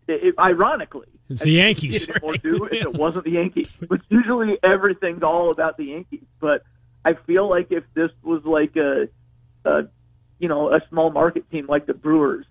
It, 0.08 0.24
it, 0.30 0.36
ironically, 0.39 1.08
It's 1.30 1.41
the 1.43 1.52
Yankees, 1.52 2.04
it'd 2.04 2.15
get 2.15 2.24
more 2.24 2.34
too 2.34 2.67
if 2.72 2.82
it 2.82 2.93
wasn't 2.93 3.26
the 3.26 3.32
Yankees. 3.32 3.72
But 3.88 4.02
usually 4.10 4.58
everything's 4.63 5.24
all 5.24 5.52
about 5.52 5.78
the 5.78 5.86
Yankees. 5.86 6.26
But 6.39 6.63
I 7.06 7.13
feel 7.13 7.48
like 7.50 7.67
if 7.72 7.84
this 7.93 8.10
was 8.24 8.43
like 8.43 8.76
a, 8.76 9.08
a 9.65 9.84
you 10.39 10.48
know, 10.48 10.74
a 10.74 10.80
small 10.89 11.12
market 11.12 11.50
team 11.52 11.67
like 11.67 11.86
the 11.86 11.93
Brewers, 11.93 12.45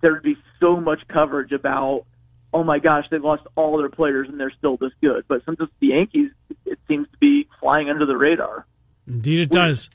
there'd 0.00 0.22
be 0.22 0.36
so 0.58 0.80
much 0.80 1.00
coverage 1.08 1.52
about, 1.52 2.04
oh 2.52 2.64
my 2.64 2.78
gosh, 2.78 3.04
they 3.10 3.18
lost 3.18 3.42
all 3.56 3.78
their 3.78 3.88
players 3.88 4.28
and 4.28 4.38
they're 4.38 4.52
still 4.58 4.76
this 4.76 4.92
good. 5.02 5.24
But 5.28 5.44
since 5.44 5.58
it's 5.60 5.72
the 5.80 5.88
Yankees, 5.88 6.30
it 6.66 6.78
seems 6.88 7.08
to 7.10 7.18
be 7.18 7.48
flying 7.60 7.90
under 7.90 8.06
the 8.06 8.16
radar. 8.16 8.66
Indeed, 9.06 9.40
it 9.40 9.50
does. 9.50 9.90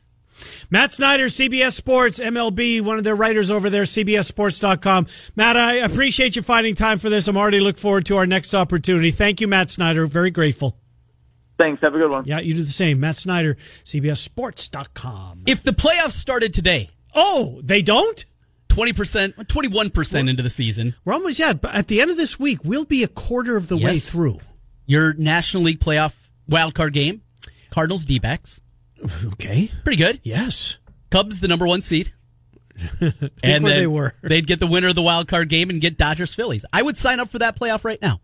Matt 0.69 0.91
Snyder, 0.91 1.25
CBS 1.27 1.71
Sports, 1.73 2.19
MLB, 2.19 2.81
one 2.81 2.97
of 2.99 3.03
their 3.03 3.15
writers 3.15 3.49
over 3.49 3.69
there, 3.71 3.83
CBSSports.com. 3.83 5.07
Matt, 5.35 5.57
I 5.57 5.75
appreciate 5.77 6.35
you 6.35 6.43
finding 6.43 6.75
time 6.75 6.99
for 6.99 7.09
this. 7.09 7.27
I'm 7.27 7.37
already 7.37 7.59
look 7.59 7.77
forward 7.77 8.05
to 8.07 8.17
our 8.17 8.27
next 8.27 8.53
opportunity. 8.53 9.09
Thank 9.09 9.41
you, 9.41 9.47
Matt 9.47 9.71
Snyder. 9.71 10.05
Very 10.05 10.29
grateful. 10.29 10.77
Thanks. 11.59 11.81
Have 11.81 11.95
a 11.95 11.97
good 11.97 12.11
one. 12.11 12.25
Yeah, 12.25 12.39
you 12.39 12.53
do 12.53 12.61
the 12.63 12.69
same. 12.69 12.99
Matt 12.99 13.15
Snyder, 13.17 13.57
CBSSports.com. 13.83 15.43
If 15.47 15.63
the 15.63 15.71
playoffs 15.71 16.11
started 16.11 16.53
today, 16.53 16.91
Oh, 17.19 17.59
they 17.63 17.81
don't? 17.81 18.23
20%, 18.77 19.33
21% 19.33 20.29
into 20.29 20.43
the 20.43 20.49
season, 20.49 20.93
We're 21.03 21.13
almost, 21.13 21.39
yeah, 21.39 21.53
but 21.53 21.73
at 21.73 21.87
the 21.87 21.99
end 21.99 22.11
of 22.11 22.17
this 22.17 22.39
week, 22.39 22.59
we'll 22.63 22.85
be 22.85 23.03
a 23.03 23.07
quarter 23.07 23.57
of 23.57 23.67
the 23.67 23.77
way 23.77 23.97
through. 23.97 24.39
your 24.85 25.13
National 25.15 25.63
League 25.63 25.79
playoff 25.79 26.13
wild 26.47 26.75
card 26.75 26.93
game, 26.93 27.21
Cardinals 27.71 28.05
D 28.05 28.19
backs. 28.19 28.61
Okay. 29.33 29.71
Pretty 29.83 29.97
good. 29.97 30.19
Yes. 30.23 30.77
Cubs, 31.09 31.39
the 31.39 31.47
number 31.47 31.65
one 31.67 31.81
seed. 31.81 32.11
and 33.43 33.63
where 33.63 33.79
they 33.79 33.87
were. 33.87 34.13
they'd 34.21 34.45
get 34.45 34.59
the 34.59 34.67
winner 34.67 34.89
of 34.89 34.95
the 34.95 35.01
wild 35.01 35.27
card 35.27 35.49
game 35.49 35.69
and 35.71 35.81
get 35.81 35.97
Dodgers 35.97 36.35
Phillies. 36.35 36.63
I 36.71 36.81
would 36.83 36.97
sign 36.97 37.19
up 37.19 37.29
for 37.29 37.39
that 37.39 37.59
playoff 37.59 37.83
right 37.83 38.01
now. 38.01 38.21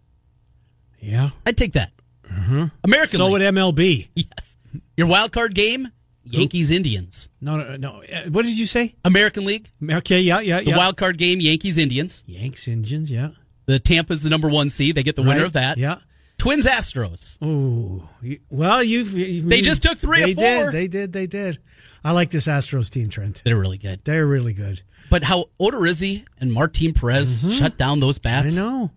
Yeah. 1.00 1.32
I'd 1.46 1.58
take 1.58 1.74
that. 1.74 1.92
Mm-hmm. 2.32 2.66
American 2.84 3.18
So 3.18 3.26
League. 3.26 3.32
would 3.34 3.42
MLB. 3.42 4.10
yes. 4.16 4.58
Your 4.96 5.08
wild 5.08 5.32
card 5.32 5.56
game, 5.56 5.90
Yankees 6.26 6.72
Indians. 6.72 7.30
No, 7.42 7.58
no, 7.58 7.76
no. 7.76 8.02
Uh, 8.04 8.30
What 8.30 8.44
did 8.46 8.58
you 8.58 8.66
say? 8.66 8.96
American 9.04 9.46
League, 9.46 9.70
Okay, 9.88 10.22
yeah, 10.22 10.40
yeah, 10.40 10.60
the 10.62 10.68
yeah. 10.72 10.78
wild 10.78 10.98
card 10.98 11.18
game, 11.18 11.40
Yankees 11.42 11.78
Indians. 11.78 12.24
Yanks, 12.28 12.68
Indians, 12.68 13.12
yeah. 13.12 13.30
The 13.66 13.80
Tampa's 13.80 14.24
the 14.24 14.30
number 14.30 14.50
one 14.50 14.70
seed. 14.70 14.96
They 14.96 15.04
get 15.04 15.16
the 15.16 15.22
winner 15.22 15.40
Right, 15.42 15.46
of 15.46 15.54
that. 15.54 15.78
Yeah. 15.78 16.00
Twins 16.38 16.66
Astros. 16.66 17.42
Ooh. 17.44 18.08
Well, 18.50 18.84
you've. 18.84 19.14
you've 19.14 19.46
They 19.48 19.62
just 19.62 19.84
took 19.84 19.98
three 19.98 20.22
they 20.22 20.34
four. 20.34 20.44
Did, 20.44 20.72
they 20.74 20.88
did. 20.88 21.14
They 21.14 21.28
did. 21.28 21.60
I 22.04 22.12
like 22.12 22.32
this 22.32 22.48
Astros 22.48 22.90
team, 22.90 23.10
Trent. 23.10 23.42
They're 23.46 23.58
really 23.60 23.78
good. 23.78 24.02
They're 24.04 24.28
really 24.28 24.54
good. 24.54 24.82
But 25.10 25.24
how 25.24 25.46
Odorizzi 25.60 26.26
and 26.40 26.52
Martin 26.52 26.94
Perez 26.94 27.46
shut 27.58 27.78
down 27.78 28.00
those 28.02 28.20
Mm-hmm. 28.20 28.28
I 28.38 28.42
bats. 28.42 28.56
know. 28.56 28.92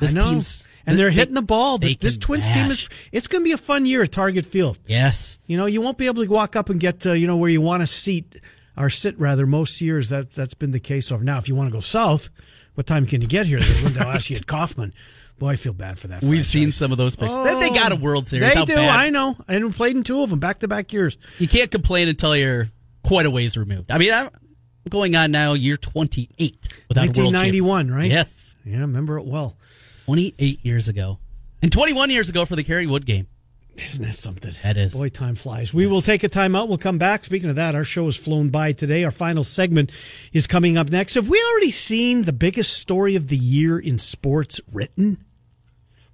This 0.00 0.14
I 0.16 0.18
know. 0.20 0.30
team's 0.30 0.68
and 0.88 0.98
they're 0.98 1.08
they- 1.10 1.14
hitting 1.14 1.34
the 1.34 1.42
ball. 1.42 1.78
This, 1.78 1.96
this 1.96 2.18
Twins 2.18 2.46
team 2.52 2.70
is. 2.70 2.88
It's 3.12 3.26
going 3.26 3.42
to 3.42 3.44
be 3.44 3.52
a 3.52 3.58
fun 3.58 3.86
year 3.86 4.02
at 4.02 4.12
Target 4.12 4.46
Field. 4.46 4.78
Yes. 4.86 5.38
You 5.46 5.56
know, 5.56 5.66
you 5.66 5.80
won't 5.80 5.98
be 5.98 6.06
able 6.06 6.24
to 6.24 6.30
walk 6.30 6.56
up 6.56 6.68
and 6.70 6.80
get 6.80 7.06
uh, 7.06 7.12
you 7.12 7.26
know 7.26 7.36
where 7.36 7.50
you 7.50 7.60
want 7.60 7.82
to 7.82 7.86
seat 7.86 8.40
or 8.76 8.90
sit 8.90 9.18
rather 9.18 9.46
most 9.46 9.80
years. 9.80 10.08
That 10.08 10.32
that's 10.32 10.54
been 10.54 10.70
the 10.72 10.80
case 10.80 11.10
over 11.12 11.22
now. 11.24 11.38
If 11.38 11.48
you 11.48 11.54
want 11.54 11.68
to 11.68 11.72
go 11.72 11.80
south, 11.80 12.30
what 12.74 12.86
time 12.86 13.06
can 13.06 13.20
you 13.20 13.28
get 13.28 13.46
here? 13.46 13.60
They'll 13.60 14.04
ask 14.08 14.30
you 14.30 14.36
at 14.36 14.46
Kauffman. 14.46 14.92
Boy, 15.38 15.50
I 15.50 15.56
feel 15.56 15.72
bad 15.72 16.00
for 16.00 16.08
that. 16.08 16.24
We've 16.24 16.44
seen 16.44 16.72
some 16.72 16.90
of 16.90 16.98
those 16.98 17.14
pictures. 17.14 17.44
They- 17.44 17.60
they 17.60 17.70
got 17.70 17.92
a 17.92 17.96
World 17.96 18.26
Series. 18.26 18.48
They 18.52 18.58
How 18.58 18.64
do. 18.64 18.74
bad- 18.74 18.88
I 18.88 19.10
know. 19.10 19.36
And 19.46 19.72
played 19.72 19.94
in 19.96 20.02
two 20.02 20.22
of 20.24 20.30
them 20.30 20.40
back 20.40 20.58
to 20.60 20.68
back 20.68 20.92
years. 20.92 21.16
You 21.38 21.46
can't 21.46 21.70
complain 21.70 22.08
until 22.08 22.34
you're 22.34 22.70
quite 23.04 23.24
a 23.24 23.30
ways 23.30 23.56
removed. 23.56 23.92
I 23.92 23.98
mean, 23.98 24.12
I'm 24.12 24.30
going 24.90 25.14
on 25.14 25.30
now 25.30 25.52
year 25.52 25.76
28 25.76 26.82
without 26.88 27.02
a 27.02 27.20
world 27.20 27.34
1991, 27.34 27.88
right? 27.88 28.10
Yes. 28.10 28.56
Yeah, 28.64 28.78
I 28.78 28.80
remember 28.80 29.16
it 29.18 29.26
well. 29.26 29.56
28 30.08 30.64
years 30.64 30.88
ago. 30.88 31.18
And 31.60 31.70
21 31.70 32.08
years 32.08 32.30
ago 32.30 32.46
for 32.46 32.56
the 32.56 32.64
Kerry 32.64 32.86
Wood 32.86 33.04
game. 33.04 33.26
Isn't 33.76 34.06
that 34.06 34.14
something? 34.14 34.54
That 34.62 34.78
is. 34.78 34.94
Boy, 34.94 35.10
time 35.10 35.34
flies. 35.34 35.74
We 35.74 35.86
will 35.86 36.00
take 36.00 36.22
a 36.22 36.30
time 36.30 36.56
out. 36.56 36.66
We'll 36.66 36.78
come 36.78 36.96
back. 36.96 37.24
Speaking 37.24 37.50
of 37.50 37.56
that, 37.56 37.74
our 37.74 37.84
show 37.84 38.06
has 38.06 38.16
flown 38.16 38.48
by 38.48 38.72
today. 38.72 39.04
Our 39.04 39.10
final 39.10 39.44
segment 39.44 39.92
is 40.32 40.46
coming 40.46 40.78
up 40.78 40.88
next. 40.88 41.12
Have 41.12 41.28
we 41.28 41.44
already 41.52 41.70
seen 41.70 42.22
the 42.22 42.32
biggest 42.32 42.78
story 42.78 43.16
of 43.16 43.28
the 43.28 43.36
year 43.36 43.78
in 43.78 43.98
sports 43.98 44.62
written? 44.72 45.26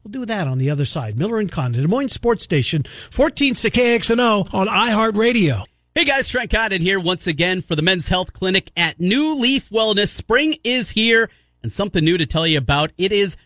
We'll 0.02 0.10
do 0.10 0.26
that 0.26 0.48
on 0.48 0.58
the 0.58 0.70
other 0.70 0.86
side. 0.86 1.16
Miller 1.16 1.38
and 1.38 1.50
Condon, 1.50 1.82
Des 1.82 1.86
Moines 1.86 2.12
Sports 2.12 2.42
Station, 2.42 2.82
1460 2.82 3.70
KXNO 3.70 4.52
on 4.52 4.66
iHeartRadio. 4.66 5.66
Hey 5.94 6.04
guys, 6.04 6.28
Trent 6.28 6.50
Condon 6.50 6.82
here 6.82 6.98
once 6.98 7.28
again 7.28 7.60
for 7.60 7.76
the 7.76 7.82
Men's 7.82 8.08
Health 8.08 8.32
Clinic 8.32 8.72
at 8.76 8.98
New 8.98 9.36
Leaf 9.36 9.70
Wellness. 9.70 10.08
Spring 10.08 10.56
is 10.64 10.90
here 10.90 11.30
and 11.62 11.70
something 11.72 12.04
new 12.04 12.18
to 12.18 12.26
tell 12.26 12.44
you 12.44 12.58
about. 12.58 12.90
It 12.98 13.12
is 13.12 13.36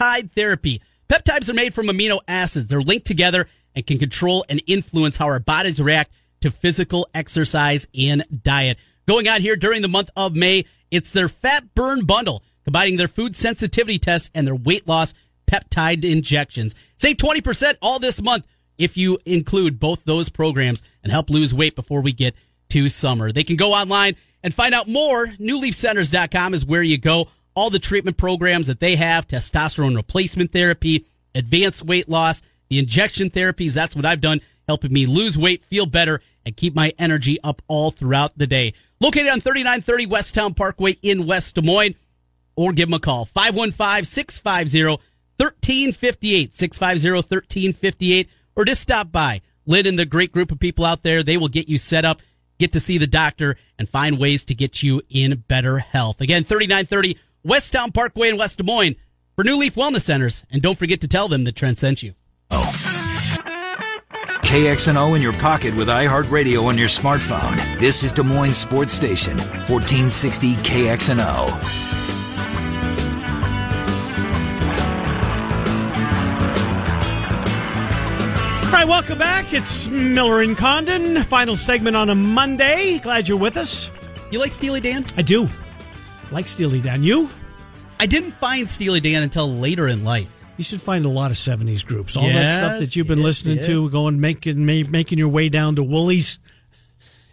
peptide 0.00 0.30
therapy. 0.30 0.82
Peptides 1.08 1.48
are 1.48 1.54
made 1.54 1.74
from 1.74 1.86
amino 1.86 2.20
acids. 2.26 2.66
They're 2.66 2.82
linked 2.82 3.06
together 3.06 3.46
and 3.74 3.86
can 3.86 3.98
control 3.98 4.44
and 4.48 4.62
influence 4.66 5.16
how 5.16 5.26
our 5.26 5.40
bodies 5.40 5.80
react 5.80 6.12
to 6.40 6.50
physical 6.50 7.08
exercise 7.14 7.86
and 7.96 8.24
diet. 8.42 8.78
Going 9.06 9.28
on 9.28 9.40
here 9.40 9.56
during 9.56 9.82
the 9.82 9.88
month 9.88 10.10
of 10.16 10.34
May, 10.34 10.64
it's 10.90 11.12
their 11.12 11.28
fat 11.28 11.74
burn 11.74 12.04
bundle, 12.04 12.42
combining 12.64 12.96
their 12.96 13.08
food 13.08 13.36
sensitivity 13.36 13.98
test 13.98 14.30
and 14.34 14.46
their 14.46 14.54
weight 14.54 14.86
loss 14.86 15.14
peptide 15.46 16.04
injections. 16.04 16.74
Save 16.96 17.16
20% 17.16 17.74
all 17.82 17.98
this 17.98 18.22
month 18.22 18.46
if 18.78 18.96
you 18.96 19.18
include 19.26 19.80
both 19.80 20.04
those 20.04 20.28
programs 20.28 20.82
and 21.02 21.12
help 21.12 21.28
lose 21.28 21.52
weight 21.52 21.76
before 21.76 22.00
we 22.00 22.12
get 22.12 22.34
to 22.70 22.88
summer. 22.88 23.32
They 23.32 23.44
can 23.44 23.56
go 23.56 23.72
online 23.72 24.16
and 24.42 24.54
find 24.54 24.74
out 24.74 24.88
more. 24.88 25.26
NewLeafCenters.com 25.26 26.54
is 26.54 26.64
where 26.64 26.82
you 26.82 26.98
go. 26.98 27.28
All 27.54 27.70
the 27.70 27.78
treatment 27.78 28.16
programs 28.16 28.68
that 28.68 28.80
they 28.80 28.96
have, 28.96 29.26
testosterone 29.26 29.96
replacement 29.96 30.52
therapy, 30.52 31.06
advanced 31.34 31.84
weight 31.84 32.08
loss, 32.08 32.42
the 32.68 32.78
injection 32.78 33.30
therapies. 33.30 33.74
That's 33.74 33.96
what 33.96 34.06
I've 34.06 34.20
done, 34.20 34.40
helping 34.66 34.92
me 34.92 35.06
lose 35.06 35.36
weight, 35.36 35.64
feel 35.64 35.86
better, 35.86 36.20
and 36.46 36.56
keep 36.56 36.74
my 36.74 36.94
energy 36.98 37.38
up 37.42 37.62
all 37.68 37.90
throughout 37.90 38.38
the 38.38 38.46
day. 38.46 38.72
Located 39.00 39.28
on 39.28 39.40
3930 39.40 40.06
Westtown 40.06 40.56
Parkway 40.56 40.92
in 41.02 41.26
West 41.26 41.54
Des 41.54 41.62
Moines 41.62 41.94
or 42.56 42.72
give 42.72 42.88
them 42.88 42.94
a 42.94 43.00
call 43.00 43.26
515-650-1358 43.26 44.98
650-1358 45.38 48.28
or 48.56 48.64
just 48.64 48.82
stop 48.82 49.10
by 49.10 49.40
Lynn 49.64 49.86
and 49.86 49.98
the 49.98 50.04
great 50.04 50.32
group 50.32 50.52
of 50.52 50.60
people 50.60 50.84
out 50.84 51.02
there 51.02 51.22
they 51.22 51.38
will 51.38 51.48
get 51.48 51.68
you 51.68 51.78
set 51.78 52.04
up 52.04 52.20
get 52.58 52.74
to 52.74 52.80
see 52.80 52.98
the 52.98 53.06
doctor 53.06 53.56
and 53.78 53.88
find 53.88 54.18
ways 54.18 54.44
to 54.44 54.54
get 54.54 54.82
you 54.82 55.00
in 55.08 55.42
better 55.48 55.78
health 55.78 56.20
again 56.20 56.44
3930 56.44 57.16
Westtown 57.44 57.92
Parkway 57.92 58.28
in 58.28 58.36
West 58.38 58.58
Des 58.58 58.64
Moines 58.64 58.96
for 59.34 59.44
New 59.44 59.56
Leaf 59.56 59.74
Wellness 59.74 60.02
Centers 60.02 60.44
and 60.50 60.60
don't 60.62 60.78
forget 60.78 61.00
to 61.00 61.08
tell 61.08 61.28
them 61.28 61.44
that 61.44 61.56
Trent 61.56 61.78
sent 61.78 62.02
you 62.02 62.14
Oh. 62.50 62.66
KXNO 64.42 65.14
in 65.14 65.22
your 65.22 65.32
pocket 65.34 65.74
with 65.76 65.86
iHeartRadio 65.86 66.64
on 66.64 66.76
your 66.76 66.88
smartphone. 66.88 67.54
This 67.78 68.02
is 68.02 68.12
Des 68.12 68.24
Moines 68.24 68.56
Sports 68.56 68.92
Station, 68.92 69.36
1460 69.38 70.54
KXNO. 70.56 71.80
All 78.62 78.76
right, 78.76 78.86
welcome 78.86 79.18
back. 79.18 79.52
It's 79.52 79.88
Miller 79.88 80.42
and 80.42 80.56
Condon. 80.56 81.22
Final 81.24 81.56
segment 81.56 81.96
on 81.96 82.08
a 82.08 82.14
Monday. 82.14 82.98
Glad 83.00 83.26
you're 83.28 83.36
with 83.36 83.56
us. 83.56 83.90
you 84.30 84.38
like 84.38 84.52
Steely 84.52 84.80
Dan 84.80 85.04
I 85.16 85.22
do. 85.22 85.48
Like 86.30 86.46
Steely 86.46 86.80
Dan. 86.80 87.02
You? 87.02 87.28
I 87.98 88.06
didn't 88.06 88.32
find 88.32 88.68
Steely 88.68 89.00
Dan 89.00 89.22
until 89.22 89.52
later 89.52 89.88
in 89.88 90.04
life. 90.04 90.28
You 90.56 90.64
should 90.64 90.82
find 90.82 91.04
a 91.04 91.08
lot 91.08 91.30
of 91.30 91.36
'70s 91.36 91.84
groups. 91.84 92.16
All 92.16 92.24
that 92.24 92.54
stuff 92.54 92.80
that 92.80 92.94
you've 92.94 93.06
been 93.06 93.18
yes, 93.18 93.24
listening 93.24 93.64
to, 93.64 93.88
going 93.90 94.20
making 94.20 94.64
making 94.64 95.18
your 95.18 95.28
way 95.28 95.48
down 95.48 95.76
to 95.76 95.82
Woolies. 95.82 96.38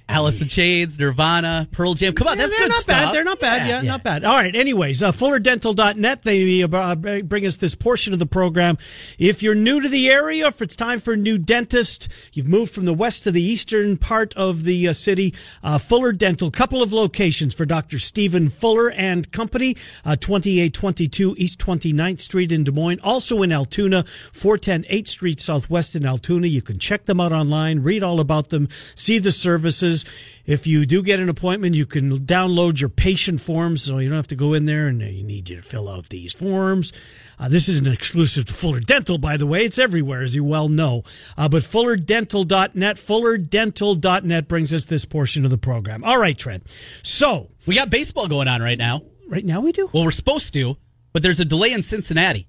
Alice 0.09 0.39
in 0.41 0.47
Chains, 0.47 0.97
Nirvana, 0.97 1.67
Pearl 1.71 1.93
Jam. 1.93 2.13
Come 2.13 2.27
on, 2.29 2.37
Yeah, 2.37 2.45
that's 2.45 2.57
good 2.57 2.69
not 2.69 2.77
stuff. 2.79 3.05
bad. 3.07 3.13
They're 3.13 3.23
not 3.25 3.39
bad. 3.41 3.67
Yeah, 3.67 3.81
not 3.81 4.03
bad. 4.03 4.23
All 4.23 4.35
right. 4.35 4.55
Anyways, 4.55 5.03
uh, 5.03 5.11
FullerDental.net. 5.11 6.23
They 6.23 6.63
uh, 6.63 6.95
bring 7.23 7.45
us 7.45 7.57
this 7.57 7.75
portion 7.75 8.13
of 8.13 8.19
the 8.19 8.25
program. 8.25 8.77
If 9.19 9.43
you're 9.43 9.53
new 9.55 9.81
to 9.81 9.89
the 9.89 10.09
area, 10.09 10.47
if 10.47 10.61
it's 10.61 10.75
time 10.77 10.99
for 11.01 11.13
a 11.13 11.17
new 11.17 11.37
dentist, 11.37 12.07
you've 12.33 12.47
moved 12.47 12.73
from 12.73 12.85
the 12.85 12.93
west 12.93 13.23
to 13.25 13.31
the 13.31 13.41
eastern 13.43 13.97
part 13.97 14.33
of 14.35 14.63
the 14.63 14.87
uh, 14.87 14.93
city. 14.93 15.33
Uh, 15.61 15.77
Fuller 15.77 16.13
Dental, 16.13 16.51
couple 16.51 16.81
of 16.81 16.93
locations 16.93 17.53
for 17.53 17.65
Dr. 17.65 17.99
Stephen 17.99 18.49
Fuller 18.49 18.89
and 18.91 19.29
Company, 19.33 19.75
uh, 20.05 20.15
2822 20.15 21.35
East 21.37 21.59
29th 21.59 22.21
Street 22.21 22.51
in 22.53 22.63
Des 22.63 22.71
Moines. 22.71 22.99
Also 23.03 23.41
in 23.41 23.51
Altoona, 23.51 24.03
410 24.31 24.83
8th 24.89 25.07
Street 25.09 25.39
Southwest 25.41 25.95
in 25.95 26.05
Altoona. 26.05 26.47
You 26.47 26.61
can 26.61 26.79
check 26.79 27.05
them 27.05 27.19
out 27.19 27.33
online, 27.33 27.79
read 27.83 28.03
all 28.03 28.19
about 28.21 28.49
them, 28.49 28.69
see 28.95 29.19
the 29.19 29.31
services. 29.33 29.96
If 30.45 30.65
you 30.65 30.85
do 30.85 31.03
get 31.03 31.19
an 31.19 31.29
appointment, 31.29 31.75
you 31.75 31.85
can 31.85 32.19
download 32.19 32.79
your 32.79 32.89
patient 32.89 33.41
forms, 33.41 33.81
so 33.83 33.97
you 33.97 34.07
don't 34.09 34.15
have 34.17 34.27
to 34.27 34.35
go 34.35 34.53
in 34.53 34.65
there 34.65 34.87
and 34.87 35.01
you 35.01 35.23
need 35.23 35.49
you 35.49 35.57
to 35.57 35.61
fill 35.61 35.89
out 35.89 36.09
these 36.09 36.31
forms. 36.33 36.93
Uh, 37.39 37.49
this 37.49 37.67
isn't 37.69 37.87
exclusive 37.87 38.45
to 38.45 38.53
Fuller 38.53 38.79
Dental, 38.79 39.17
by 39.17 39.37
the 39.37 39.45
way. 39.45 39.65
It's 39.65 39.77
everywhere, 39.77 40.21
as 40.23 40.33
you 40.33 40.43
well 40.43 40.69
know. 40.69 41.03
Uh, 41.37 41.47
but 41.49 41.63
FullerDental.net, 41.63 42.97
FullerDental.net 42.97 44.47
brings 44.47 44.73
us 44.73 44.85
this 44.85 45.05
portion 45.05 45.45
of 45.45 45.51
the 45.51 45.57
program. 45.57 46.03
All 46.03 46.17
right, 46.17 46.37
Trent. 46.37 46.63
So, 47.03 47.49
We 47.65 47.75
got 47.75 47.89
baseball 47.89 48.27
going 48.27 48.47
on 48.47 48.61
right 48.61 48.77
now. 48.77 49.01
right 49.27 49.45
now 49.45 49.61
we 49.61 49.71
do. 49.71 49.89
Well, 49.93 50.03
we're 50.05 50.11
supposed 50.11 50.53
to, 50.53 50.77
but 51.13 51.21
there's 51.21 51.39
a 51.39 51.45
delay 51.45 51.73
in 51.73 51.83
Cincinnati. 51.83 52.47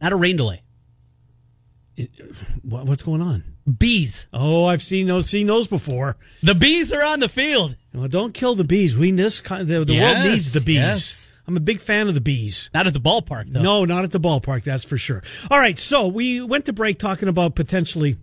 Not 0.00 0.12
a 0.12 0.16
rain 0.16 0.36
delay. 0.36 0.62
What, 2.62 2.86
what's 2.86 3.02
going 3.02 3.20
on? 3.22 3.42
Bees. 3.78 4.28
Oh, 4.32 4.66
I've 4.66 4.82
seen 4.82 5.06
those, 5.08 5.28
seen 5.28 5.46
those 5.46 5.66
before. 5.66 6.16
The 6.42 6.54
bees 6.54 6.92
are 6.92 7.04
on 7.04 7.20
the 7.20 7.28
field. 7.28 7.76
Well, 7.92 8.08
don't 8.08 8.32
kill 8.34 8.54
the 8.54 8.64
bees. 8.64 8.96
We 8.96 9.10
this 9.10 9.40
kind 9.40 9.66
the, 9.68 9.84
the 9.84 9.94
Yes, 9.94 10.14
world 10.16 10.30
needs 10.30 10.52
the 10.52 10.60
bees. 10.60 10.76
yes. 10.76 11.32
I'm 11.46 11.56
a 11.56 11.60
big 11.60 11.80
fan 11.80 12.08
of 12.08 12.14
the 12.14 12.20
bees. 12.20 12.68
Not 12.74 12.86
at 12.86 12.92
the 12.92 13.00
ballpark, 13.00 13.46
though. 13.48 13.62
No, 13.62 13.84
not 13.86 14.04
at 14.04 14.10
the 14.10 14.20
ballpark, 14.20 14.64
that's 14.64 14.84
for 14.84 14.98
sure. 14.98 15.22
All 15.50 15.58
right, 15.58 15.78
so 15.78 16.06
we 16.06 16.40
went 16.42 16.66
to 16.66 16.72
break 16.74 16.98
talking 16.98 17.28
about 17.28 17.54
potentially 17.54 18.18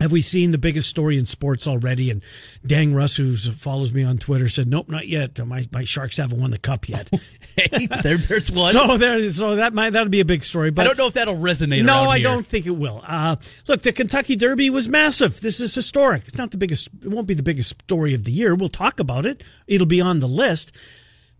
have 0.00 0.12
we 0.12 0.20
seen 0.20 0.50
the 0.52 0.58
biggest 0.58 0.88
story 0.88 1.18
in 1.18 1.26
sports 1.26 1.66
already? 1.66 2.10
And 2.10 2.22
Dang 2.64 2.94
Russ, 2.94 3.16
who 3.16 3.34
follows 3.36 3.92
me 3.92 4.04
on 4.04 4.18
Twitter, 4.18 4.48
said, 4.48 4.68
"Nope, 4.68 4.88
not 4.88 5.08
yet. 5.08 5.38
My 5.46 5.64
my 5.72 5.84
Sharks 5.84 6.16
haven't 6.16 6.40
won 6.40 6.50
the 6.50 6.58
cup 6.58 6.88
yet." 6.88 7.10
Hey, 7.58 7.88
there, 8.04 8.16
there's 8.18 8.52
one. 8.52 8.72
so 8.72 8.96
there, 8.98 9.28
so 9.30 9.56
that 9.56 9.72
might 9.74 9.90
that'll 9.90 10.08
be 10.10 10.20
a 10.20 10.24
big 10.24 10.44
story. 10.44 10.70
But 10.70 10.82
I 10.82 10.84
don't 10.84 10.96
know 10.96 11.08
if 11.08 11.14
that'll 11.14 11.38
resonate. 11.38 11.84
no, 11.84 12.02
I 12.08 12.18
here. 12.20 12.28
don't 12.28 12.46
think 12.46 12.66
it 12.66 12.70
will. 12.70 13.02
Uh, 13.04 13.34
look, 13.66 13.82
the 13.82 13.90
Kentucky 13.92 14.36
Derby 14.36 14.70
was 14.70 14.88
massive. 14.88 15.40
This 15.40 15.58
is 15.58 15.74
historic. 15.74 16.22
It's 16.28 16.38
not 16.38 16.52
the 16.52 16.56
biggest. 16.56 16.88
It 17.02 17.08
won't 17.08 17.26
be 17.26 17.34
the 17.34 17.42
biggest 17.42 17.70
story 17.82 18.14
of 18.14 18.22
the 18.22 18.30
year. 18.30 18.54
We'll 18.54 18.68
talk 18.68 19.00
about 19.00 19.26
it. 19.26 19.42
It'll 19.66 19.88
be 19.88 20.00
on 20.00 20.20
the 20.20 20.28
list. 20.28 20.70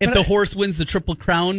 If 0.01 0.09
But 0.09 0.15
the 0.15 0.21
I- 0.21 0.25
horse 0.25 0.57
wins 0.57 0.77
the 0.77 0.85
triple 0.85 1.15
crown, 1.15 1.55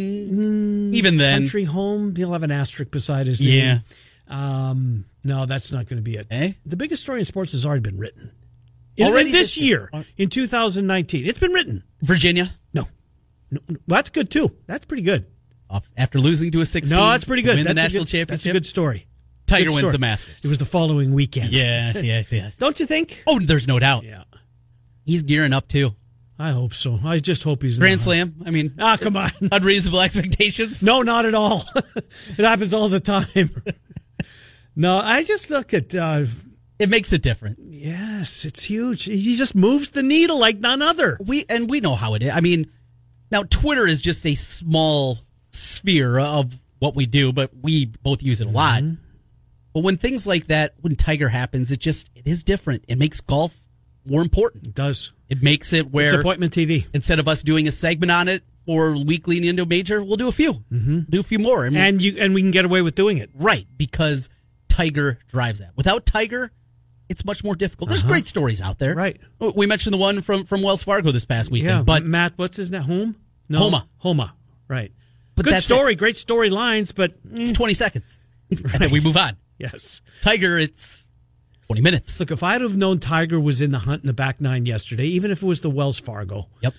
even 0.92 1.16
then, 1.16 1.40
Country 1.44 1.64
House, 1.64 2.12
he'll 2.16 2.32
have 2.34 2.42
an 2.42 2.50
asterisk 2.50 2.90
beside 2.90 3.26
his 3.28 3.40
name. 3.40 3.50
Yeah. 3.64 3.78
Um, 4.30 5.04
no, 5.24 5.44
that's 5.46 5.72
not 5.72 5.86
going 5.86 5.98
to 5.98 6.02
be 6.02 6.16
it. 6.16 6.26
Eh? 6.30 6.52
The 6.64 6.76
biggest 6.76 7.02
story 7.02 7.18
in 7.18 7.24
sports 7.24 7.52
has 7.52 7.66
already 7.66 7.82
been 7.82 7.98
written. 7.98 8.30
In, 8.96 9.06
Already 9.06 9.30
in 9.30 9.34
this 9.36 9.56
year, 9.56 9.90
in 10.16 10.28
2019, 10.28 11.26
it's 11.26 11.38
been 11.38 11.52
written. 11.52 11.84
Virginia, 12.02 12.54
No, 12.74 12.86
no, 13.50 13.60
no. 13.68 13.76
Well, 13.88 13.96
that's 13.96 14.10
good 14.10 14.30
too. 14.30 14.50
That's 14.66 14.84
pretty 14.84 15.02
good. 15.04 15.26
after 15.96 16.18
losing 16.18 16.50
to 16.52 16.60
a 16.60 16.66
16, 16.66 16.96
No, 16.98 17.10
that's 17.10 17.24
pretty 17.24 17.42
good. 17.42 17.56
Win 17.56 17.64
that's 17.64 17.74
the 17.74 17.80
a 17.80 17.84
national 17.84 18.04
good, 18.04 18.10
championship. 18.10 18.28
That's 18.28 18.46
a 18.46 18.52
good 18.52 18.66
story. 18.66 19.06
Tiger 19.46 19.64
Good 19.64 19.68
wins 19.70 19.78
story. 19.78 19.92
the 19.92 19.98
Masters. 19.98 20.44
It 20.44 20.48
was 20.48 20.58
the 20.58 20.64
following 20.66 21.12
weekend. 21.14 21.50
yes, 21.50 22.02
yes, 22.02 22.30
yes. 22.30 22.56
Don't 22.58 22.78
you 22.78 22.86
think? 22.86 23.22
Oh, 23.26 23.38
there's 23.40 23.66
no 23.66 23.78
doubt. 23.78 24.04
Yeah, 24.04 24.24
He's 25.06 25.22
gearing 25.22 25.52
up 25.52 25.66
too. 25.66 25.94
I 26.38 26.50
hope 26.52 26.72
so. 26.74 26.98
I 27.04 27.18
just 27.18 27.42
hope 27.44 27.62
he's 27.62 27.78
Grand. 27.78 28.00
Slam. 28.00 28.34
I 28.46 28.50
mean, 28.50 28.74
Ah, 28.78 28.96
come 29.00 29.16
on. 29.16 29.30
unreasonable 29.52 30.00
expectations. 30.00 30.82
No, 30.82 31.02
not 31.02 31.24
at 31.26 31.34
all. 31.34 31.64
it 31.96 32.38
happens 32.38 32.72
all 32.74 32.88
the 32.88 33.00
time. 33.00 33.50
No, 34.80 34.96
I 34.98 35.22
just 35.24 35.50
look 35.50 35.72
at. 35.74 35.94
Uh, 35.94 36.24
It 36.78 36.88
makes 36.88 37.12
it 37.12 37.22
different. 37.22 37.58
yes, 37.60 38.44
it's 38.44 38.62
huge. 38.64 39.04
He 39.04 39.36
just 39.36 39.54
moves 39.54 39.90
the 39.90 40.02
needle 40.02 40.38
like 40.38 40.58
none 40.58 40.80
other. 40.82 41.18
We 41.20 41.44
and 41.48 41.68
we 41.70 41.80
know 41.80 41.94
how 41.94 42.14
it 42.14 42.22
is. 42.22 42.30
I 42.32 42.40
mean, 42.40 42.70
now 43.30 43.42
Twitter 43.42 43.86
is 43.86 44.00
just 44.00 44.24
a 44.26 44.34
small 44.34 45.18
sphere 45.50 46.18
of 46.18 46.58
what 46.78 46.94
we 46.94 47.06
do, 47.06 47.32
but 47.32 47.50
we 47.60 47.86
both 47.86 48.22
use 48.22 48.40
it 48.40 48.46
a 48.46 48.50
lot. 48.50 48.82
Mm-hmm. 48.82 48.94
But 49.74 49.84
when 49.84 49.96
things 49.98 50.26
like 50.26 50.46
that, 50.48 50.74
when 50.80 50.96
Tiger 50.96 51.28
happens, 51.28 51.70
it 51.70 51.80
just 51.80 52.10
it 52.14 52.26
is 52.26 52.42
different. 52.44 52.84
It 52.88 52.98
makes 52.98 53.20
golf 53.20 53.60
more 54.04 54.22
important. 54.22 54.66
It 54.68 54.74
does. 54.74 55.12
It 55.28 55.42
makes 55.42 55.72
it 55.72 55.86
It's 55.86 55.92
where 55.92 56.18
appointment 56.20 56.52
TV. 56.54 56.86
instead 56.92 57.18
of 57.20 57.28
us 57.28 57.42
doing 57.42 57.68
a 57.68 57.72
segment 57.72 58.10
on 58.10 58.26
it 58.28 58.42
or 58.66 58.96
weekly 58.96 59.46
into 59.46 59.62
a 59.62 59.66
major, 59.66 60.02
we'll 60.02 60.16
do 60.16 60.28
a 60.28 60.32
few, 60.32 60.54
mm-hmm. 60.72 61.00
do 61.08 61.20
a 61.20 61.22
few 61.22 61.38
more, 61.38 61.64
and, 61.66 61.76
And 61.76 62.02
you 62.02 62.16
and 62.18 62.34
we 62.34 62.40
can 62.42 62.50
get 62.50 62.64
away 62.64 62.82
with 62.82 62.94
doing 62.94 63.18
it. 63.18 63.30
right 63.34 63.66
because 63.76 64.28
Tiger 64.70 65.18
drives 65.28 65.58
that. 65.60 65.72
Without 65.76 66.06
Tiger, 66.06 66.50
it's 67.08 67.24
much 67.24 67.44
more 67.44 67.54
difficult. 67.54 67.90
There's 67.90 68.02
great 68.02 68.26
stories 68.26 68.60
out 68.62 68.78
there, 68.78 68.92
Uh-huh. 68.92 69.12
Right. 69.42 69.56
We 69.56 69.66
mentioned 69.66 69.92
the 69.92 69.98
one 69.98 70.22
from 70.22 70.44
from 70.44 70.62
Wells 70.62 70.82
Fargo 70.82 71.10
this 71.10 71.26
past 71.26 71.50
weekend, 71.50 71.70
Yeah, 71.78 71.82
but 71.82 72.04
Matt, 72.04 72.32
what's 72.36 72.56
his 72.56 72.70
name? 72.70 72.82
Home? 72.82 73.16
No, 73.48 73.58
Homa. 73.58 73.88
Homa. 73.98 74.34
Right. 74.68 74.92
But 75.34 75.44
Good 75.46 75.60
story, 75.62 75.94
great 75.96 76.14
storylines, 76.16 76.94
but 76.94 77.12
mm, 77.26 77.40
it's 77.40 77.52
20 77.52 77.74
seconds, 77.74 78.20
and 78.50 78.58
then 78.60 78.90
we 78.90 79.00
move 79.00 79.16
on. 79.16 79.36
yes. 79.58 80.02
Tiger, 80.20 80.58
it's 80.58 81.08
20 81.66 81.80
minutes. 81.82 82.20
Look, 82.20 82.30
if 82.30 82.42
I'd 82.42 82.60
have 82.60 82.76
known 82.76 82.98
Tiger 82.98 83.40
was 83.40 83.60
in 83.60 83.70
the 83.70 83.78
hunt 83.80 84.02
in 84.02 84.06
the 84.06 84.12
back 84.12 84.40
nine 84.40 84.66
yesterday, 84.66 85.06
even 85.06 85.30
if 85.30 85.42
it 85.42 85.46
was 85.46 85.60
the 85.62 85.70
Wells 85.70 85.98
Fargo, 85.98 86.48
Yep. 86.60 86.74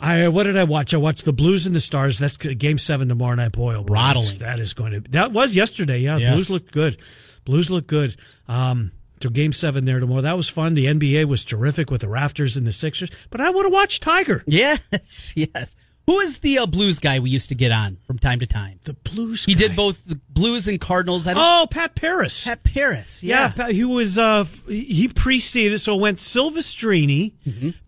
I 0.00 0.28
what 0.28 0.44
did 0.44 0.56
I 0.56 0.64
watch? 0.64 0.94
I 0.94 0.96
watched 0.96 1.24
the 1.24 1.32
Blues 1.32 1.66
and 1.66 1.74
the 1.74 1.80
Stars. 1.80 2.18
That's 2.18 2.36
game 2.36 2.78
seven 2.78 3.08
tomorrow 3.08 3.34
night. 3.34 3.52
Boy, 3.52 3.74
oh 3.74 3.82
boy, 3.82 3.94
that's- 3.94 4.72
going 4.74 4.92
to. 4.92 5.00
That 5.10 5.32
was 5.32 5.56
yesterday. 5.56 5.98
Yeah, 5.98 6.18
Yes. 6.18 6.34
Blues 6.34 6.50
looked 6.50 6.72
good. 6.72 6.98
Blues 7.44 7.70
looked 7.70 7.88
good. 7.88 8.16
Um, 8.46 8.92
so 9.22 9.28
game 9.30 9.52
seven 9.52 9.84
there 9.84 9.98
tomorrow. 10.00 10.20
That 10.22 10.36
was 10.36 10.48
fun. 10.48 10.74
The 10.74 10.86
NBA 10.86 11.24
was 11.26 11.44
terrific 11.44 11.90
with 11.90 12.02
the 12.02 12.06
Raptors 12.06 12.56
and 12.56 12.66
the 12.66 12.72
Sixers. 12.72 13.10
But 13.30 13.40
I 13.40 13.50
would 13.50 13.64
have 13.64 13.72
watched 13.72 14.02
Tiger. 14.02 14.44
Yes, 14.46 15.32
yes. 15.36 15.74
Who 16.06 16.20
is 16.20 16.38
the 16.38 16.60
uh, 16.60 16.66
blues 16.66 17.00
guy 17.00 17.18
we 17.18 17.28
used 17.28 17.50
to 17.50 17.54
get 17.54 17.70
on 17.70 17.98
from 18.06 18.18
time 18.18 18.40
to 18.40 18.46
time? 18.46 18.80
The 18.84 18.94
Blues. 18.94 19.44
He 19.44 19.54
guy. 19.54 19.58
did 19.68 19.76
both 19.76 20.02
the 20.06 20.18
Blues 20.30 20.66
and 20.66 20.80
Cardinals. 20.80 21.26
I 21.26 21.34
don't. 21.34 21.42
Oh, 21.44 21.66
Pat 21.70 21.96
Paris. 21.96 22.44
Pat 22.44 22.62
Paris. 22.64 23.22
Yeah, 23.22 23.52
Yeah. 23.56 23.68
He 23.70 23.84
was. 23.84 24.18
Uh, 24.18 24.44
he 24.68 25.08
preceded. 25.08 25.80
So 25.80 25.96
it 25.96 26.00
went 26.00 26.18
Silvestrini, 26.18 27.34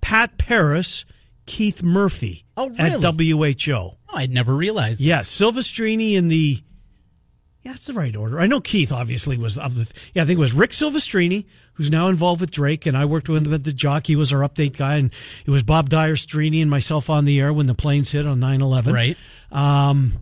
Pat 0.03 0.37
Paris, 0.37 1.05
Keith 1.51 1.83
Murphy 1.83 2.45
Oh, 2.57 2.73
at 2.79 2.93
WHO. 3.03 3.73
Oh, 3.75 3.97
I'd 4.15 4.31
never 4.31 4.55
realized. 4.55 5.01
Yeah, 5.01 5.21
Silvestrini 5.21 6.15
in 6.15 6.29
the. 6.29 6.63
Yeah, 7.63 7.73
that's 7.73 7.87
the 7.89 7.93
right 7.93 8.15
order. 8.15 8.39
I 8.41 8.47
know 8.47 8.61
Keith 8.61 8.93
obviously 8.93 9.37
was 9.37 9.59
of 9.59 9.75
the. 9.75 9.93
Yeah, 10.15 10.23
I 10.23 10.27
think 10.27 10.37
it 10.39 10.41
was 10.41 10.53
Rick 10.55 10.71
Silvestrini, 10.71 11.47
who's 11.75 11.91
now 11.91 12.07
involved 12.07 12.41
with 12.41 12.53
Drake, 12.53 12.87
and 12.87 12.97
I 12.97 13.05
worked 13.05 13.29
with 13.29 13.47
him 13.47 13.53
at 13.53 13.65
the 13.65 13.73
Jock. 13.73 14.07
He 14.07 14.15
was 14.15 14.33
our 14.33 14.49
update 14.49 14.77
guy, 14.77 14.95
and 14.97 15.11
it 15.45 15.51
was 15.51 15.65
Bob 15.65 15.89
Dyer, 15.91 16.15
Strini, 16.15 16.63
and 16.63 16.71
myself 16.71 17.11
on 17.11 17.25
the 17.25 17.41
air 17.41 17.53
when 17.53 17.67
the 17.67 17.75
planes 17.75 18.13
hit 18.13 18.27
on 18.27 18.39
9-11. 18.41 18.93
Right. 18.95 19.17
Um, 19.51 20.13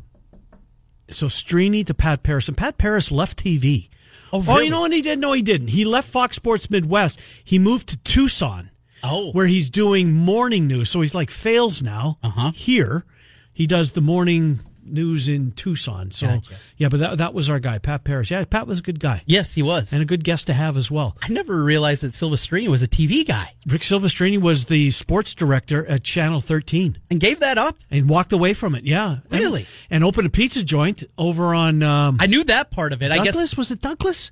so 1.11 1.27
Strini 1.27 1.85
to 1.87 1.95
Pat 1.95 2.23
Paris, 2.23 2.49
and 2.49 2.57
Pat 2.57 2.79
Paris 2.79 3.13
left 3.13 3.45
TV. 3.45 3.91
Oh, 4.33 4.41
really? 4.43 4.53
Oh, 4.53 4.61
you 4.61 4.71
know 4.71 4.81
what 4.81 4.93
he 4.93 5.03
did? 5.03 5.19
No, 5.19 5.33
he 5.33 5.43
didn't. 5.43 5.69
He 5.69 5.85
left 5.85 6.09
Fox 6.09 6.37
Sports 6.37 6.71
Midwest. 6.71 7.21
He 7.45 7.59
moved 7.59 7.89
to 7.91 7.97
Tucson. 7.99 8.71
Oh. 9.03 9.33
where 9.33 9.47
he's 9.47 9.71
doing 9.71 10.13
morning 10.13 10.67
news. 10.67 10.91
So 10.91 11.01
he's 11.01 11.15
like 11.15 11.31
Fales 11.31 11.83
now. 11.83 12.19
Uh-huh. 12.23 12.53
Here, 12.53 13.05
he 13.53 13.67
does 13.67 13.93
the 13.93 14.01
morning 14.01 14.61
news 14.91 15.29
in 15.29 15.53
Tucson. 15.53 16.11
So 16.11 16.27
Gotcha. 16.27 16.55
yeah, 16.79 16.89
but 16.89 17.01
that 17.01 17.19
that 17.19 17.35
was 17.35 17.51
our 17.51 17.61
guy, 17.61 17.77
Pat 17.79 18.05
Parrish. 18.05 18.31
Yeah, 18.31 18.43
Pat 18.45 18.67
was 18.67 18.79
a 18.79 18.83
good 18.83 18.99
guy 19.01 19.23
Yes, 19.27 19.53
he 19.53 19.63
was. 19.63 19.93
and 19.93 20.01
a 20.01 20.07
good 20.07 20.25
guest 20.25 20.47
to 20.47 20.55
have 20.55 20.79
as 20.79 20.91
well. 20.91 21.15
I 21.23 21.29
never 21.29 21.63
realized 21.63 22.03
that 22.05 22.13
Silvestrini 22.13 22.69
was 22.69 22.83
a 22.83 22.89
TV 22.89 23.27
guy 23.27 23.53
Rick 23.67 23.83
Silvestrini 23.83 24.41
was 24.41 24.65
the 24.65 24.91
sports 24.91 25.35
director 25.35 25.85
at 25.87 26.05
Channel 26.05 26.41
13 26.41 26.97
and 27.11 27.21
gave 27.21 27.41
that 27.41 27.59
up. 27.59 27.77
and 27.91 28.09
walked 28.09 28.33
away 28.33 28.55
from 28.55 28.75
it. 28.75 28.85
Yeah, 28.85 29.19
Really? 29.31 29.67
and, 29.91 30.03
opened 30.05 30.27
a 30.27 30.31
pizza 30.31 30.65
joint 30.65 31.05
over 31.19 31.53
on 31.55 31.83
um, 31.83 32.17
I 32.19 32.27
knew 32.27 32.43
that 32.45 32.71
part 32.71 32.95
of 32.95 33.03
it. 33.03 33.13
I 33.13 33.17
Douglas. 33.17 33.35
guess. 33.37 33.57
Was 33.59 33.71
it 33.71 33.83
Douglas? 33.83 34.31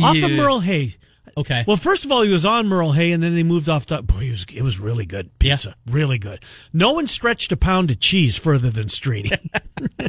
Off 0.00 0.16
of 0.22 0.30
Merle 0.30 0.60
Hay. 0.60 0.94
Okay. 1.36 1.64
Well, 1.66 1.76
first 1.76 2.04
of 2.04 2.12
all, 2.12 2.22
he 2.22 2.30
was 2.30 2.44
on 2.44 2.66
Merle 2.68 2.92
Hay, 2.92 3.12
and 3.12 3.22
then 3.22 3.34
they 3.34 3.42
moved 3.42 3.68
off 3.68 3.86
to. 3.86 4.02
Boy, 4.02 4.24
it 4.26 4.30
was, 4.30 4.46
it 4.54 4.62
was 4.62 4.78
really 4.78 5.06
good 5.06 5.36
pizza. 5.38 5.74
Really 5.86 6.18
good. 6.18 6.42
No 6.72 6.92
one 6.92 7.06
stretched 7.06 7.52
a 7.52 7.56
pound 7.56 7.90
of 7.90 8.00
cheese 8.00 8.36
further 8.38 8.70
than 8.70 8.86
Strini. 8.86 9.36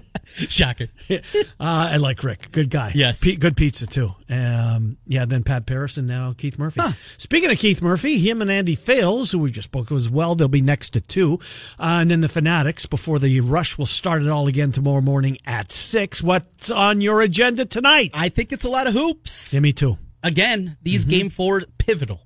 Shocker. 0.50 0.88
uh, 1.10 1.20
I 1.60 1.98
like 1.98 2.24
Rick. 2.24 2.52
Good 2.52 2.70
guy. 2.70 2.92
Yes. 2.94 3.20
P- 3.20 3.36
good 3.36 3.58
pizza, 3.58 3.88
too. 3.88 4.14
Um, 4.30 4.98
yeah, 5.06 5.26
then 5.26 5.44
Pat 5.44 5.66
Paris 5.66 5.98
and 5.98 6.08
now 6.08 6.34
Keith 6.38 6.58
Murphy. 6.58 6.82
Speaking 7.18 7.52
of 7.52 7.58
Keith 7.58 7.82
Murphy, 7.82 8.20
him 8.20 8.42
and 8.42 8.52
Andy 8.52 8.76
Fales, 8.76 9.32
who 9.32 9.40
we 9.40 9.52
just 9.52 9.66
spoke 9.66 9.92
of 9.92 9.98
as 9.98 10.10
well, 10.10 10.36
they'll 10.36 10.48
be 10.48 10.62
next 10.62 10.92
to 10.92 11.02
two. 11.02 11.40
Uh, 11.80 12.00
and 12.02 12.12
then 12.12 12.22
the 12.22 12.30
Fanatics 12.30 12.86
before 12.86 13.20
the 13.20 13.42
rush 13.42 13.78
will 13.78 13.86
start 13.86 14.22
it 14.22 14.30
all 14.30 14.48
again 14.48 14.72
tomorrow 14.72 15.02
morning 15.02 15.38
at 15.46 15.72
six. 15.72 16.22
What's 16.22 16.72
on 16.72 17.02
your 17.02 17.22
agenda 17.22 17.66
tonight? 17.66 18.12
I 18.14 18.30
think 18.30 18.52
it's 18.52 18.66
a 18.66 18.70
lot 18.70 18.88
of 18.88 18.94
hoops. 18.94 19.54
Yeah, 19.54 19.60
me 19.62 19.74
too. 19.74 19.98
Again, 20.24 20.78
these 20.82 21.02
Mm-hmm. 21.06 21.10
game 21.12 21.30
four 21.30 21.62
pivotal. 21.78 22.22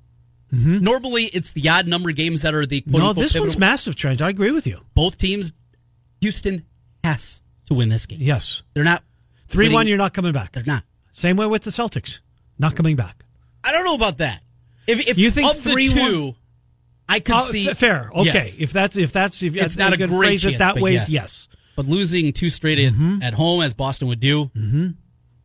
Mm-hmm. 0.52 0.80
Normally, 0.84 1.26
it's 1.26 1.52
the 1.54 1.68
odd 1.70 1.88
number 1.88 2.10
of 2.10 2.16
games 2.16 2.44
that 2.44 2.54
are 2.54 2.66
the 2.66 2.82
quote 2.82 3.02
No, 3.02 3.14
this 3.14 3.38
one's 3.38 3.58
massive, 3.58 3.96
Trent. 3.96 4.22
I 4.22 4.30
agree 4.30 4.52
with 4.52 4.68
you. 4.68 4.80
Both 4.94 5.18
teams, 5.18 5.52
Houston 6.22 6.66
has 7.04 7.42
to 7.68 7.74
win 7.74 7.90
this 7.90 8.06
game. 8.06 8.20
Yes. 8.22 8.62
They're 8.74 8.84
not 8.84 9.04
3 9.48 9.70
1, 9.74 9.88
you're 9.88 9.98
not 9.98 10.14
coming 10.14 10.32
back. 10.32 10.52
They're 10.52 10.64
not. 10.64 10.84
Same 11.12 11.38
way 11.38 11.46
with 11.48 11.64
the 11.64 11.72
Celtics. 11.72 12.20
Not 12.60 12.76
coming 12.76 12.96
back. 12.96 13.24
I 13.64 13.72
don't 13.72 13.86
know 13.86 13.96
about 13.96 14.20
that. 14.20 14.42
If, 14.88 15.08
if 15.08 15.18
You 15.18 15.32
think 15.32 15.50
3-1 15.52 15.94
two, 15.94 16.36
I 17.10 17.20
could 17.20 17.36
Oh, 17.36 17.42
see 17.44 17.68
fair. 17.74 18.10
Okay. 18.14 18.26
Yes. 18.26 18.60
If 18.60 18.74
that's 18.74 18.98
if 18.98 19.12
that's 19.12 19.42
if 19.44 19.56
it's 19.56 19.78
not 19.78 19.94
a 19.94 19.98
great 19.98 20.10
phrase 20.10 20.42
chance, 20.44 20.56
it 20.56 20.60
that 20.60 20.80
way, 20.80 20.94
yes. 20.94 21.10
yes. 21.10 21.48
But 21.76 21.86
losing 21.88 22.32
two 22.34 22.50
straight 22.50 22.80
at- 22.80 22.94
mm-hmm. 22.94 23.22
at 23.24 23.34
home, 23.34 23.62
as 23.64 23.74
Boston 23.74 24.08
would 24.10 24.20
do, 24.20 24.46
mm-hmm. 24.56 24.90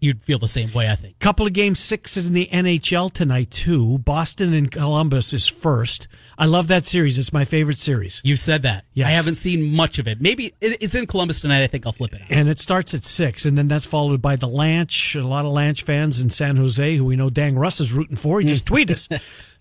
You'd 0.00 0.22
feel 0.22 0.38
the 0.38 0.48
same 0.48 0.72
way. 0.72 0.88
I 0.88 0.94
think. 0.94 1.18
Couple 1.18 1.46
of 1.46 1.52
game 1.52 1.74
sixes 1.74 2.28
in 2.28 2.34
the 2.34 2.48
NHL 2.52 3.12
tonight 3.12 3.50
too. 3.50 3.98
Boston 3.98 4.54
and 4.54 4.70
Columbus 4.70 5.32
is 5.32 5.46
first. 5.46 6.08
I 6.36 6.46
love 6.46 6.68
that 6.68 6.86
series. 6.86 7.18
It's 7.18 7.32
my 7.32 7.44
favorite 7.44 7.78
series. 7.78 8.20
You 8.24 8.36
said 8.36 8.62
that. 8.62 8.84
Yes. 8.94 9.08
I 9.08 9.10
haven't 9.10 9.34
seen 9.34 9.74
much 9.74 9.98
of 9.98 10.06
it. 10.06 10.20
Maybe 10.20 10.54
it's 10.60 10.94
in 10.94 11.06
Columbus 11.06 11.40
tonight. 11.40 11.62
I 11.62 11.66
think 11.66 11.84
I'll 11.84 11.92
flip 11.92 12.14
it. 12.14 12.22
Out. 12.22 12.28
And 12.30 12.48
it 12.48 12.58
starts 12.58 12.94
at 12.94 13.04
six, 13.04 13.44
and 13.44 13.58
then 13.58 13.68
that's 13.68 13.86
followed 13.86 14.22
by 14.22 14.36
the 14.36 14.46
Lanch. 14.46 15.20
A 15.20 15.26
lot 15.26 15.44
of 15.44 15.52
Lanch 15.52 15.82
fans 15.82 16.20
in 16.20 16.30
San 16.30 16.56
Jose, 16.56 16.96
who 16.96 17.04
we 17.04 17.16
know 17.16 17.30
Dang 17.30 17.56
Russ 17.56 17.80
is 17.80 17.92
rooting 17.92 18.16
for. 18.16 18.40
He 18.40 18.46
just 18.46 18.64
tweeted 18.66 18.90
us 18.90 19.08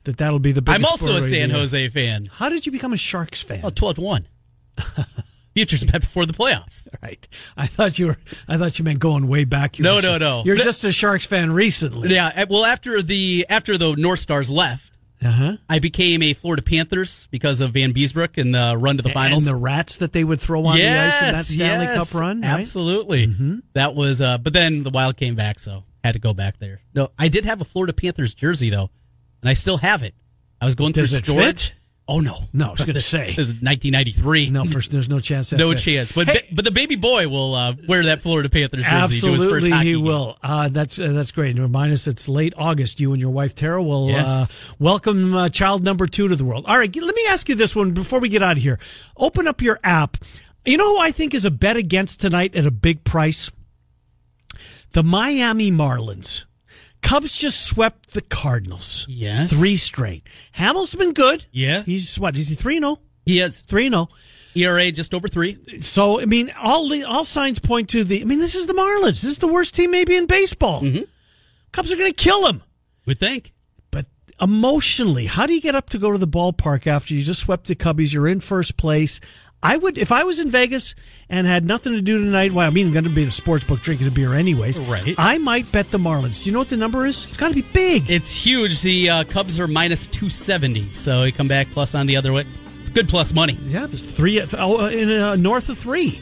that 0.04 0.18
that'll 0.18 0.40
be 0.40 0.52
the 0.52 0.62
biggest. 0.62 0.80
I'm 0.80 0.86
also 0.86 1.18
a 1.18 1.22
San. 1.22 1.50
Jose 1.50 1.90
fan. 1.90 2.30
How 2.32 2.50
did 2.50 2.66
you 2.66 2.72
become 2.72 2.94
a 2.94 2.98
Sharks 2.98 3.42
fan? 3.42 3.62
Oh, 3.64 3.70
12 3.70 3.96
to 3.96 4.02
1. 4.02 4.28
Futures 5.58 5.84
bet 5.86 6.02
before 6.02 6.26
the 6.26 6.34
playoffs. 6.34 6.88
Right. 7.02 7.28
I 7.56 7.68
thought 7.68 7.98
you 8.00 8.08
were. 8.08 8.18
I 8.48 8.58
thought 8.58 8.78
you 8.80 8.86
meant 8.86 9.00
going 9.00 9.28
way 9.28 9.44
back. 9.46 9.78
You 9.80 9.84
No, 9.84 10.00
no, 10.00 10.18
no. 10.18 10.44
You're 10.46 10.56
just 10.56 10.84
a 10.84 10.92
Sharks 10.92 11.26
fan 11.26 11.52
recently. 11.52 12.14
Yeah. 12.14 12.32
eh, 12.36 12.46
Well, 12.50 12.66
after 12.66 13.02
the 13.02 13.46
after 13.50 13.78
the 13.78 13.96
North 13.96 14.20
Stars 14.20 14.50
left, 14.52 14.94
Uh 15.24 15.32
huh. 15.32 15.58
I 15.70 15.80
became 15.80 16.22
a 16.24 16.34
Florida 16.34 16.62
Panthers 16.62 17.28
because 17.32 17.62
of 17.62 17.72
Vanbiesbrouck 17.72 18.38
and 18.40 18.54
the 18.54 18.78
run 18.78 18.98
to 18.98 19.04
the 19.04 19.10
finals. 19.10 19.48
And 19.48 19.56
the 19.56 19.60
rats 19.62 19.98
that 19.98 20.12
they 20.14 20.24
would 20.24 20.40
throw 20.40 20.66
on 20.66 20.78
the 20.78 20.88
ice 20.88 21.22
in 21.22 21.34
that 21.34 21.46
Stanley 21.46 21.86
yes, 21.86 22.12
Cup 22.12 22.20
run. 22.20 22.42
right? 22.42 22.48
Mm-hmm. 22.48 22.60
Absolutely. 22.60 23.62
That 23.74 23.96
was. 23.96 24.22
Uh, 24.22 24.38
but 24.38 24.54
then 24.54 24.84
the 24.84 24.90
Wild 24.92 25.18
came 25.18 25.36
back, 25.36 25.60
so 25.60 25.84
had 26.04 26.14
to 26.14 26.20
go 26.20 26.34
back 26.34 26.58
there. 26.60 26.82
No, 26.94 27.10
I 27.18 27.28
did 27.30 27.46
have 27.46 27.62
a 27.62 27.66
Florida 27.66 27.94
Panthers 27.94 28.34
jersey 28.34 28.70
though, 28.70 28.90
and 29.42 29.50
I 29.50 29.54
still 29.54 29.78
have 29.78 30.04
it. 30.04 30.14
I 30.62 30.66
was 30.66 30.76
going 30.76 30.92
Does 30.94 31.12
through 31.12 31.24
storage. 31.36 31.70
fit? 31.70 31.74
Oh 32.10 32.22
no, 32.22 32.38
No, 32.54 32.68
I 32.68 32.72
was 32.72 32.86
going 32.86 32.94
to 32.96 33.02
say. 33.02 33.28
This 33.36 33.50
is 33.50 33.54
1993. 33.56 34.50
No, 34.50 34.64
first, 34.64 34.92
there's 34.92 35.10
no 35.10 35.20
chance. 35.20 35.52
No 35.52 35.74
chance. 35.74 36.14
But 36.14 36.28
Hey, 36.28 36.48
but 36.54 36.64
the 36.64 36.72
baby 36.72 36.96
boy 36.96 37.28
will 37.28 37.54
uh, 37.54 37.74
wear 37.86 38.06
that 38.06 38.22
Florida 38.22 38.48
Panthers 38.50 38.86
jersey 38.86 39.20
to 39.20 39.28
his 39.34 39.44
first 39.44 39.68
Absolutely, 39.68 39.86
he 39.86 39.94
game. 39.96 40.04
will. 40.06 40.38
Uh, 40.42 40.70
that's 40.70 40.98
uh, 41.00 41.12
that's 41.12 41.34
great. 41.34 41.52
And 41.52 41.60
remind 41.60 41.92
us 41.92 42.08
it's 42.08 42.30
late 42.30 42.54
August. 42.58 43.02
You 43.02 43.12
and 43.12 43.22
your 43.22 43.32
wife 43.32 43.56
Tara 43.56 43.84
will 43.84 44.10
Yes. 44.10 44.26
uh, 44.26 44.46
welcome 44.80 45.36
uh, 45.36 45.50
child 45.50 45.84
number 45.84 46.08
two 46.08 46.30
to 46.30 46.36
the 46.38 46.46
world. 46.46 46.66
All 46.66 46.78
right, 46.78 46.96
let 46.96 47.14
me 47.16 47.26
ask 47.28 47.50
you 47.50 47.56
this 47.56 47.76
one 47.76 47.92
before 47.92 48.22
we 48.22 48.30
get 48.30 48.42
out 48.42 48.56
of 48.56 48.64
here. 48.64 48.80
Open 49.18 49.46
up 49.46 49.62
your 49.62 49.78
app. 49.84 50.16
You 50.66 50.78
know 50.78 50.96
who 50.96 51.00
I 51.02 51.12
think 51.12 51.34
is 51.34 51.44
a 51.44 51.52
bet 51.52 51.76
against 51.76 52.22
tonight 52.22 52.56
at 52.56 52.66
a 52.66 52.72
big 52.72 53.04
price? 53.04 53.52
The 54.92 55.04
Miami 55.04 55.72
Marlins. 55.72 56.46
Cubs 57.04 57.40
just 57.40 57.66
swept 57.66 58.14
the 58.14 58.22
Cardinals. 58.22 59.06
Yes. 59.08 59.52
three 59.58 59.76
straight. 59.76 60.28
Hamels' 60.56 60.98
been 60.98 61.14
good. 61.14 61.46
Yeah. 61.52 61.84
he's 61.84 62.20
what? 62.20 62.38
Is 62.38 62.48
he 62.48 62.56
three? 62.56 62.80
No, 62.80 63.00
He 63.26 63.38
has 63.38 63.60
three. 63.60 63.90
No. 63.90 64.10
ERA 64.56 64.92
just 64.92 65.14
over 65.14 65.28
three. 65.28 65.58
So 65.82 66.20
I 66.20 66.26
mean, 66.26 66.52
all 66.60 66.90
the, 66.90 67.04
all 67.04 67.24
signs 67.24 67.60
point 67.60 67.90
to 67.90 68.04
the. 68.04 68.22
I 68.22 68.26
mean, 68.26 68.40
this 68.40 68.56
is 68.56 68.66
the 68.66 68.74
Marlins. 68.74 69.22
This 69.22 69.26
is 69.26 69.38
the 69.38 69.48
worst 69.48 69.76
team 69.76 69.92
maybe 69.92 70.16
in 70.16 70.26
baseball. 70.26 70.82
Mm-hmm. 70.82 71.04
Cubs 71.72 71.92
are 71.92 71.98
going 71.98 72.12
to 72.12 72.16
kill 72.24 72.48
him. 72.48 72.64
We 73.06 73.14
think. 73.14 73.54
But 73.92 74.08
emotionally, 74.42 75.28
how 75.28 75.46
do 75.46 75.54
you 75.54 75.62
get 75.62 75.76
up 75.76 75.92
to 75.92 76.00
go 76.00 76.12
to 76.12 76.18
the 76.18 76.28
ballpark 76.28 76.88
after 76.88 77.14
you 77.14 77.22
just 77.22 77.42
swept 77.42 77.68
the 77.68 77.76
Cubbies? 77.76 78.12
You're 78.14 78.28
in 78.28 78.40
first 78.40 78.78
place. 78.78 79.20
I 79.64 79.78
would, 79.78 79.98
if 79.98 80.12
I 80.12 80.24
was 80.24 80.40
in 80.40 80.52
Vegas 80.52 80.94
and 81.30 81.48
had 81.48 81.66
nothing 81.66 81.94
to 81.94 82.02
do 82.02 82.20
tonight. 82.20 82.54
Well, 82.54 82.68
I 82.68 82.70
mean, 82.70 82.88
I'm 82.88 82.94
going 82.94 83.06
to 83.06 83.10
be 83.10 83.24
in 83.24 83.30
a 83.30 83.32
sports 83.32 83.66
book 83.66 83.82
drinking 83.82 84.08
a 84.08 84.12
beer 84.12 84.34
anyways. 84.34 84.80
Right. 84.80 85.16
I 85.18 85.38
might 85.40 85.72
bet 85.72 85.92
the 85.92 85.98
Marlins. 85.98 86.44
Do 86.44 86.50
you 86.50 86.54
know 86.54 86.60
what 86.60 86.70
the 86.70 86.78
number 86.78 87.06
is? 87.06 87.26
It's 87.26 87.38
got 87.38 87.50
to 87.50 87.56
be 87.56 87.66
big. 87.74 88.10
It's 88.10 88.34
huge. 88.34 88.82
The 88.82 89.10
uh, 89.10 89.24
Cubs 89.26 89.60
are 89.60 89.68
minus 89.68 90.08
270, 90.08 90.94
so 90.94 91.24
you 91.24 91.32
come 91.32 91.48
back 91.48 91.68
plus 91.72 91.96
on 91.96 92.06
the 92.06 92.16
other 92.16 92.34
way. 92.34 92.46
It's 92.80 92.90
good 92.90 93.10
plus 93.10 93.34
money. 93.34 93.58
yeah, 93.64 93.88
three 93.88 94.42
oh, 94.58 94.86
in 94.88 95.12
uh, 95.12 95.36
north 95.36 95.70
of 95.70 95.78
three. 95.78 96.22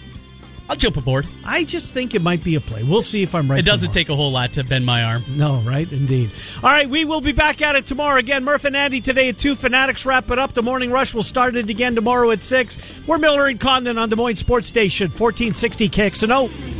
I'll 0.69 0.75
jump 0.75 0.97
aboard. 0.97 1.27
I 1.45 1.63
just 1.63 1.93
think 1.93 2.15
it 2.15 2.21
might 2.21 2.43
be 2.43 2.55
a 2.55 2.59
play. 2.59 2.83
We'll 2.83 3.01
see 3.01 3.21
if 3.21 3.35
I'm 3.35 3.49
right. 3.49 3.59
It 3.59 3.65
doesn't 3.65 3.89
tomorrow. 3.89 3.93
take 3.93 4.09
a 4.09 4.15
whole 4.15 4.31
lot 4.31 4.53
to 4.53 4.63
bend 4.63 4.85
my 4.85 5.03
arm. 5.03 5.23
No, 5.29 5.57
right? 5.57 5.91
Indeed. 5.91 6.31
All 6.63 6.71
right, 6.71 6.89
we 6.89 7.05
will 7.05 7.21
be 7.21 7.31
back 7.33 7.61
at 7.61 7.75
it 7.75 7.85
tomorrow 7.85 8.17
again. 8.17 8.43
Murph 8.43 8.65
and 8.65 8.75
Andy 8.75 8.99
today 8.99 9.29
at 9.29 9.37
2. 9.37 9.55
Fanatics 9.55 10.05
wrap 10.05 10.31
it 10.31 10.39
up. 10.39 10.53
The 10.53 10.63
morning 10.63 10.91
rush 10.91 11.13
will 11.13 11.23
start 11.23 11.55
it 11.55 11.69
again 11.69 11.93
tomorrow 11.95 12.31
at 12.31 12.43
6. 12.43 12.77
We're 13.05 13.19
Miller 13.19 13.45
and 13.45 13.59
Condon 13.59 13.97
on 13.97 14.09
Des 14.09 14.15
Moines 14.15 14.37
Sports 14.37 14.67
Station, 14.67 15.09
1460 15.09 15.89
KXNO. 15.89 16.75